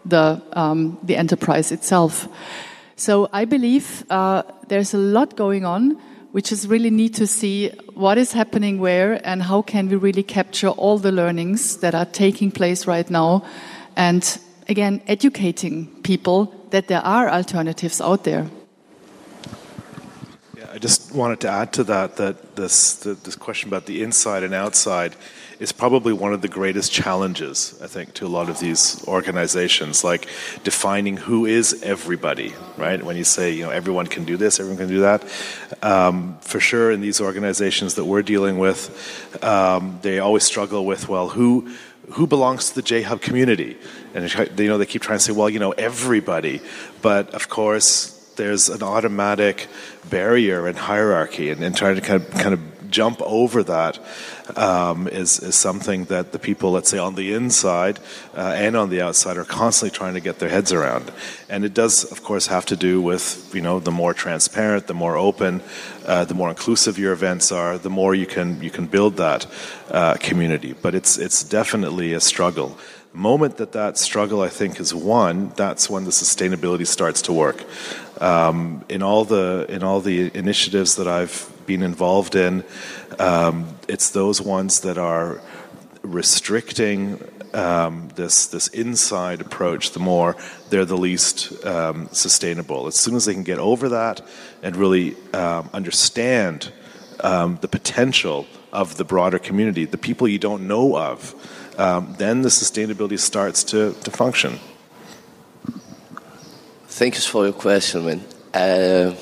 the, 0.06 0.42
um, 0.54 0.98
the 1.04 1.16
enterprise 1.16 1.72
itself. 1.72 2.28
So 2.96 3.30
I 3.32 3.46
believe 3.46 4.04
uh, 4.10 4.44
there's 4.68 4.94
a 4.94 4.98
lot 4.98 5.36
going 5.36 5.66
on. 5.66 6.00
which 6.34 6.52
is 6.52 6.68
really 6.68 6.90
neat 6.90 7.14
to 7.14 7.28
see 7.28 7.70
what 7.94 8.18
is 8.18 8.34
happening 8.34 8.80
where 8.80 9.22
and 9.24 9.44
how 9.44 9.62
can 9.62 9.88
we 9.88 9.96
really 9.96 10.24
capture 10.24 10.70
all 10.70 10.98
the 10.98 11.12
learnings 11.12 11.78
that 11.78 11.94
are 11.94 12.08
taking 12.08 12.50
place 12.50 12.88
right 12.88 13.10
now 13.12 13.44
and 13.96 14.40
again 14.68 15.00
educating 15.08 15.86
people 16.02 16.52
that 16.72 16.88
there 16.88 17.06
are 17.06 17.30
alternatives 17.30 18.02
out 18.02 18.24
there. 18.24 18.50
I 20.74 20.80
just 20.80 21.14
wanted 21.14 21.40
to 21.42 21.50
add 21.50 21.72
to 21.74 21.84
that 21.84 22.16
that 22.16 22.56
this 22.56 22.96
the, 22.96 23.14
this 23.14 23.36
question 23.36 23.70
about 23.70 23.86
the 23.86 24.02
inside 24.02 24.42
and 24.42 24.56
outside 24.56 25.16
is 25.60 25.72
probably 25.72 26.14
one 26.14 26.34
of 26.34 26.42
the 26.42 26.48
greatest 26.48 26.92
challenges 26.92 27.80
I 27.80 27.86
think 27.86 28.16
to 28.16 28.26
a 28.26 28.28
lot 28.28 28.50
of 28.50 28.60
these 28.60 29.08
organizations, 29.08 30.04
like 30.04 30.28
defining 30.64 31.16
who 31.16 31.46
is 31.46 31.84
everybody. 31.84 32.56
Right? 32.76 33.04
When 33.04 33.16
you 33.16 33.24
say 33.24 33.52
you 33.52 33.66
know 33.66 33.70
everyone 33.70 34.08
can 34.08 34.26
do 34.26 34.36
this, 34.36 34.60
everyone 34.60 34.80
can 34.80 34.88
do 34.88 35.02
that. 35.02 35.24
Um, 35.84 36.40
for 36.42 36.60
sure, 36.60 36.92
in 36.92 37.02
these 37.02 37.22
organizations 37.22 37.94
that 37.94 38.06
we're 38.06 38.24
dealing 38.24 38.58
with, 38.58 38.90
um, 39.44 40.00
they 40.02 40.18
always 40.18 40.44
struggle 40.44 40.88
with 40.88 41.08
well 41.08 41.30
who 41.30 41.70
who 42.14 42.26
belongs 42.26 42.70
to 42.70 42.76
the 42.82 42.82
JHub 42.82 43.22
community, 43.22 43.78
and 44.16 44.28
you 44.58 44.68
know 44.70 44.80
they 44.80 44.88
keep 44.88 45.04
trying 45.04 45.20
to 45.20 45.24
say 45.24 45.34
well 45.34 45.52
you 45.52 45.60
know 45.60 45.74
everybody, 45.74 46.62
but 47.04 47.30
of 47.36 47.48
course 47.48 48.13
there's 48.36 48.70
an 48.70 48.84
automatic 48.84 49.68
barrier 50.10 50.68
and 50.68 50.78
hierarchy, 50.78 51.50
and, 51.50 51.64
and 51.64 51.76
trying 51.76 51.96
to 51.96 52.02
kind 52.02 52.22
of, 52.22 52.32
kind 52.32 52.54
of 52.54 52.60
jump 52.94 53.20
over 53.24 53.64
that 53.64 54.00
um, 54.56 55.08
is 55.08 55.40
is 55.40 55.56
something 55.56 56.06
that 56.06 56.32
the 56.32 56.40
people, 56.40 56.72
let's 56.72 56.90
say, 56.90 57.00
on 57.00 57.16
the 57.16 57.34
inside 57.34 58.00
uh, 58.38 58.54
and 58.56 58.78
on 58.78 58.90
the 58.90 59.02
outside, 59.02 59.36
are 59.36 59.44
constantly 59.44 59.96
trying 59.96 60.14
to 60.14 60.20
get 60.20 60.40
their 60.40 60.50
heads 60.50 60.72
around. 60.72 61.12
And 61.50 61.66
it 61.66 61.74
does, 61.74 62.06
of 62.12 62.24
course, 62.24 62.48
have 62.48 62.66
to 62.68 62.76
do 62.76 63.02
with 63.02 63.52
you 63.54 63.62
know 63.62 63.80
the 63.80 63.92
more 63.92 64.14
transparent, 64.14 64.88
the 64.88 64.94
more 64.94 65.18
open, 65.18 65.62
uh, 66.06 66.26
the 66.26 66.36
more 66.36 66.50
inclusive 66.50 66.98
your 66.98 67.14
events 67.14 67.52
are, 67.52 67.78
the 67.78 67.90
more 67.90 68.16
you 68.16 68.28
can 68.28 68.62
you 68.62 68.70
can 68.70 68.86
build 68.86 69.18
that 69.18 69.48
uh, 69.90 70.16
community. 70.20 70.74
But 70.74 70.96
it's 70.96 71.18
it's 71.18 71.44
definitely 71.44 72.14
a 72.14 72.22
struggle 72.22 72.78
moment 73.14 73.58
that 73.58 73.74
that 73.74 73.98
struggle, 73.98 74.42
I 74.42 74.50
think, 74.50 74.80
is 74.80 74.94
won, 74.94 75.54
that's 75.56 75.90
when 75.90 76.06
the 76.06 76.12
sustainability 76.12 76.88
starts 76.88 77.22
to 77.24 77.34
work. 77.34 77.64
Um, 78.20 78.86
in 78.90 79.02
all 79.02 79.26
the 79.26 79.66
in 79.70 79.84
all 79.84 80.00
the 80.00 80.36
initiatives 80.38 80.96
that 80.96 81.08
I've 81.08 81.52
been 81.66 81.84
involved 81.84 82.36
in, 82.36 82.64
um, 83.20 83.78
it's 83.88 84.10
those 84.12 84.42
ones 84.42 84.82
that 84.82 84.98
are 84.98 85.42
restricting 86.04 87.24
um, 87.54 88.10
this 88.16 88.48
this 88.48 88.68
inside 88.70 89.42
approach, 89.42 89.92
the 89.92 90.00
more 90.00 90.36
they're 90.70 90.86
the 90.86 90.98
least 90.98 91.66
um, 91.66 92.08
sustainable. 92.12 92.88
As 92.88 92.96
soon 92.96 93.16
as 93.16 93.26
they 93.26 93.34
can 93.34 93.44
get 93.44 93.60
over 93.60 93.90
that 93.90 94.22
and 94.62 94.76
really 94.76 95.16
um, 95.34 95.70
understand 95.74 96.72
um, 97.22 97.58
the 97.62 97.68
potential 97.68 98.46
of 98.72 98.98
the 98.98 99.04
broader 99.04 99.40
community, 99.40 99.86
the 99.86 99.98
people 99.98 100.28
you 100.28 100.40
don't 100.40 100.68
know 100.68 100.98
of 100.98 101.36
then 101.78 102.42
the 102.42 102.50
sustainability 102.50 103.20
starts 103.20 103.64
to, 103.66 103.94
to 104.04 104.12
function. 104.12 104.60
Thank 106.96 107.16
you 107.16 107.22
for 107.22 107.46
your 107.46 107.54
question, 107.54 108.06
man. 108.06 108.24
Uh, 108.54 109.16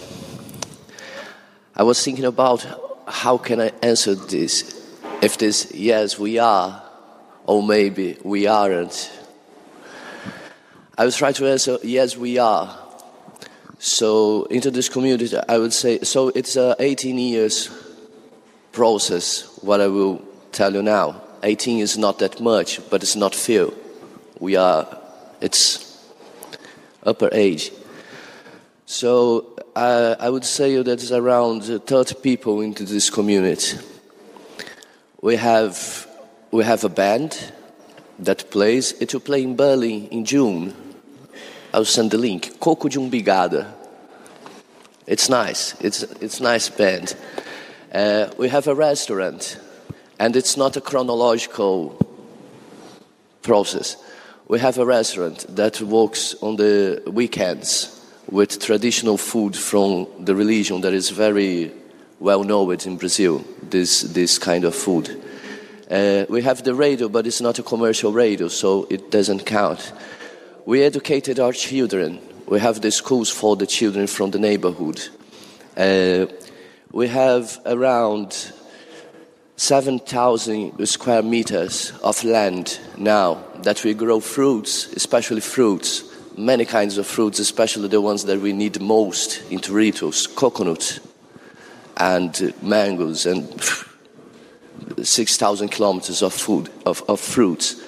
I 1.73 1.83
was 1.83 2.03
thinking 2.03 2.25
about 2.25 2.65
how 3.07 3.37
can 3.37 3.61
I 3.61 3.71
answer 3.81 4.13
this. 4.13 4.85
If 5.21 5.37
this, 5.37 5.71
yes, 5.73 6.19
we 6.19 6.37
are, 6.37 6.83
or 7.45 7.63
maybe 7.63 8.17
we 8.23 8.45
aren't. 8.45 9.09
I 10.97 11.05
will 11.05 11.13
try 11.13 11.31
to 11.31 11.47
answer, 11.47 11.77
yes, 11.81 12.17
we 12.17 12.37
are. 12.39 12.77
So 13.79 14.43
into 14.51 14.69
this 14.69 14.89
community, 14.89 15.33
I 15.47 15.57
would 15.57 15.71
say, 15.71 15.99
so 15.99 16.27
it's 16.35 16.57
a 16.57 16.75
18 16.77 17.17
years 17.17 17.69
process, 18.73 19.47
what 19.61 19.79
I 19.79 19.87
will 19.87 20.21
tell 20.51 20.73
you 20.73 20.83
now. 20.83 21.21
18 21.41 21.79
is 21.79 21.97
not 21.97 22.19
that 22.19 22.41
much, 22.41 22.81
but 22.89 23.01
it's 23.01 23.15
not 23.15 23.33
few. 23.33 23.73
We 24.41 24.57
are, 24.57 24.85
it's 25.39 25.90
upper 27.03 27.29
age. 27.31 27.71
So 28.85 29.47
uh, 29.75 30.15
I 30.19 30.29
would 30.29 30.45
say 30.45 30.75
that 30.81 30.87
it's 30.87 31.11
around 31.11 31.63
30 31.63 32.15
people 32.15 32.61
into 32.61 32.83
this 32.83 33.09
community. 33.09 33.77
We 35.21 35.35
have, 35.37 36.07
we 36.51 36.63
have 36.63 36.83
a 36.83 36.89
band 36.89 37.53
that 38.19 38.49
plays. 38.51 38.93
It 38.93 39.13
will 39.13 39.21
play 39.21 39.43
in 39.43 39.55
Berlin 39.55 40.07
in 40.07 40.25
June. 40.25 40.73
I'll 41.73 41.85
send 41.85 42.11
the 42.11 42.17
link. 42.17 42.59
Coco 42.59 42.89
de 42.89 42.99
Umbigada. 42.99 43.71
It's 45.07 45.29
nice. 45.29 45.79
It's, 45.81 46.03
it's 46.21 46.39
nice 46.39 46.69
band. 46.69 47.15
Uh, 47.93 48.29
we 48.37 48.49
have 48.49 48.67
a 48.67 48.75
restaurant, 48.75 49.59
and 50.19 50.35
it's 50.35 50.55
not 50.55 50.77
a 50.77 50.81
chronological 50.81 51.97
process. 53.41 53.97
We 54.51 54.59
have 54.59 54.79
a 54.79 54.85
restaurant 54.85 55.45
that 55.55 55.79
works 55.79 56.35
on 56.41 56.57
the 56.57 57.01
weekends 57.07 57.87
with 58.29 58.59
traditional 58.59 59.17
food 59.17 59.55
from 59.55 60.07
the 60.19 60.35
religion 60.35 60.81
that 60.81 60.93
is 60.93 61.09
very 61.09 61.71
well 62.19 62.43
known 62.43 62.77
in 62.85 62.97
Brazil, 62.97 63.45
this, 63.63 64.01
this 64.01 64.37
kind 64.37 64.65
of 64.65 64.75
food. 64.75 65.09
Uh, 65.89 66.25
we 66.27 66.41
have 66.41 66.65
the 66.65 66.75
radio, 66.75 67.07
but 67.07 67.25
it's 67.27 67.39
not 67.39 67.59
a 67.59 67.63
commercial 67.63 68.11
radio, 68.11 68.49
so 68.49 68.87
it 68.89 69.09
doesn't 69.09 69.45
count. 69.45 69.93
We 70.65 70.83
educated 70.83 71.39
our 71.39 71.53
children. 71.53 72.19
We 72.45 72.59
have 72.59 72.81
the 72.81 72.91
schools 72.91 73.29
for 73.29 73.55
the 73.55 73.65
children 73.65 74.05
from 74.05 74.31
the 74.31 74.39
neighborhood. 74.39 74.99
Uh, 75.77 76.25
we 76.91 77.07
have 77.07 77.57
around 77.65 78.51
7,000 79.61 80.87
square 80.87 81.21
meters 81.21 81.93
of 82.03 82.23
land 82.23 82.79
now 82.97 83.43
that 83.57 83.83
we 83.83 83.93
grow 83.93 84.19
fruits, 84.19 84.91
especially 84.93 85.39
fruits, 85.39 86.03
many 86.35 86.65
kinds 86.65 86.97
of 86.97 87.05
fruits, 87.05 87.37
especially 87.37 87.87
the 87.87 88.01
ones 88.01 88.25
that 88.25 88.41
we 88.41 88.53
need 88.53 88.81
most 88.81 89.39
in 89.51 89.59
Toritos, 89.59 90.35
coconut 90.35 90.99
and 91.97 92.55
mangoes 92.63 93.27
and 93.27 93.47
6,000 94.99 95.69
kilometers 95.69 96.23
of 96.23 96.33
food, 96.33 96.71
of, 96.87 97.03
of 97.07 97.19
fruits. 97.19 97.83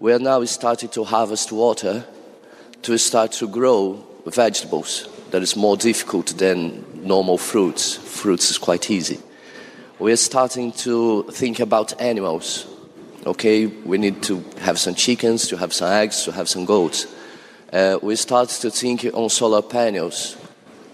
We 0.00 0.14
are 0.14 0.18
now 0.18 0.42
starting 0.44 0.88
to 0.88 1.04
harvest 1.04 1.52
water 1.52 2.06
to 2.80 2.96
start 2.96 3.32
to 3.32 3.48
grow 3.48 4.02
vegetables. 4.24 5.06
That 5.30 5.42
is 5.42 5.56
more 5.56 5.76
difficult 5.76 6.38
than 6.38 7.06
normal 7.06 7.36
fruits. 7.36 7.96
Fruits 7.96 8.50
is 8.50 8.56
quite 8.56 8.90
easy. 8.90 9.20
We 10.00 10.12
are 10.12 10.16
starting 10.16 10.70
to 10.84 11.24
think 11.24 11.58
about 11.58 12.00
animals. 12.00 12.68
Okay, 13.26 13.66
we 13.66 13.98
need 13.98 14.22
to 14.22 14.44
have 14.60 14.78
some 14.78 14.94
chickens, 14.94 15.48
to 15.48 15.56
have 15.56 15.72
some 15.72 15.90
eggs, 15.90 16.22
to 16.22 16.30
have 16.30 16.48
some 16.48 16.66
goats. 16.66 17.08
Uh, 17.72 17.98
we 18.00 18.14
start 18.14 18.48
to 18.48 18.70
think 18.70 19.04
on 19.12 19.28
solar 19.28 19.60
panels 19.60 20.36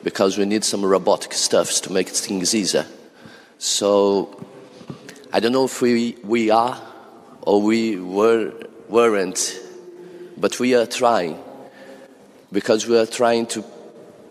because 0.02 0.38
we 0.38 0.46
need 0.46 0.64
some 0.64 0.82
robotic 0.82 1.34
stuffs 1.34 1.82
to 1.82 1.92
make 1.92 2.08
things 2.08 2.54
easier. 2.54 2.86
So 3.58 4.42
I 5.34 5.38
don't 5.38 5.52
know 5.52 5.66
if 5.66 5.82
we, 5.82 6.16
we 6.24 6.48
are 6.48 6.80
or 7.42 7.60
we 7.60 8.00
were, 8.00 8.54
weren't, 8.88 9.60
but 10.38 10.58
we 10.58 10.74
are 10.74 10.86
trying 10.86 11.38
because 12.50 12.86
we 12.86 12.96
are 12.96 13.06
trying 13.06 13.48
to 13.48 13.64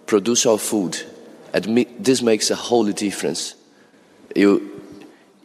produce 0.07 0.47
our 0.47 0.57
food. 0.57 0.99
This 1.51 2.24
makes 2.24 2.49
a 2.49 2.55
whole 2.55 2.91
difference. 2.91 3.53
You, 4.36 4.81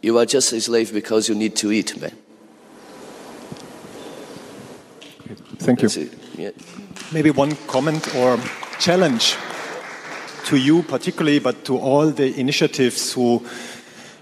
you 0.01 0.17
are 0.17 0.25
just 0.25 0.51
a 0.53 0.61
slave 0.61 0.93
because 0.93 1.29
you 1.29 1.35
need 1.35 1.55
to 1.57 1.71
eat, 1.71 1.99
man. 1.99 2.11
Thank 5.57 5.81
you. 5.81 6.09
Yeah. 6.37 6.51
Maybe 7.11 7.31
one 7.31 7.55
comment 7.67 8.15
or 8.15 8.39
challenge 8.79 9.35
to 10.45 10.57
you 10.57 10.83
particularly, 10.83 11.39
but 11.39 11.65
to 11.65 11.77
all 11.77 12.09
the 12.09 12.39
initiatives 12.39 13.13
who 13.13 13.45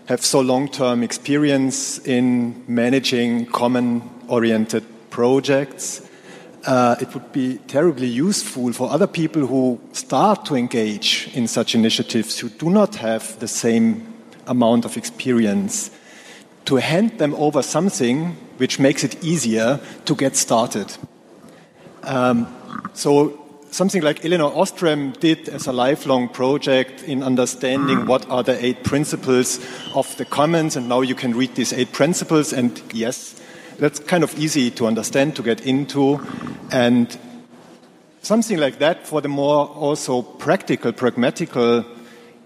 have 0.07 0.25
so 0.25 0.39
long-term 0.39 1.03
experience 1.03 1.99
in 1.99 2.63
managing 2.67 3.45
common-oriented 3.45 4.83
projects. 5.09 6.01
Uh, 6.65 6.95
it 6.99 7.13
would 7.13 7.31
be 7.31 7.57
terribly 7.67 8.07
useful 8.07 8.73
for 8.73 8.89
other 8.89 9.07
people 9.07 9.45
who 9.45 9.79
start 9.93 10.43
to 10.45 10.55
engage 10.55 11.29
in 11.33 11.47
such 11.47 11.75
initiatives 11.75 12.39
who 12.39 12.49
do 12.49 12.69
not 12.69 12.95
have 12.95 13.39
the 13.39 13.47
same 13.47 14.16
amount 14.47 14.85
of 14.85 14.97
experience 14.97 15.91
to 16.65 16.75
hand 16.75 17.17
them 17.17 17.33
over 17.35 17.61
something 17.61 18.35
which 18.57 18.79
makes 18.79 19.03
it 19.03 19.23
easier 19.23 19.79
to 20.05 20.15
get 20.15 20.35
started. 20.35 20.97
Um, 22.03 22.47
so 22.93 23.39
something 23.71 24.01
like 24.01 24.25
Elinor 24.25 24.45
Ostrom 24.55 25.11
did 25.19 25.49
as 25.49 25.67
a 25.67 25.73
lifelong 25.73 26.29
project 26.29 27.03
in 27.03 27.23
understanding 27.23 28.05
what 28.05 28.29
are 28.29 28.43
the 28.43 28.63
eight 28.65 28.83
principles 28.83 29.59
of 29.93 30.15
the 30.17 30.25
commons, 30.25 30.75
and 30.75 30.89
now 30.89 31.01
you 31.01 31.15
can 31.15 31.35
read 31.35 31.55
these 31.55 31.73
eight 31.73 31.91
principles, 31.91 32.53
and 32.53 32.81
yes, 32.93 33.41
that's 33.77 33.99
kind 33.99 34.23
of 34.23 34.37
easy 34.39 34.71
to 34.71 34.87
understand, 34.87 35.35
to 35.35 35.43
get 35.43 35.61
into, 35.61 36.19
and 36.71 37.17
something 38.21 38.57
like 38.57 38.79
that 38.79 39.05
for 39.05 39.21
the 39.21 39.29
more 39.29 39.67
also 39.67 40.21
practical, 40.21 40.91
pragmatical 40.91 41.85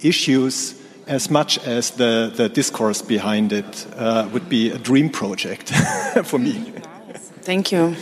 issues 0.01 0.80
as 1.07 1.29
much 1.29 1.57
as 1.65 1.91
the, 1.91 2.31
the 2.35 2.49
discourse 2.49 3.01
behind 3.01 3.53
it 3.53 3.87
uh, 3.95 4.29
would 4.33 4.49
be 4.49 4.69
a 4.69 4.77
dream 4.77 5.09
project 5.09 5.69
for 6.23 6.39
me. 6.39 6.73
Thank 7.41 7.71
you. 7.71 7.95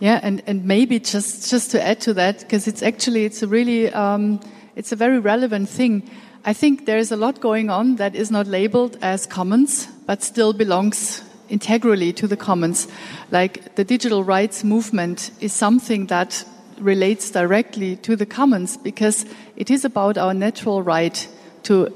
Yeah, 0.00 0.18
and, 0.22 0.42
and 0.46 0.64
maybe 0.64 0.98
just, 0.98 1.50
just 1.50 1.70
to 1.72 1.82
add 1.82 2.00
to 2.02 2.14
that, 2.14 2.40
because 2.40 2.66
it's 2.66 2.82
actually, 2.82 3.26
it's 3.26 3.42
a 3.42 3.46
really, 3.46 3.92
um, 3.92 4.40
it's 4.74 4.92
a 4.92 4.96
very 4.96 5.18
relevant 5.18 5.68
thing. 5.68 6.08
I 6.44 6.54
think 6.54 6.86
there 6.86 6.96
is 6.96 7.12
a 7.12 7.16
lot 7.16 7.40
going 7.40 7.68
on 7.68 7.96
that 7.96 8.14
is 8.14 8.30
not 8.30 8.46
labeled 8.46 8.96
as 9.02 9.26
commons, 9.26 9.86
but 10.06 10.22
still 10.22 10.54
belongs 10.54 11.22
integrally 11.50 12.14
to 12.14 12.26
the 12.26 12.36
commons. 12.36 12.88
Like 13.30 13.74
the 13.74 13.84
digital 13.84 14.24
rights 14.24 14.64
movement 14.64 15.32
is 15.40 15.52
something 15.52 16.06
that 16.06 16.44
relates 16.78 17.30
directly 17.30 17.96
to 17.96 18.16
the 18.16 18.24
commons 18.24 18.78
because 18.78 19.26
it 19.56 19.70
is 19.70 19.84
about 19.84 20.16
our 20.16 20.32
natural 20.32 20.82
right 20.82 21.28
to 21.64 21.92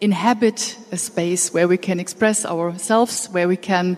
inhabit 0.00 0.76
a 0.92 0.96
space 0.96 1.52
where 1.52 1.68
we 1.68 1.76
can 1.76 2.00
express 2.00 2.44
ourselves, 2.44 3.26
where 3.26 3.48
we 3.48 3.56
can 3.56 3.96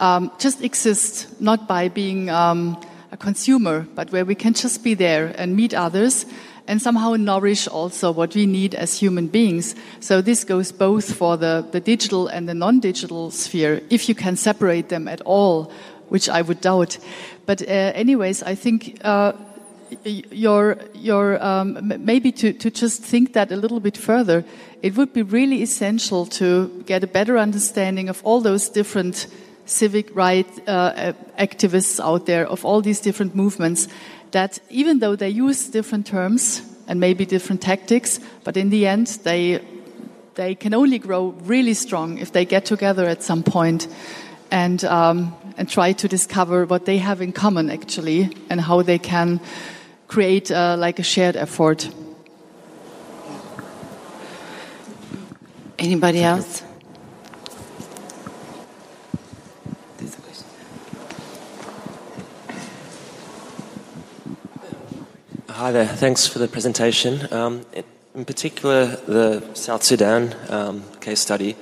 um, 0.00 0.30
just 0.38 0.62
exist, 0.62 1.40
not 1.40 1.68
by 1.68 1.88
being 1.88 2.30
um, 2.30 2.80
a 3.12 3.16
consumer, 3.16 3.86
but 3.94 4.12
where 4.12 4.24
we 4.24 4.34
can 4.34 4.54
just 4.54 4.82
be 4.82 4.94
there 4.94 5.34
and 5.36 5.56
meet 5.56 5.74
others 5.74 6.26
and 6.68 6.82
somehow 6.82 7.14
nourish 7.14 7.68
also 7.68 8.10
what 8.10 8.34
we 8.34 8.46
need 8.46 8.74
as 8.74 8.98
human 8.98 9.28
beings. 9.28 9.74
So 10.00 10.20
this 10.20 10.44
goes 10.44 10.72
both 10.72 11.14
for 11.14 11.36
the, 11.36 11.66
the 11.70 11.80
digital 11.80 12.26
and 12.28 12.48
the 12.48 12.54
non-digital 12.54 13.30
sphere, 13.30 13.82
if 13.90 14.08
you 14.08 14.14
can 14.14 14.36
separate 14.36 14.88
them 14.88 15.08
at 15.08 15.20
all, 15.22 15.70
which 16.08 16.28
I 16.28 16.42
would 16.42 16.60
doubt. 16.60 16.98
But 17.46 17.62
uh, 17.62 17.64
anyways, 17.94 18.42
I 18.42 18.54
think 18.54 18.98
uh, 19.04 19.32
your 20.04 20.78
your 20.94 21.42
um, 21.42 21.92
maybe 21.98 22.32
to, 22.32 22.52
to 22.52 22.70
just 22.70 23.02
think 23.02 23.32
that 23.32 23.52
a 23.52 23.56
little 23.56 23.80
bit 23.80 23.96
further, 23.96 24.44
it 24.82 24.96
would 24.96 25.12
be 25.12 25.22
really 25.22 25.62
essential 25.62 26.26
to 26.26 26.82
get 26.86 27.04
a 27.04 27.06
better 27.06 27.38
understanding 27.38 28.08
of 28.08 28.22
all 28.24 28.40
those 28.40 28.68
different 28.68 29.26
civic 29.64 30.14
rights 30.14 30.60
uh, 30.66 31.12
activists 31.38 32.00
out 32.00 32.26
there 32.26 32.46
of 32.46 32.64
all 32.64 32.80
these 32.80 33.00
different 33.00 33.34
movements 33.34 33.88
that 34.30 34.58
even 34.70 35.00
though 35.00 35.16
they 35.16 35.28
use 35.28 35.68
different 35.68 36.06
terms 36.06 36.62
and 36.88 37.00
maybe 37.00 37.26
different 37.26 37.60
tactics, 37.60 38.20
but 38.44 38.56
in 38.56 38.70
the 38.70 38.86
end 38.86 39.06
they 39.24 39.60
they 40.34 40.54
can 40.54 40.74
only 40.74 40.98
grow 40.98 41.34
really 41.44 41.74
strong 41.74 42.18
if 42.18 42.30
they 42.32 42.44
get 42.44 42.64
together 42.64 43.06
at 43.06 43.22
some 43.22 43.42
point 43.42 43.88
and 44.50 44.84
um, 44.84 45.34
and 45.56 45.68
try 45.68 45.92
to 45.92 46.08
discover 46.08 46.66
what 46.66 46.84
they 46.84 46.98
have 46.98 47.20
in 47.20 47.32
common 47.32 47.70
actually 47.70 48.30
and 48.50 48.60
how 48.60 48.82
they 48.82 48.98
can 48.98 49.40
create 50.06 50.50
uh, 50.50 50.76
like 50.78 50.98
a 50.98 51.02
shared 51.02 51.36
effort. 51.36 51.88
Anybody 55.78 56.22
else? 56.22 56.62
Hi 65.48 65.72
there. 65.72 65.86
Thanks 65.86 66.26
for 66.26 66.38
the 66.38 66.48
presentation. 66.48 67.32
Um, 67.32 67.64
in 68.14 68.26
particular, 68.26 68.86
the 68.86 69.54
South 69.54 69.82
Sudan 69.82 70.34
um, 70.50 70.84
case 71.00 71.20
study. 71.20 71.56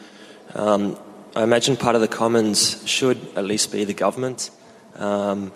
Um, 0.55 0.99
I 1.37 1.45
imagine 1.45 1.77
part 1.77 1.95
of 1.95 2.01
the 2.01 2.09
commons 2.09 2.83
should 2.89 3.19
at 3.37 3.45
least 3.45 3.71
be 3.71 3.85
the 3.85 3.95
government. 3.95 4.51
Um, 4.97 5.53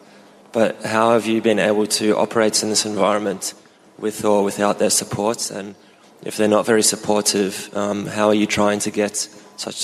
but 0.59 0.82
how 0.82 1.12
have 1.12 1.24
you 1.24 1.40
been 1.40 1.61
able 1.61 1.86
to 1.86 2.16
operate 2.16 2.64
in 2.64 2.68
this 2.68 2.84
environment 2.84 3.54
with 3.96 4.24
or 4.24 4.42
without 4.42 4.80
their 4.80 4.90
support? 4.90 5.52
And 5.52 5.76
if 6.24 6.36
they're 6.36 6.48
not 6.48 6.66
very 6.66 6.82
supportive, 6.82 7.70
um, 7.76 8.06
how 8.06 8.26
are 8.26 8.34
you 8.34 8.44
trying 8.44 8.80
to 8.80 8.90
get 8.90 9.14
such 9.56 9.76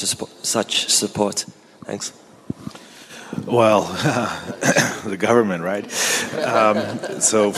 such 0.43 0.89
support? 0.89 1.45
Thanks. 1.85 2.13
Well, 3.47 3.83
the 5.07 5.17
government, 5.17 5.63
right? 5.63 5.85
Um, 6.45 7.21
so 7.21 7.55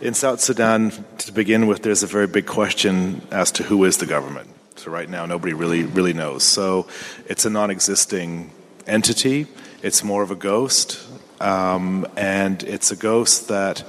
in 0.00 0.14
South 0.14 0.38
Sudan, 0.38 0.92
to 1.18 1.32
begin 1.32 1.66
with, 1.66 1.82
there's 1.82 2.04
a 2.04 2.06
very 2.06 2.28
big 2.28 2.46
question 2.46 3.26
as 3.32 3.50
to 3.58 3.64
who 3.64 3.84
is 3.84 3.96
the 3.96 4.06
government. 4.06 4.50
So 4.76 4.92
right 4.92 5.10
now, 5.10 5.26
nobody 5.26 5.52
really 5.52 5.82
really 5.82 6.12
knows. 6.12 6.44
So 6.44 6.86
it's 7.26 7.44
a 7.44 7.50
non-existing 7.50 8.52
entity. 8.86 9.48
It's 9.82 10.04
more 10.04 10.22
of 10.22 10.30
a 10.30 10.36
ghost, 10.36 11.02
um, 11.40 12.06
and 12.16 12.62
it's 12.62 12.90
a 12.90 12.96
ghost 12.96 13.48
that 13.48 13.84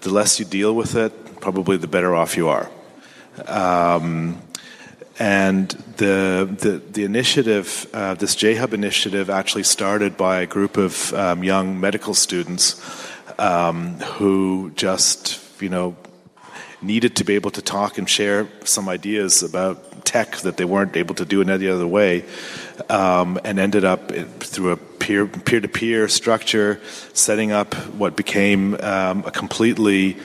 the 0.00 0.10
less 0.10 0.38
you 0.38 0.44
deal 0.44 0.74
with 0.74 0.94
it, 0.94 1.40
probably 1.40 1.76
the 1.76 1.86
better 1.86 2.14
off 2.14 2.36
you 2.36 2.48
are. 2.48 2.70
Um, 3.46 4.40
and 5.18 5.68
the, 5.96 6.48
the, 6.60 6.82
the 6.92 7.04
initiative, 7.04 7.88
uh, 7.92 8.14
this 8.14 8.36
JHub 8.36 8.72
initiative, 8.72 9.30
actually 9.30 9.64
started 9.64 10.16
by 10.16 10.40
a 10.42 10.46
group 10.46 10.76
of 10.76 11.12
um, 11.14 11.42
young 11.42 11.80
medical 11.80 12.14
students 12.14 12.80
um, 13.38 13.94
who 13.98 14.70
just, 14.76 15.40
you 15.60 15.68
know, 15.68 15.96
needed 16.80 17.16
to 17.16 17.24
be 17.24 17.34
able 17.34 17.50
to 17.50 17.62
talk 17.62 17.98
and 17.98 18.08
share 18.08 18.46
some 18.64 18.88
ideas 18.88 19.42
about 19.42 20.04
tech 20.04 20.36
that 20.38 20.56
they 20.56 20.64
weren't 20.64 20.96
able 20.96 21.14
to 21.16 21.24
do 21.24 21.40
in 21.40 21.50
any 21.50 21.68
other 21.68 21.86
way, 21.86 22.24
um, 22.88 23.38
and 23.44 23.58
ended 23.58 23.84
up 23.84 24.12
through 24.40 24.72
a 24.72 24.76
peer 25.08 25.60
to 25.60 25.68
peer 25.68 26.08
structure, 26.08 26.80
setting 27.14 27.52
up 27.52 27.74
what 27.96 28.16
became 28.16 28.74
um, 28.80 29.24
a 29.24 29.30
completely 29.30 30.16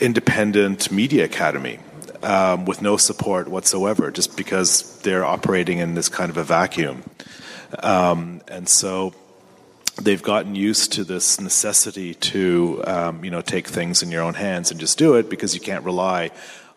independent 0.00 0.90
media 0.90 1.24
academy 1.24 1.78
um, 2.22 2.66
with 2.66 2.82
no 2.82 2.96
support 2.96 3.48
whatsoever, 3.48 4.10
just 4.10 4.36
because 4.36 4.98
they're 5.00 5.24
operating 5.24 5.78
in 5.78 5.94
this 5.94 6.08
kind 6.08 6.30
of 6.30 6.36
a 6.36 6.44
vacuum. 6.44 7.02
Um, 7.82 8.42
and 8.48 8.68
so 8.68 9.14
they've 10.00 10.22
gotten 10.22 10.54
used 10.54 10.92
to 10.92 11.04
this 11.04 11.40
necessity 11.40 12.14
to, 12.14 12.82
um, 12.86 13.24
you 13.24 13.30
know, 13.30 13.40
take 13.40 13.66
things 13.66 14.02
in 14.02 14.10
your 14.10 14.22
own 14.22 14.34
hands 14.34 14.70
and 14.70 14.78
just 14.78 14.98
do 14.98 15.14
it 15.14 15.30
because 15.30 15.54
you 15.54 15.60
can't 15.60 15.84
rely 15.84 16.30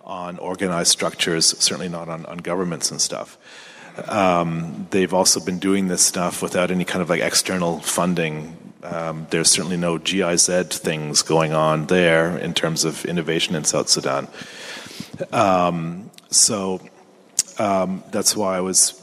on 0.06 0.40
organized 0.40 0.92
structures, 0.92 1.46
certainly 1.60 1.90
not 1.90 2.08
on, 2.08 2.26
on 2.26 2.38
governments 2.38 2.92
and 2.92 3.02
stuff. 3.02 3.38
Um, 4.08 4.88
they've 4.92 5.14
also 5.14 5.40
been 5.40 5.60
doing 5.60 5.88
this 5.88 6.02
stuff 6.02 6.42
without 6.42 6.72
any 6.72 6.86
kind 6.86 7.02
of 7.02 7.10
like 7.10 7.22
external 7.22 7.80
funding 7.80 8.58
um, 8.84 9.28
there's 9.30 9.50
certainly 9.50 9.78
no 9.78 9.98
GIZ 9.98 10.48
things 10.80 11.22
going 11.22 11.54
on 11.54 11.88
there 11.88 12.38
in 12.38 12.54
terms 12.54 12.86
of 12.86 13.06
innovation 13.06 13.56
in 13.56 13.64
South 13.66 13.90
Sudan. 13.90 14.28
Um, 15.32 16.10
so 16.30 16.82
um, 17.58 18.04
that's 18.12 18.36
why 18.36 18.58
I 18.58 18.62
was, 18.62 18.94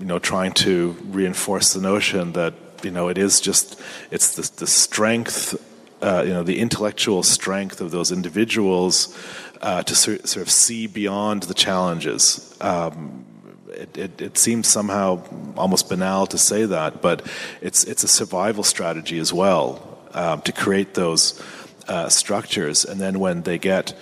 you 0.00 0.06
know, 0.06 0.18
trying 0.18 0.52
to 0.54 0.96
reinforce 1.04 1.72
the 1.72 1.80
notion 1.80 2.32
that 2.32 2.54
you 2.82 2.90
know 2.90 3.08
it 3.08 3.18
is 3.18 3.40
just 3.40 3.80
it's 4.10 4.34
the, 4.34 4.58
the 4.58 4.66
strength, 4.66 5.54
uh, 6.02 6.24
you 6.26 6.32
know, 6.32 6.42
the 6.42 6.58
intellectual 6.58 7.22
strength 7.22 7.80
of 7.80 7.92
those 7.92 8.10
individuals 8.10 9.16
uh, 9.62 9.82
to 9.84 9.94
sort, 9.94 10.36
of 10.36 10.50
see 10.50 10.86
beyond 10.88 11.44
the 11.44 11.54
challenges. 11.54 12.56
Um, 12.60 13.24
it, 13.70 13.96
it, 13.96 14.20
it, 14.20 14.38
seems 14.38 14.68
somehow 14.68 15.22
almost 15.56 15.88
banal 15.88 16.26
to 16.26 16.38
say 16.38 16.64
that, 16.64 17.02
but 17.02 17.26
it's 17.60 17.84
it's 17.84 18.04
a 18.04 18.08
survival 18.08 18.64
strategy 18.64 19.18
as 19.18 19.32
well 19.32 19.98
um, 20.14 20.40
to 20.42 20.52
create 20.52 20.94
those 20.94 21.40
uh, 21.88 22.08
structures, 22.08 22.84
and 22.84 23.00
then 23.00 23.18
when 23.18 23.42
they 23.42 23.58
get 23.58 23.94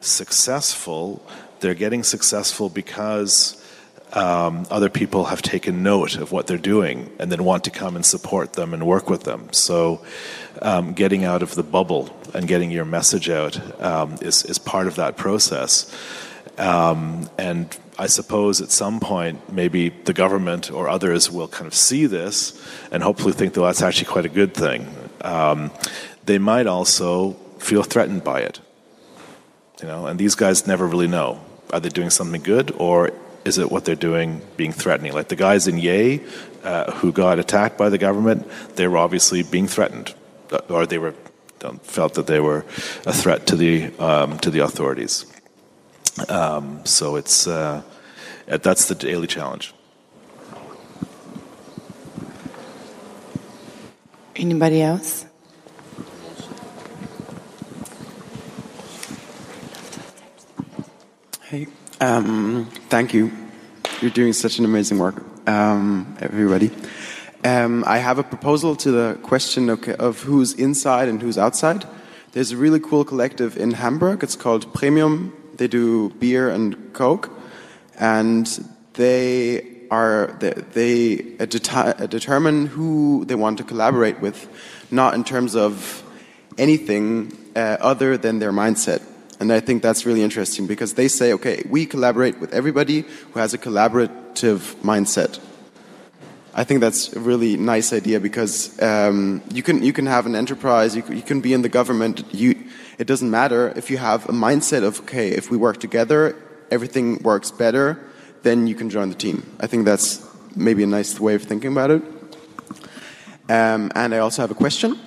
successful, 0.00 1.24
they're 1.60 1.74
getting 1.74 2.02
successful 2.02 2.68
because 2.68 3.62
um, 4.12 4.66
other 4.70 4.90
people 4.90 5.24
have 5.24 5.40
taken 5.40 5.82
note 5.82 6.16
of 6.16 6.32
what 6.32 6.46
they're 6.46 6.58
doing 6.58 7.10
and 7.18 7.32
then 7.32 7.44
want 7.44 7.64
to 7.64 7.70
come 7.70 7.96
and 7.96 8.04
support 8.04 8.52
them 8.54 8.74
and 8.74 8.86
work 8.86 9.08
with 9.08 9.24
them. 9.24 9.48
So, 9.52 10.04
um, 10.60 10.92
getting 10.92 11.24
out 11.24 11.42
of 11.42 11.54
the 11.54 11.62
bubble 11.62 12.14
and 12.34 12.46
getting 12.46 12.70
your 12.70 12.84
message 12.84 13.30
out 13.30 13.58
um, 13.82 14.18
is, 14.20 14.44
is 14.44 14.58
part 14.58 14.86
of 14.86 14.96
that 14.96 15.16
process. 15.16 15.90
Um, 16.58 17.30
and 17.38 17.74
I 17.98 18.06
suppose 18.06 18.60
at 18.60 18.70
some 18.70 19.00
point, 19.00 19.52
maybe 19.52 19.90
the 19.90 20.12
government 20.12 20.70
or 20.70 20.88
others 20.88 21.30
will 21.30 21.48
kind 21.48 21.66
of 21.66 21.74
see 21.74 22.06
this 22.06 22.58
and 22.90 23.02
hopefully 23.02 23.32
think 23.32 23.54
that 23.54 23.60
that's 23.60 23.82
actually 23.82 24.06
quite 24.06 24.24
a 24.24 24.30
good 24.30 24.54
thing. 24.54 24.86
Um, 25.20 25.70
they 26.24 26.38
might 26.38 26.66
also 26.66 27.32
feel 27.58 27.82
threatened 27.82 28.24
by 28.24 28.40
it. 28.40 28.60
You 29.80 29.88
know, 29.88 30.06
and 30.06 30.18
these 30.18 30.34
guys 30.34 30.66
never 30.66 30.86
really 30.86 31.08
know. 31.08 31.44
Are 31.72 31.80
they 31.80 31.88
doing 31.88 32.10
something 32.10 32.42
good 32.42 32.70
or 32.78 33.12
is 33.44 33.58
it 33.58 33.70
what 33.70 33.84
they're 33.84 33.94
doing 33.94 34.40
being 34.56 34.72
threatening? 34.72 35.12
Like 35.12 35.28
the 35.28 35.36
guys 35.36 35.66
in 35.66 35.78
Yei 35.78 36.20
uh, 36.62 36.92
who 36.92 37.12
got 37.12 37.38
attacked 37.38 37.76
by 37.76 37.88
the 37.88 37.98
government, 37.98 38.48
they 38.76 38.86
were 38.86 38.98
obviously 38.98 39.42
being 39.42 39.66
threatened, 39.66 40.14
or 40.68 40.86
they 40.86 40.98
were 40.98 41.14
felt 41.82 42.14
that 42.14 42.26
they 42.26 42.40
were 42.40 42.64
a 43.06 43.12
threat 43.12 43.46
to 43.46 43.56
the 43.56 43.92
um, 43.98 44.38
to 44.38 44.50
the 44.50 44.60
authorities. 44.60 45.26
Um, 46.28 46.84
so 46.84 47.16
it's 47.16 47.46
uh, 47.46 47.82
that's 48.46 48.86
the 48.86 48.94
daily 48.94 49.26
challenge. 49.26 49.74
Anybody 54.36 54.82
else? 54.82 55.26
Hey, 61.42 61.66
um, 62.00 62.66
thank 62.88 63.12
you. 63.12 63.30
You're 64.00 64.10
doing 64.10 64.32
such 64.32 64.58
an 64.58 64.64
amazing 64.64 64.98
work, 64.98 65.22
um, 65.46 66.16
everybody. 66.20 66.70
Um, 67.44 67.84
I 67.86 67.98
have 67.98 68.18
a 68.18 68.22
proposal 68.22 68.74
to 68.76 68.90
the 68.90 69.18
question 69.22 69.68
of, 69.68 69.86
of, 69.88 70.22
who's 70.22 70.54
inside 70.54 71.08
and 71.08 71.20
who's 71.20 71.36
outside. 71.36 71.84
There's 72.32 72.52
a 72.52 72.56
really 72.56 72.80
cool 72.80 73.04
collective 73.04 73.56
in 73.56 73.72
Hamburg. 73.72 74.22
It's 74.22 74.36
called 74.36 74.72
Premium. 74.72 75.36
They 75.56 75.68
do 75.68 76.10
beer 76.10 76.48
and 76.48 76.92
Coke, 76.92 77.30
and 77.98 78.46
they 78.94 79.72
are 79.90 80.36
they, 80.40 80.52
they 80.72 81.46
determine 81.46 82.66
who 82.66 83.24
they 83.26 83.34
want 83.34 83.58
to 83.58 83.64
collaborate 83.64 84.20
with, 84.20 84.48
not 84.90 85.14
in 85.14 85.22
terms 85.22 85.54
of 85.54 86.02
anything 86.58 87.36
uh, 87.54 87.76
other 87.80 88.16
than 88.16 88.38
their 88.38 88.52
mindset. 88.52 89.02
And 89.38 89.52
I 89.52 89.60
think 89.60 89.82
that's 89.82 90.06
really 90.06 90.22
interesting 90.22 90.66
because 90.66 90.94
they 90.94 91.08
say, 91.08 91.32
okay, 91.32 91.62
we 91.68 91.84
collaborate 91.84 92.38
with 92.40 92.54
everybody 92.54 93.00
who 93.32 93.40
has 93.40 93.54
a 93.54 93.58
collaborative 93.58 94.76
mindset. 94.76 95.40
I 96.54 96.64
think 96.64 96.80
that's 96.80 97.12
a 97.14 97.20
really 97.20 97.56
nice 97.56 97.92
idea 97.92 98.20
because 98.20 98.80
um, 98.82 99.42
you 99.52 99.62
can 99.62 99.82
you 99.82 99.92
can 99.92 100.06
have 100.06 100.26
an 100.26 100.36
enterprise, 100.36 100.94
you 100.94 101.02
can, 101.02 101.16
you 101.16 101.22
can 101.22 101.40
be 101.40 101.54
in 101.54 101.62
the 101.62 101.68
government. 101.68 102.24
You, 102.32 102.61
it 102.98 103.06
doesn't 103.06 103.30
matter 103.30 103.72
if 103.76 103.90
you 103.90 103.98
have 103.98 104.28
a 104.28 104.32
mindset 104.32 104.82
of 104.84 105.00
okay, 105.00 105.28
if 105.30 105.50
we 105.50 105.56
work 105.56 105.78
together, 105.78 106.36
everything 106.70 107.22
works 107.22 107.50
better. 107.50 107.98
Then 108.42 108.66
you 108.66 108.74
can 108.74 108.90
join 108.90 109.08
the 109.08 109.14
team. 109.14 109.44
I 109.60 109.66
think 109.66 109.84
that's 109.84 110.26
maybe 110.56 110.82
a 110.82 110.86
nice 110.86 111.18
way 111.20 111.34
of 111.34 111.42
thinking 111.42 111.72
about 111.72 111.90
it. 111.90 112.02
Um, 113.48 113.90
and 113.94 114.14
I 114.14 114.18
also 114.18 114.42
have 114.42 114.50
a 114.50 114.54
question. 114.54 114.98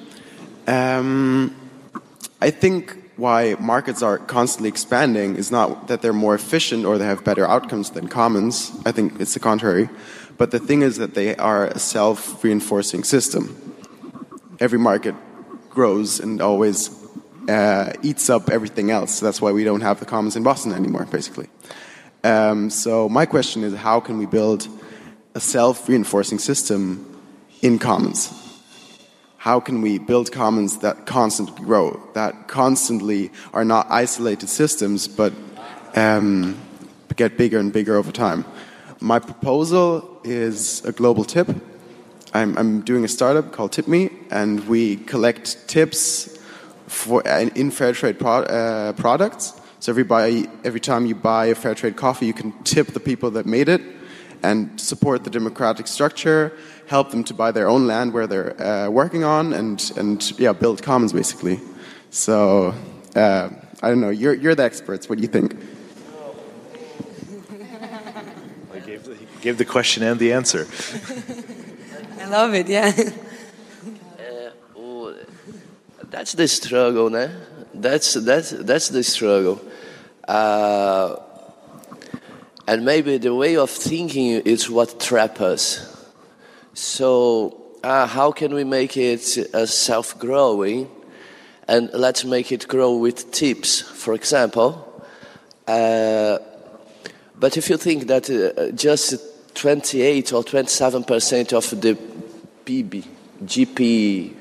Um, 0.67 1.55
I 2.41 2.51
think 2.51 2.97
why 3.17 3.55
markets 3.59 4.01
are 4.01 4.17
constantly 4.17 4.69
expanding 4.69 5.35
is 5.35 5.51
not 5.51 5.87
that 5.87 6.01
they're 6.01 6.13
more 6.13 6.35
efficient 6.35 6.85
or 6.85 6.97
they 6.97 7.05
have 7.05 7.23
better 7.23 7.47
outcomes 7.47 7.91
than 7.91 8.07
commons. 8.07 8.71
I 8.85 8.91
think 8.91 9.19
it's 9.19 9.33
the 9.33 9.39
contrary. 9.39 9.89
But 10.37 10.51
the 10.51 10.59
thing 10.59 10.81
is 10.81 10.97
that 10.97 11.13
they 11.13 11.35
are 11.37 11.67
a 11.67 11.79
self 11.79 12.43
reinforcing 12.43 13.03
system. 13.03 13.55
Every 14.59 14.79
market 14.79 15.15
grows 15.69 16.19
and 16.19 16.41
always 16.41 16.89
uh, 17.49 17.93
eats 18.01 18.29
up 18.29 18.49
everything 18.49 18.91
else. 18.91 19.19
That's 19.19 19.41
why 19.41 19.51
we 19.51 19.63
don't 19.63 19.81
have 19.81 19.99
the 19.99 20.05
commons 20.05 20.35
in 20.35 20.43
Boston 20.43 20.73
anymore, 20.73 21.05
basically. 21.05 21.47
Um, 22.23 22.69
so, 22.69 23.07
my 23.07 23.25
question 23.25 23.63
is 23.63 23.75
how 23.75 23.99
can 23.99 24.17
we 24.17 24.25
build 24.25 24.67
a 25.33 25.39
self 25.39 25.87
reinforcing 25.87 26.39
system 26.39 27.21
in 27.61 27.79
commons? 27.79 28.45
how 29.45 29.59
can 29.59 29.79
we 29.83 29.99
build 29.99 30.31
commons 30.31 30.79
that 30.79 31.05
constantly 31.05 31.63
grow, 31.63 32.01
that 32.13 32.47
constantly 32.47 33.29
are 33.53 33.63
not 33.63 33.85
isolated 33.91 34.49
systems, 34.49 35.07
but 35.07 35.31
um, 35.95 36.59
get 37.15 37.37
bigger 37.37 37.59
and 37.59 37.71
bigger 37.71 37.95
over 37.95 38.11
time. 38.11 38.43
My 38.99 39.19
proposal 39.19 40.19
is 40.23 40.83
a 40.83 40.91
global 40.91 41.23
tip. 41.23 41.47
I'm, 42.33 42.57
I'm 42.57 42.81
doing 42.81 43.05
a 43.05 43.07
startup 43.07 43.51
called 43.51 43.71
TipMe, 43.71 44.11
and 44.31 44.67
we 44.67 44.95
collect 44.95 45.67
tips 45.67 46.34
for 46.87 47.27
uh, 47.27 47.41
in 47.55 47.71
fair 47.71 47.93
trade 47.93 48.19
pro, 48.19 48.43
uh, 48.43 48.93
products. 48.93 49.53
So 49.79 49.91
every, 49.91 50.03
buy, 50.03 50.47
every 50.63 50.79
time 50.79 51.05
you 51.05 51.15
buy 51.15 51.47
a 51.47 51.55
fair 51.55 51.75
trade 51.75 51.95
coffee, 51.95 52.25
you 52.25 52.33
can 52.33 52.51
tip 52.63 52.87
the 52.87 52.99
people 52.99 53.31
that 53.31 53.45
made 53.45 53.69
it 53.69 53.81
and 54.41 54.79
support 54.79 55.23
the 55.23 55.29
democratic 55.29 55.87
structure 55.87 56.51
help 56.87 57.11
them 57.11 57.23
to 57.23 57.33
buy 57.33 57.51
their 57.51 57.67
own 57.67 57.87
land 57.87 58.13
where 58.13 58.27
they're 58.27 58.61
uh, 58.61 58.89
working 58.89 59.23
on, 59.23 59.53
and 59.53 59.91
and 59.97 60.37
yeah, 60.39 60.53
build 60.53 60.81
commons 60.81 61.13
basically. 61.13 61.59
So 62.09 62.73
uh, 63.15 63.49
I 63.81 63.89
don't 63.89 64.01
know. 64.01 64.09
You're 64.09 64.33
you're 64.33 64.55
the 64.55 64.63
experts. 64.63 65.09
What 65.09 65.17
do 65.17 65.21
you 65.21 65.27
think? 65.27 65.55
I 68.73 68.79
gave 68.79 69.03
the, 69.03 69.17
gave 69.41 69.57
the 69.57 69.65
question 69.65 70.03
and 70.03 70.19
the 70.19 70.33
answer. 70.33 70.67
I 72.19 72.27
love 72.27 72.53
it. 72.53 72.67
Yeah. 72.67 72.91
That's 76.15 76.33
the 76.33 76.47
struggle, 76.47 77.09
né? 77.09 77.29
That's 77.73 78.13
that's 78.13 78.51
that's 78.51 78.87
the 78.87 79.03
struggle. 79.03 79.59
Uh, 80.25 81.17
And 82.67 82.83
maybe 82.83 83.19
the 83.19 83.33
way 83.35 83.57
of 83.57 83.69
thinking 83.69 84.41
is 84.43 84.69
what 84.69 84.99
traps 84.99 85.41
us. 85.41 86.07
So, 86.73 87.77
uh, 87.83 88.07
how 88.07 88.31
can 88.31 88.55
we 88.55 88.63
make 88.63 88.97
it 88.97 89.37
uh, 89.53 89.67
self 89.67 90.17
growing? 90.17 90.89
And 91.67 91.91
let's 91.93 92.25
make 92.25 92.51
it 92.51 92.67
grow 92.67 92.95
with 92.95 93.31
tips, 93.31 93.81
for 93.81 94.15
example. 94.15 95.03
Uh, 95.67 96.39
but 97.39 97.57
if 97.57 97.69
you 97.69 97.77
think 97.77 98.07
that 98.07 98.29
uh, 98.29 98.71
just 98.71 99.15
28 99.53 100.33
or 100.33 100.43
27 100.43 101.03
percent 101.03 101.53
of 101.53 101.69
the 101.81 101.95
PB, 102.65 103.05
GP, 103.43 104.33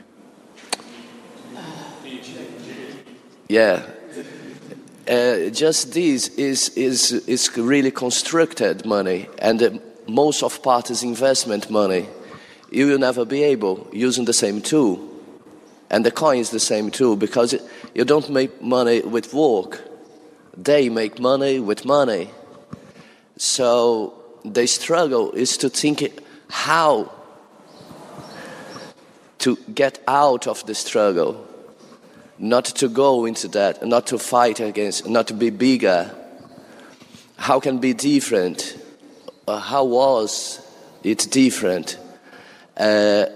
yeah, 3.49 3.83
uh, 5.09 5.51
just 5.51 5.93
this 5.93 6.29
is, 6.29 6.71
is, 6.71 7.13
is 7.13 7.57
really 7.57 7.91
constructed 7.91 8.87
money, 8.87 9.29
and 9.39 9.63
uh, 9.63 9.71
most 10.07 10.43
of 10.43 10.63
part 10.63 10.91
is 10.91 11.03
investment 11.03 11.71
money. 11.71 12.09
You 12.71 12.87
will 12.87 12.99
never 12.99 13.25
be 13.25 13.43
able 13.43 13.89
using 13.93 14.25
the 14.25 14.33
same 14.33 14.61
tool, 14.61 15.07
and 15.91 16.05
the 16.05 16.11
coin 16.11 16.39
is 16.39 16.51
the 16.51 16.61
same 16.61 16.91
tool 16.91 17.17
because 17.17 17.55
you 17.95 18.05
don't 18.05 18.31
make 18.31 18.63
money 18.63 19.03
with 19.03 19.35
work. 19.35 19.83
They 20.57 20.89
make 20.89 21.19
money 21.19 21.61
with 21.61 21.85
money. 21.85 22.31
So 23.37 24.15
the 24.45 24.67
struggle 24.67 25.33
is 25.33 25.57
to 25.59 25.69
think 25.69 26.19
how 26.49 27.13
to 29.39 29.59
get 29.75 30.03
out 30.09 30.47
of 30.47 30.65
the 30.65 30.75
struggle 30.75 31.44
not 32.39 32.64
to 32.64 32.89
go 32.89 33.24
into 33.24 33.49
that, 33.49 33.87
not 33.87 34.07
to 34.09 34.18
fight 34.18 34.61
against, 34.61 35.09
not 35.09 35.28
to 35.28 35.35
be 35.35 35.51
bigger. 35.51 36.14
How 37.37 37.61
can 37.61 37.78
be 37.78 37.95
different? 37.95 38.76
Uh, 39.47 39.59
how 39.59 39.85
was 39.85 40.61
it 41.03 41.28
different? 41.30 41.99
Uh, 42.76 43.26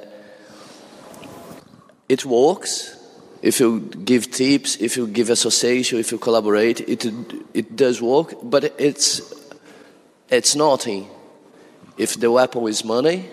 it 2.09 2.24
works 2.24 2.96
if 3.42 3.61
you 3.61 3.80
give 3.80 4.30
tips, 4.30 4.76
if 4.76 4.96
you 4.96 5.07
give 5.07 5.30
association, 5.30 5.99
if 5.99 6.11
you 6.11 6.18
collaborate. 6.18 6.80
It 6.80 7.07
it 7.55 7.76
does 7.76 8.03
work, 8.03 8.34
but 8.42 8.74
it's 8.78 9.20
it's 10.28 10.57
nothing. 10.57 11.09
If 11.96 12.18
the 12.18 12.30
weapon 12.30 12.66
is 12.68 12.84
money, 12.84 13.28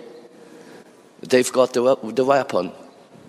they've 1.22 1.52
got 1.52 1.74
the 1.74 1.96
the 2.04 2.26
weapon. 2.26 2.72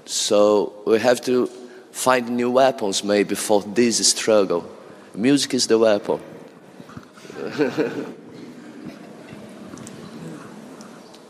So 0.05 0.83
we 0.87 0.99
have 0.99 1.21
to 1.23 1.49
find 1.97 2.29
new 2.29 2.51
weapons 2.51 3.03
maybe 3.03 3.35
for 3.35 3.63
this 3.63 4.07
struggle. 4.07 4.65
Music 5.15 5.55
is 5.55 5.67
the 5.67 5.79
weapon. 5.79 6.21
Do 7.39 7.65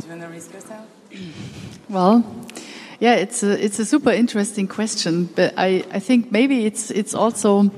you 0.03 0.09
want 0.09 0.23
to 0.23 0.29
risk 0.29 0.53
yourself? 0.53 0.87
Well, 1.89 2.25
yeah, 2.99 3.15
it's 3.15 3.45
a, 3.45 3.65
it's 3.65 3.79
a 3.79 3.85
super 3.85 4.11
interesting 4.11 4.67
question, 4.67 5.27
but 5.27 5.55
I, 5.57 5.85
I 5.93 6.01
think 6.01 6.33
maybe 6.33 6.67
it's, 6.67 6.91
it's 6.91 7.15
also, 7.15 7.71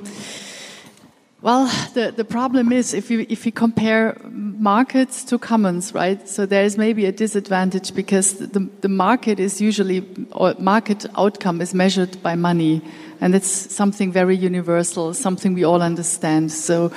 well, 1.41 1.67
the, 1.95 2.13
the 2.17 2.25
problem 2.25 2.73
is 2.73 2.93
if 2.93 3.11
you, 3.11 3.25
if 3.29 3.47
you 3.47 3.53
compare 3.53 4.17
markets 4.29 5.23
to 5.27 5.39
commons, 5.39 5.95
right? 5.95 6.29
So 6.29 6.47
there 6.47 6.65
is 6.65 6.77
maybe 6.77 7.07
a 7.07 7.13
disadvantage 7.13 7.95
because 7.95 8.35
the, 8.35 8.69
the 8.81 8.89
market 8.89 9.39
is 9.39 9.61
usually, 9.61 10.05
or 10.33 10.55
market 10.59 11.07
outcome 11.17 11.61
is 11.61 11.75
measured 11.75 12.21
by 12.25 12.35
money. 12.35 12.83
And 13.21 13.37
it's 13.37 13.49
something 13.49 14.11
very 14.11 14.37
universal, 14.37 15.15
something 15.15 15.55
we 15.55 15.63
all 15.63 15.81
understand. 15.81 16.51
So 16.51 16.91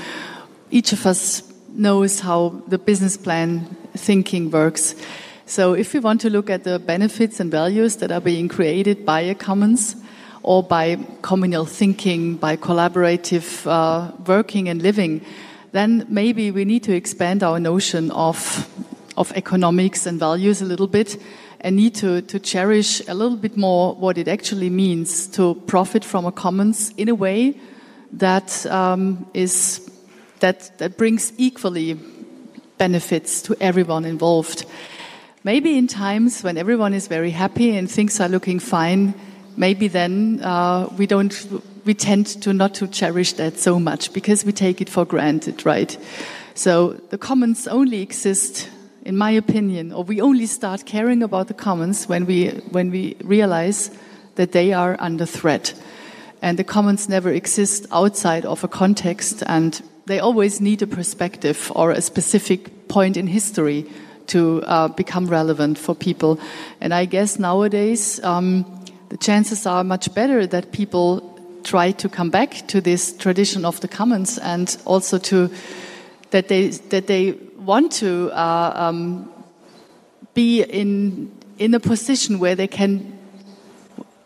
each 0.71 0.91
of 0.91 1.05
us 1.05 1.43
knows 1.69 2.19
how 2.19 2.63
the 2.67 2.79
business 2.79 3.17
plan 3.17 3.65
thinking 3.95 4.49
works. 4.49 4.95
So 5.45 5.73
if 5.73 5.93
we 5.93 5.99
want 5.99 6.21
to 6.21 6.31
look 6.31 6.49
at 6.49 6.63
the 6.63 6.79
benefits 6.79 7.39
and 7.39 7.51
values 7.51 7.97
that 7.97 8.11
are 8.11 8.21
being 8.21 8.47
created 8.47 9.05
by 9.05 9.21
a 9.21 9.35
commons, 9.35 10.00
or 10.43 10.63
by 10.63 10.97
communal 11.21 11.65
thinking, 11.65 12.35
by 12.35 12.57
collaborative 12.57 13.65
uh, 13.67 14.11
working 14.25 14.69
and 14.69 14.81
living, 14.81 15.21
then 15.71 16.05
maybe 16.09 16.51
we 16.51 16.65
need 16.65 16.83
to 16.83 16.93
expand 16.93 17.43
our 17.43 17.59
notion 17.59 18.11
of, 18.11 18.67
of 19.17 19.31
economics 19.33 20.05
and 20.05 20.19
values 20.19 20.61
a 20.61 20.65
little 20.65 20.87
bit 20.87 21.21
and 21.61 21.75
need 21.75 21.95
to, 21.95 22.21
to 22.23 22.39
cherish 22.39 23.07
a 23.07 23.13
little 23.13 23.37
bit 23.37 23.55
more 23.55 23.95
what 23.95 24.17
it 24.17 24.27
actually 24.27 24.69
means 24.69 25.27
to 25.27 25.55
profit 25.67 26.03
from 26.03 26.25
a 26.25 26.31
commons 26.31 26.91
in 26.97 27.07
a 27.07 27.15
way 27.15 27.55
that 28.13 28.65
um, 28.65 29.29
is 29.33 29.87
that, 30.39 30.77
that 30.79 30.97
brings 30.97 31.31
equally 31.37 31.97
benefits 32.77 33.43
to 33.43 33.55
everyone 33.61 34.05
involved. 34.05 34.65
Maybe 35.43 35.77
in 35.77 35.87
times 35.87 36.43
when 36.43 36.57
everyone 36.57 36.93
is 36.93 37.07
very 37.07 37.29
happy 37.29 37.77
and 37.77 37.89
things 37.89 38.19
are 38.19 38.27
looking 38.27 38.59
fine, 38.59 39.13
maybe 39.57 39.87
then 39.87 40.39
uh, 40.41 40.87
we 40.97 41.05
don't 41.07 41.33
we 41.85 41.93
tend 41.93 42.27
to 42.41 42.53
not 42.53 42.73
to 42.75 42.87
cherish 42.87 43.33
that 43.33 43.57
so 43.57 43.79
much 43.79 44.13
because 44.13 44.45
we 44.45 44.51
take 44.51 44.81
it 44.81 44.89
for 44.89 45.05
granted, 45.05 45.65
right? 45.65 45.97
So 46.53 46.93
the 47.09 47.17
commons 47.17 47.67
only 47.67 48.01
exist, 48.01 48.69
in 49.03 49.17
my 49.17 49.31
opinion, 49.31 49.91
or 49.91 50.03
we 50.03 50.21
only 50.21 50.45
start 50.45 50.85
caring 50.85 51.23
about 51.23 51.47
the 51.47 51.53
commons 51.53 52.07
when 52.07 52.25
we, 52.25 52.49
when 52.71 52.91
we 52.91 53.15
realize 53.23 53.89
that 54.35 54.51
they 54.51 54.73
are 54.73 54.95
under 54.99 55.25
threat. 55.25 55.73
And 56.41 56.57
the 56.57 56.63
commons 56.63 57.07
never 57.07 57.31
exist 57.31 57.85
outside 57.91 58.45
of 58.45 58.63
a 58.63 58.67
context 58.67 59.43
and 59.47 59.81
they 60.05 60.19
always 60.19 60.59
need 60.59 60.81
a 60.81 60.87
perspective 60.87 61.71
or 61.75 61.91
a 61.91 62.01
specific 62.01 62.87
point 62.87 63.15
in 63.17 63.27
history 63.27 63.85
to 64.27 64.63
uh, 64.63 64.87
become 64.87 65.27
relevant 65.27 65.77
for 65.77 65.95
people. 65.95 66.39
And 66.79 66.93
I 66.93 67.05
guess 67.05 67.37
nowadays, 67.37 68.23
um, 68.23 68.80
the 69.11 69.17
chances 69.17 69.65
are 69.65 69.83
much 69.83 70.13
better 70.13 70.47
that 70.47 70.71
people 70.71 71.37
try 71.63 71.91
to 71.91 72.07
come 72.07 72.29
back 72.29 72.65
to 72.67 72.79
this 72.79 73.11
tradition 73.17 73.65
of 73.65 73.77
the 73.81 73.87
commons 73.87 74.37
and 74.37 74.77
also 74.85 75.17
to 75.17 75.49
that 76.29 76.47
they 76.47 76.69
that 76.69 77.07
they 77.07 77.33
want 77.59 77.91
to 77.91 78.31
uh, 78.31 78.71
um, 78.73 79.29
be 80.33 80.63
in 80.63 81.29
in 81.57 81.73
a 81.73 81.79
position 81.79 82.39
where 82.39 82.55
they 82.55 82.67
can 82.67 83.19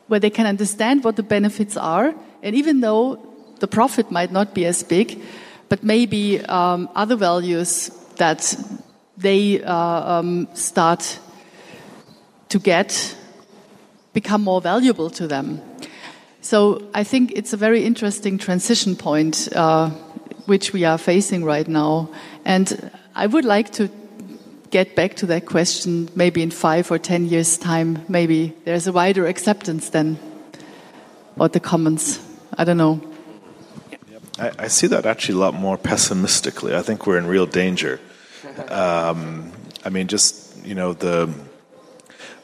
where 0.07 0.19
they 0.19 0.29
can 0.29 0.45
understand 0.45 1.03
what 1.03 1.15
the 1.15 1.23
benefits 1.23 1.75
are. 1.75 2.13
And 2.43 2.55
even 2.55 2.81
though 2.81 3.17
the 3.59 3.67
profit 3.67 4.11
might 4.11 4.31
not 4.31 4.53
be 4.53 4.65
as 4.67 4.83
big 4.83 5.19
but 5.67 5.83
maybe 5.83 6.45
um, 6.45 6.87
other 6.93 7.15
values 7.15 7.89
that 8.17 8.55
they 9.17 9.63
uh, 9.63 10.19
um, 10.19 10.47
start 10.53 11.19
to 12.49 12.59
get 12.59 13.15
become 14.15 14.41
more 14.41 14.61
valuable 14.61 15.11
to 15.11 15.27
them 15.27 15.61
so 16.45 16.91
I 16.93 17.03
think 17.03 17.31
it's 17.31 17.53
a 17.53 17.57
very 17.57 17.83
interesting 17.83 18.37
transition 18.37 18.95
point 18.95 19.49
uh, 19.55 19.89
which 20.45 20.73
we 20.73 20.85
are 20.85 20.99
facing 20.99 21.43
right 21.43 21.67
now. 21.67 22.09
And 22.45 22.91
I 23.15 23.25
would 23.25 23.45
like 23.45 23.71
to 23.73 23.89
get 24.69 24.95
back 24.95 25.15
to 25.15 25.25
that 25.25 25.47
question 25.47 26.07
maybe 26.13 26.43
in 26.43 26.51
five 26.51 26.91
or 26.91 26.99
ten 26.99 27.25
years' 27.25 27.57
time. 27.57 28.05
Maybe 28.07 28.53
there's 28.63 28.85
a 28.85 28.91
wider 28.91 29.25
acceptance 29.25 29.89
then 29.89 30.19
about 31.35 31.53
the 31.53 31.59
commons. 31.59 32.19
I 32.55 32.63
don't 32.63 32.77
know. 32.77 33.01
I, 34.37 34.51
I 34.59 34.67
see 34.67 34.85
that 34.85 35.07
actually 35.07 35.39
a 35.39 35.39
lot 35.39 35.55
more 35.55 35.79
pessimistically. 35.79 36.75
I 36.75 36.83
think 36.83 37.07
we're 37.07 37.17
in 37.17 37.25
real 37.25 37.47
danger. 37.47 37.99
Um, 38.69 39.51
I 39.83 39.89
mean, 39.89 40.07
just 40.07 40.63
you 40.63 40.75
know 40.75 40.93
the 40.93 41.33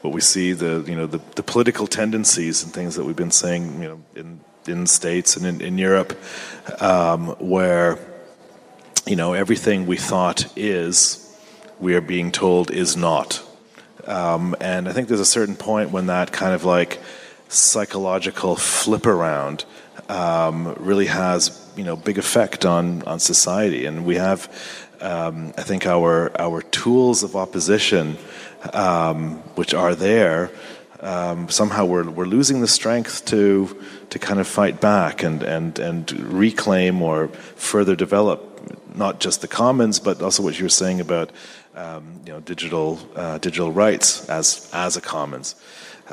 what 0.02 0.12
we 0.12 0.20
see 0.20 0.52
the 0.52 0.84
you 0.86 0.94
know 0.94 1.06
the, 1.06 1.20
the 1.36 1.42
political 1.42 1.86
tendencies 1.86 2.62
and 2.62 2.72
things 2.72 2.96
that 2.96 3.04
we've 3.04 3.16
been 3.16 3.30
saying 3.30 3.80
you 3.82 3.88
know 3.88 4.02
in 4.14 4.40
in 4.66 4.86
states 4.86 5.36
and 5.36 5.46
in, 5.46 5.60
in 5.60 5.78
Europe 5.78 6.18
um, 6.80 7.28
where 7.38 7.98
you 9.06 9.16
know 9.16 9.32
everything 9.32 9.86
we 9.86 9.96
thought 9.96 10.46
is 10.56 11.18
we 11.80 11.94
are 11.94 12.00
being 12.00 12.30
told 12.30 12.70
is 12.70 12.96
not. 12.96 13.42
Um, 14.06 14.56
and 14.60 14.88
I 14.88 14.92
think 14.92 15.08
there's 15.08 15.20
a 15.20 15.24
certain 15.24 15.56
point 15.56 15.90
when 15.90 16.06
that 16.06 16.32
kind 16.32 16.54
of 16.54 16.64
like 16.64 17.00
psychological 17.48 18.56
flip 18.56 19.06
around 19.06 19.64
um, 20.08 20.74
really 20.78 21.06
has 21.06 21.70
you 21.76 21.84
know 21.84 21.96
big 21.96 22.18
effect 22.18 22.64
on 22.64 23.02
on 23.02 23.20
society. 23.20 23.86
And 23.86 24.04
we 24.04 24.16
have 24.16 24.48
um, 25.00 25.52
I 25.56 25.62
think 25.62 25.86
our 25.86 26.32
our 26.40 26.62
tools 26.62 27.22
of 27.22 27.36
opposition 27.36 28.16
um, 28.72 29.36
which 29.56 29.74
are 29.74 29.94
there, 29.94 30.50
um, 31.00 31.48
somehow 31.48 31.84
we're, 31.84 32.08
we're 32.08 32.26
losing 32.26 32.60
the 32.60 32.68
strength 32.68 33.24
to, 33.26 33.76
to 34.10 34.18
kind 34.18 34.38
of 34.38 34.46
fight 34.46 34.80
back 34.80 35.22
and, 35.22 35.42
and, 35.42 35.78
and 35.78 36.12
reclaim 36.12 37.02
or 37.02 37.28
further 37.56 37.96
develop 37.96 38.48
not 38.94 39.20
just 39.20 39.40
the 39.40 39.48
commons, 39.48 39.98
but 39.98 40.22
also 40.22 40.42
what 40.42 40.58
you 40.58 40.64
were 40.64 40.68
saying 40.68 41.00
about 41.00 41.30
um, 41.74 42.20
you 42.26 42.32
know, 42.32 42.40
digital, 42.40 42.98
uh, 43.16 43.38
digital 43.38 43.72
rights 43.72 44.28
as, 44.28 44.70
as 44.72 44.96
a 44.96 45.00
commons. 45.00 45.56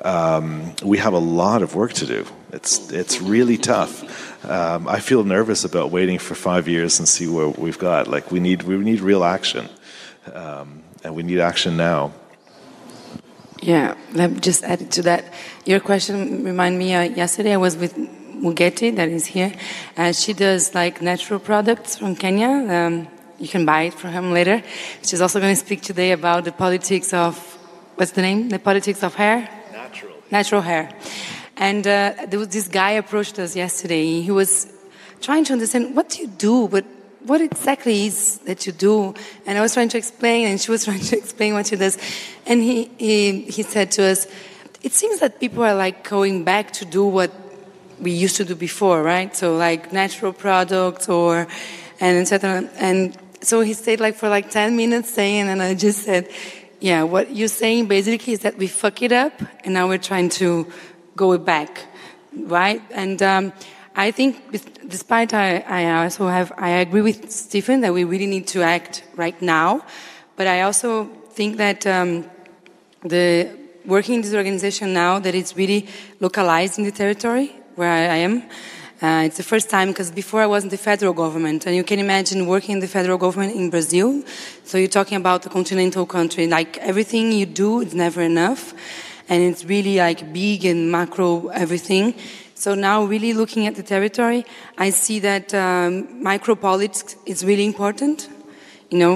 um, 0.03 0.73
we 0.83 0.97
have 0.97 1.13
a 1.13 1.19
lot 1.19 1.61
of 1.61 1.75
work 1.75 1.93
to 1.93 2.05
do. 2.05 2.25
It's 2.51 2.91
it's 2.91 3.21
really 3.21 3.57
tough. 3.57 4.45
Um, 4.45 4.87
I 4.87 4.99
feel 4.99 5.23
nervous 5.23 5.65
about 5.65 5.91
waiting 5.91 6.19
for 6.19 6.35
five 6.35 6.67
years 6.67 6.99
and 6.99 7.07
see 7.07 7.27
what 7.27 7.59
we've 7.59 7.77
got. 7.77 8.07
Like 8.07 8.31
we 8.31 8.39
need 8.39 8.63
we 8.63 8.77
need 8.77 9.01
real 9.01 9.23
action, 9.23 9.69
um, 10.33 10.83
and 11.03 11.15
we 11.15 11.23
need 11.23 11.39
action 11.39 11.77
now. 11.77 12.13
Yeah, 13.62 13.95
let 14.14 14.32
me 14.32 14.39
just 14.39 14.64
add 14.64 14.89
to 14.91 15.01
that. 15.03 15.34
Your 15.66 15.82
question 15.82 16.45
remind 16.45 16.80
me. 16.80 16.95
Uh, 16.95 17.01
yesterday 17.03 17.53
I 17.53 17.57
was 17.57 17.76
with 17.76 17.93
Mugeti, 17.95 18.95
that 18.95 19.10
is 19.10 19.26
here. 19.26 19.51
Uh, 19.97 20.14
she 20.14 20.32
does 20.32 20.74
like 20.74 21.01
natural 21.01 21.39
products 21.39 21.97
from 21.97 22.16
Kenya. 22.16 22.47
Um, 22.47 23.07
you 23.38 23.49
can 23.49 23.66
buy 23.66 23.84
it 23.84 23.93
from 23.93 24.12
him 24.12 24.32
later. 24.32 24.64
She's 25.01 25.20
also 25.20 25.41
going 25.41 25.53
to 25.53 25.60
speak 25.60 25.82
today 25.82 26.14
about 26.14 26.45
the 26.45 26.53
politics 26.53 27.14
of 27.14 27.38
what's 27.95 28.12
the 28.12 28.22
name? 28.22 28.47
The 28.47 28.60
politics 28.60 29.03
of 29.03 29.16
hair. 29.16 29.49
Natural. 29.74 30.14
Natural 30.32 30.62
hair. 30.62 30.89
And 31.57 31.86
uh, 31.86 32.14
there 32.28 32.39
was 32.39 32.47
this 32.47 32.70
guy 32.70 32.91
approached 32.91 33.39
us 33.39 33.57
yesterday. 33.57 34.22
He 34.22 34.32
was 34.32 34.72
trying 35.20 35.43
to 35.45 35.53
understand 35.53 35.97
what 35.97 36.10
do 36.10 36.22
you 36.22 36.28
do, 36.28 36.70
but 36.70 36.86
what 37.30 37.41
exactly 37.41 38.07
is 38.07 38.39
that 38.39 38.65
you 38.65 38.73
do? 38.73 39.13
And 39.45 39.57
I 39.57 39.61
was 39.61 39.73
trying 39.75 39.89
to 39.89 39.97
explain, 39.97 40.47
and 40.47 40.59
she 40.59 40.71
was 40.71 40.84
trying 40.89 40.99
to 40.99 41.17
explain 41.17 41.53
what 41.53 41.67
she 41.67 41.75
does. 41.75 41.97
And 42.45 42.61
he, 42.61 42.89
he, 42.97 43.41
he 43.43 43.63
said 43.63 43.91
to 43.93 44.03
us, 44.03 44.27
it 44.82 44.93
seems 44.93 45.19
that 45.19 45.39
people 45.39 45.63
are 45.63 45.75
like 45.75 46.09
going 46.09 46.43
back 46.43 46.71
to 46.73 46.86
do 46.86 47.05
what 47.05 47.32
we 47.99 48.11
used 48.11 48.38
to 48.38 48.45
do 48.45 48.55
before, 48.55 49.03
right? 49.03 49.36
So 49.36 49.55
like 49.55 49.93
natural 49.93 50.34
products 50.34 51.07
or, 51.07 51.47
and 51.99 52.17
etc. 52.17 52.69
And 52.77 53.15
so 53.41 53.61
he 53.61 53.73
stayed 53.73 53.99
like 53.99 54.15
for 54.15 54.30
like 54.30 54.49
10 54.49 54.75
minutes 54.75 55.13
saying, 55.13 55.49
and 55.49 55.61
I 55.61 55.75
just 55.75 56.03
said, 56.03 56.30
yeah, 56.80 57.03
what 57.03 57.36
you're 57.36 57.49
saying 57.49 57.88
basically 57.88 58.34
is 58.34 58.39
that 58.39 58.57
we 58.57 58.67
fuck 58.67 59.01
it 59.01 59.11
up 59.11 59.34
and 59.63 59.73
now 59.73 59.88
we're 59.88 59.97
trying 59.97 60.30
to 60.30 60.65
go 61.15 61.38
back, 61.38 61.86
right? 62.34 62.82
And, 62.91 63.21
um, 63.21 63.53
I 63.99 64.11
think, 64.11 64.49
despite 64.87 65.33
I, 65.33 65.59
I 65.67 66.03
also 66.03 66.29
have, 66.29 66.53
I 66.57 66.69
agree 66.69 67.01
with 67.01 67.29
Stephen 67.29 67.81
that 67.81 67.93
we 67.93 68.05
really 68.05 68.27
need 68.27 68.47
to 68.47 68.61
act 68.61 69.03
right 69.17 69.39
now, 69.41 69.81
but 70.37 70.47
I 70.47 70.61
also 70.61 71.09
think 71.33 71.57
that 71.57 71.85
um, 71.85 72.23
the 73.03 73.49
working 73.85 74.15
in 74.15 74.21
this 74.21 74.33
organization 74.33 74.93
now 74.93 75.19
that 75.19 75.35
it's 75.35 75.57
really 75.57 75.85
localized 76.21 76.79
in 76.79 76.85
the 76.85 76.91
territory 76.91 77.53
where 77.75 77.91
I, 77.91 78.19
am. 78.27 78.43
Uh, 79.01 79.23
it's 79.25 79.35
the 79.35 79.43
first 79.43 79.69
time 79.69 79.89
because 79.89 80.11
before 80.11 80.41
I 80.41 80.45
was 80.45 80.63
in 80.63 80.69
the 80.69 80.77
federal 80.77 81.11
government, 81.11 81.65
and 81.65 81.75
you 81.75 81.83
can 81.83 81.99
imagine 81.99 82.47
working 82.47 82.75
in 82.75 82.79
the 82.79 82.87
federal 82.87 83.17
government 83.17 83.53
in 83.53 83.69
Brazil. 83.69 84.23
So 84.63 84.77
you're 84.77 84.87
talking 84.87 85.17
about 85.17 85.45
a 85.45 85.49
continental 85.49 86.05
country. 86.05 86.47
Like 86.47 86.77
everything 86.77 87.33
you 87.33 87.45
do 87.45 87.81
is 87.81 87.93
never 87.93 88.21
enough, 88.21 88.73
and 89.27 89.43
it's 89.43 89.65
really 89.65 89.97
like 89.97 90.31
big 90.31 90.63
and 90.63 90.89
macro 90.89 91.49
everything. 91.49 92.15
So 92.60 92.76
now, 92.76 93.05
really 93.05 93.32
looking 93.32 93.68
at 93.68 93.76
the 93.76 93.84
territory, 93.84 94.45
I 94.78 94.89
see 94.89 95.20
that 95.20 95.53
um, 95.53 96.22
micropolitics 96.22 97.16
is 97.26 97.45
really 97.45 97.66
important. 97.66 98.28
You 98.89 98.97
know, 98.97 99.14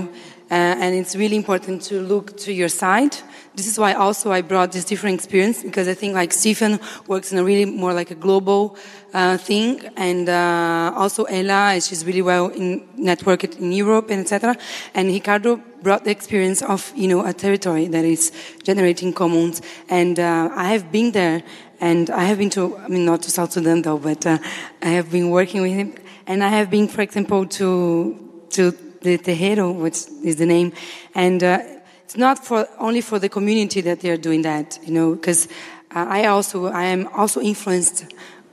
uh, 0.49 0.53
and 0.53 0.95
it's 0.95 1.13
really 1.13 1.35
important 1.35 1.81
to 1.89 1.99
look 1.99 2.37
to 2.37 2.53
your 2.53 2.69
side. 2.69 3.17
This 3.53 3.67
is 3.67 3.77
why 3.77 3.95
also 3.95 4.31
I 4.31 4.43
brought 4.43 4.71
this 4.71 4.85
different 4.85 5.15
experience 5.15 5.61
because 5.61 5.89
I 5.89 5.93
think 5.93 6.13
like 6.13 6.31
Stephen 6.31 6.79
works 7.07 7.33
in 7.33 7.37
a 7.37 7.43
really 7.43 7.65
more 7.65 7.91
like 7.91 8.11
a 8.11 8.15
global 8.15 8.77
uh, 9.13 9.37
thing, 9.37 9.79
and 9.95 10.27
uh, 10.27 10.91
also 10.95 11.23
Ela, 11.25 11.79
she's 11.79 12.05
really 12.05 12.21
well 12.21 12.47
in 12.47 12.81
networked 12.97 13.59
in 13.59 13.71
Europe 13.71 14.09
and 14.09 14.21
etc. 14.21 14.57
And 14.93 15.09
Ricardo 15.09 15.57
brought 15.81 16.03
the 16.03 16.11
experience 16.11 16.61
of 16.61 16.91
you 16.95 17.07
know 17.07 17.25
a 17.25 17.33
territory 17.33 17.87
that 17.87 18.05
is 18.05 18.31
generating 18.63 19.13
commons, 19.13 19.61
and 19.89 20.19
uh, 20.19 20.49
I 20.55 20.69
have 20.69 20.91
been 20.91 21.11
there, 21.11 21.43
and 21.79 22.09
I 22.09 22.23
have 22.23 22.37
been 22.37 22.49
to 22.51 22.77
I 22.77 22.87
mean 22.87 23.05
not 23.05 23.21
to 23.23 23.31
South 23.31 23.51
Sudan 23.51 23.81
though, 23.81 23.97
but 23.97 24.25
uh, 24.25 24.37
I 24.81 24.89
have 24.89 25.11
been 25.11 25.29
working 25.29 25.61
with 25.61 25.73
him, 25.73 25.93
and 26.25 26.43
I 26.43 26.49
have 26.49 26.69
been, 26.69 26.87
for 26.87 27.01
example, 27.01 27.45
to 27.45 28.47
to 28.51 28.71
the 29.01 29.17
Terreiro, 29.17 29.75
which 29.75 30.07
is 30.23 30.37
the 30.37 30.45
name, 30.45 30.71
and 31.13 31.43
uh, 31.43 31.59
it's 32.03 32.17
not 32.17 32.43
for 32.43 32.67
only 32.79 33.01
for 33.01 33.19
the 33.19 33.29
community 33.29 33.81
that 33.81 33.99
they 33.99 34.09
are 34.09 34.17
doing 34.17 34.43
that, 34.43 34.79
you 34.83 34.93
know, 34.93 35.15
because 35.15 35.47
uh, 35.95 36.05
I 36.07 36.25
also 36.25 36.67
I 36.67 36.83
am 36.85 37.07
also 37.07 37.41
influenced 37.41 38.05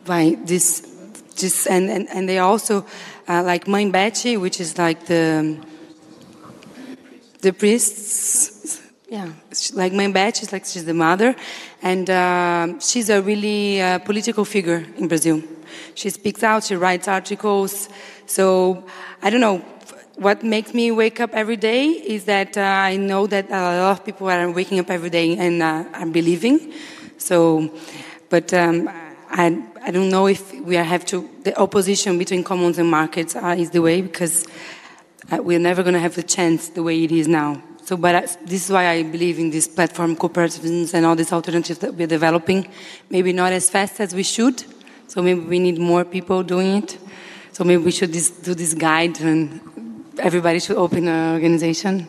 by 0.04 0.36
this, 0.44 0.80
this 1.36 1.66
and 1.66 1.90
and, 1.90 2.08
and 2.10 2.28
they 2.28 2.38
also 2.38 2.84
uh, 3.28 3.42
like 3.42 3.66
Mãe 3.66 3.90
Beth, 3.90 4.24
which 4.40 4.60
is 4.60 4.78
like 4.78 5.06
the 5.06 5.56
the 7.40 7.52
priests. 7.52 8.80
Yeah, 9.08 9.32
like 9.74 9.92
Mãe 9.92 10.12
Beth, 10.12 10.40
is 10.42 10.52
like 10.52 10.64
she's 10.64 10.84
the 10.84 10.94
mother, 10.94 11.34
and 11.82 12.08
uh, 12.08 12.78
she's 12.78 13.10
a 13.10 13.20
really 13.20 13.80
uh, 13.80 13.98
political 13.98 14.44
figure 14.44 14.86
in 14.96 15.08
Brazil. 15.08 15.42
She 15.94 16.10
speaks 16.10 16.42
out, 16.42 16.64
she 16.64 16.76
writes 16.76 17.08
articles. 17.08 17.88
So 18.26 18.84
I 19.22 19.30
don't 19.30 19.40
know 19.40 19.64
what 20.16 20.42
makes 20.42 20.74
me 20.74 20.90
wake 20.90 21.18
up 21.18 21.30
every 21.32 21.56
day 21.56 21.86
is 21.88 22.24
that 22.26 22.56
uh, 22.56 22.60
I 22.60 22.96
know 22.96 23.26
that 23.26 23.48
a 23.50 23.80
lot 23.80 23.98
of 23.98 24.04
people 24.04 24.28
are 24.28 24.50
waking 24.50 24.78
up 24.78 24.90
every 24.90 25.10
day 25.10 25.36
and 25.36 25.62
uh, 25.62 25.84
are 25.94 26.06
believing. 26.06 26.72
So, 27.16 27.70
but 28.28 28.52
um, 28.52 28.88
I, 29.30 29.62
I 29.82 29.90
don't 29.92 30.10
know 30.10 30.26
if 30.26 30.52
we 30.60 30.74
have 30.74 31.04
to, 31.06 31.28
the 31.44 31.56
opposition 31.58 32.18
between 32.18 32.42
commons 32.42 32.78
and 32.78 32.90
markets 32.90 33.36
uh, 33.36 33.54
is 33.56 33.70
the 33.70 33.80
way 33.80 34.02
because 34.02 34.46
uh, 35.30 35.36
we're 35.36 35.60
never 35.60 35.82
going 35.82 35.94
to 35.94 36.00
have 36.00 36.16
the 36.16 36.22
chance 36.22 36.68
the 36.70 36.82
way 36.82 37.04
it 37.04 37.12
is 37.12 37.28
now. 37.28 37.62
So, 37.84 37.96
but 37.96 38.14
uh, 38.14 38.20
this 38.44 38.64
is 38.64 38.70
why 38.70 38.88
I 38.88 39.02
believe 39.04 39.38
in 39.38 39.50
this 39.50 39.68
platform 39.68 40.16
cooperatives 40.16 40.94
and 40.94 41.06
all 41.06 41.14
these 41.14 41.32
alternatives 41.32 41.78
that 41.78 41.94
we're 41.94 42.06
developing. 42.06 42.68
Maybe 43.08 43.32
not 43.32 43.52
as 43.52 43.70
fast 43.70 44.00
as 44.00 44.14
we 44.14 44.24
should. 44.24 44.64
So 45.06 45.22
maybe 45.22 45.40
we 45.40 45.58
need 45.58 45.78
more 45.78 46.04
people 46.04 46.42
doing 46.42 46.82
it. 46.82 46.98
So 47.52 47.64
maybe 47.64 47.82
we 47.84 47.90
should 47.92 48.12
do 48.12 48.54
this 48.54 48.74
guide 48.74 49.20
and 49.20 49.60
everybody 50.18 50.60
should 50.60 50.76
open 50.76 51.08
an 51.08 51.34
organization. 51.34 52.08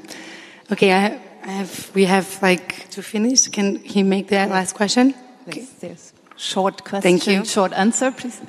Okay, 0.71 0.91
I, 0.91 1.19
I 1.43 1.51
have, 1.51 1.91
we 1.93 2.05
have 2.05 2.41
like 2.41 2.89
to 2.91 3.01
finish. 3.03 3.47
Can 3.47 3.77
he 3.77 4.03
make 4.03 4.27
the 4.27 4.47
last 4.47 4.73
question? 4.73 5.13
Okay. 5.47 5.67
Yes. 5.81 6.13
Short 6.41 6.83
question. 6.83 7.01
Thank 7.03 7.27
you. 7.27 7.45
Short 7.45 7.71
answer, 7.73 8.11
please. 8.11 8.41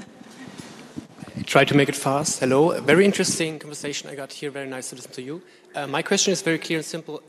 Try 1.45 1.67
to 1.67 1.77
make 1.77 1.91
it 1.91 1.95
fast. 1.95 2.41
Hello. 2.41 2.81
Very 2.81 3.05
interesting 3.05 3.59
conversation 3.59 4.09
I 4.09 4.15
got 4.15 4.33
here. 4.33 4.51
Very 4.51 4.67
nice 4.67 4.89
to 4.89 4.97
listen 4.97 5.13
to 5.13 5.23
you. 5.23 5.43
Uh, 5.75 5.87
my 5.87 6.01
question 6.01 6.33
is 6.33 6.41
very 6.41 6.57
clear 6.57 6.79
and 6.79 6.87
simple. 6.87 7.23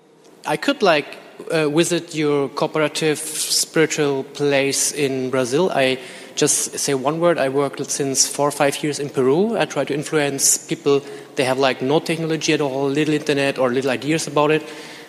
I 0.45 0.55
could 0.55 0.81
like 0.81 1.17
uh, 1.51 1.67
visit 1.67 2.15
your 2.15 2.47
cooperative 2.47 3.19
spiritual 3.19 4.23
place 4.23 4.93
in 4.93 5.29
Brazil. 5.29 5.69
I 5.69 5.99
just 6.35 6.79
say 6.79 6.93
one 6.93 7.19
word. 7.19 7.37
I 7.37 7.49
worked 7.49 7.91
since 7.91 8.25
four 8.25 8.47
or 8.47 8.51
five 8.51 8.81
years 8.81 8.99
in 8.99 9.09
Peru. 9.09 9.57
I 9.57 9.65
try 9.65 9.83
to 9.83 9.93
influence 9.93 10.57
people. 10.57 11.01
They 11.35 11.43
have 11.43 11.59
like 11.59 11.81
no 11.81 11.99
technology 11.99 12.53
at 12.53 12.61
all, 12.61 12.87
little 12.87 13.13
internet 13.13 13.57
or 13.57 13.69
little 13.69 13.91
ideas 13.91 14.27
about 14.27 14.51
it. 14.51 14.63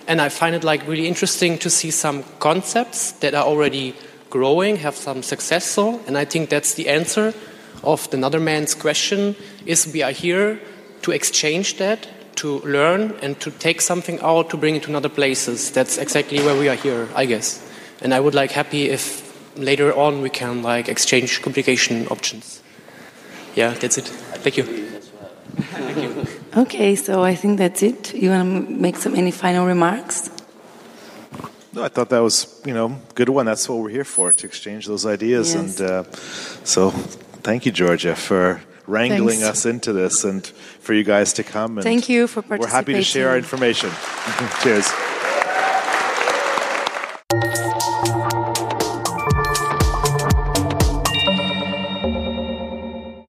And 0.08 0.20
I 0.20 0.30
find 0.30 0.56
it 0.56 0.64
like 0.64 0.84
really 0.88 1.06
interesting 1.06 1.58
to 1.58 1.70
see 1.70 1.92
some 1.92 2.24
concepts 2.40 3.12
that 3.20 3.34
are 3.34 3.44
already 3.44 3.94
growing, 4.34 4.82
have 4.82 4.96
some 4.96 5.22
success. 5.22 5.64
So, 5.64 6.00
and 6.08 6.18
I 6.18 6.26
think 6.26 6.50
that's 6.50 6.74
the 6.74 6.88
answer 6.90 7.32
of 7.84 8.08
another 8.12 8.40
man's 8.40 8.74
question: 8.74 9.36
is 9.64 9.86
we 9.86 10.02
are 10.02 10.10
here 10.10 10.58
to 11.02 11.12
exchange 11.12 11.78
that, 11.78 12.08
to 12.42 12.58
learn, 12.66 13.14
and 13.22 13.38
to 13.38 13.50
take 13.50 13.80
something 13.80 14.18
out 14.22 14.50
to 14.50 14.56
bring 14.56 14.74
it 14.74 14.82
to 14.82 14.96
other 14.96 15.08
places. 15.08 15.70
That's 15.70 15.98
exactly 15.98 16.42
where 16.42 16.58
we 16.58 16.68
are 16.68 16.80
here, 16.82 17.06
I 17.14 17.26
guess. 17.26 17.62
And 18.02 18.12
I 18.12 18.18
would 18.18 18.34
like 18.34 18.50
happy 18.50 18.90
if 18.90 19.22
later 19.56 19.94
on 19.94 20.20
we 20.22 20.30
can 20.30 20.62
like 20.62 20.90
exchange 20.90 21.40
communication 21.42 22.08
options. 22.10 22.60
Yeah, 23.54 23.78
that's 23.78 23.98
it. 23.98 24.10
Thank 24.42 24.56
you. 24.56 24.64
Thank 25.70 25.98
you. 26.02 26.10
Okay, 26.56 26.96
so 26.96 27.22
I 27.22 27.36
think 27.36 27.58
that's 27.58 27.82
it. 27.82 28.14
You 28.14 28.30
want 28.30 28.42
to 28.42 28.72
make 28.74 28.96
some 28.96 29.14
any 29.14 29.30
final 29.30 29.66
remarks? 29.66 30.30
No, 31.74 31.82
I 31.82 31.88
thought 31.88 32.08
that 32.10 32.20
was 32.20 32.62
you 32.64 32.72
know 32.72 33.00
good 33.14 33.28
one. 33.28 33.46
That's 33.46 33.68
what 33.68 33.78
we're 33.78 33.90
here 33.90 34.04
for 34.04 34.32
to 34.32 34.46
exchange 34.46 34.86
those 34.86 35.04
ideas. 35.04 35.54
Yes. 35.54 35.80
And 35.80 35.90
uh, 35.90 36.04
so, 36.64 36.90
thank 37.42 37.66
you, 37.66 37.72
Georgia, 37.72 38.14
for 38.14 38.62
wrangling 38.86 39.40
Thanks. 39.40 39.58
us 39.58 39.66
into 39.66 39.92
this 39.92 40.24
and 40.24 40.46
for 40.46 40.94
you 40.94 41.02
guys 41.02 41.32
to 41.32 41.42
come. 41.42 41.78
And 41.78 41.82
Thank 41.82 42.08
you 42.08 42.26
for 42.26 42.42
participating. 42.42 42.70
We're 42.70 42.76
happy 42.76 42.92
to 42.94 43.02
share 43.02 43.30
our 43.30 43.38
information. 43.38 43.90
Cheers. 44.62 44.92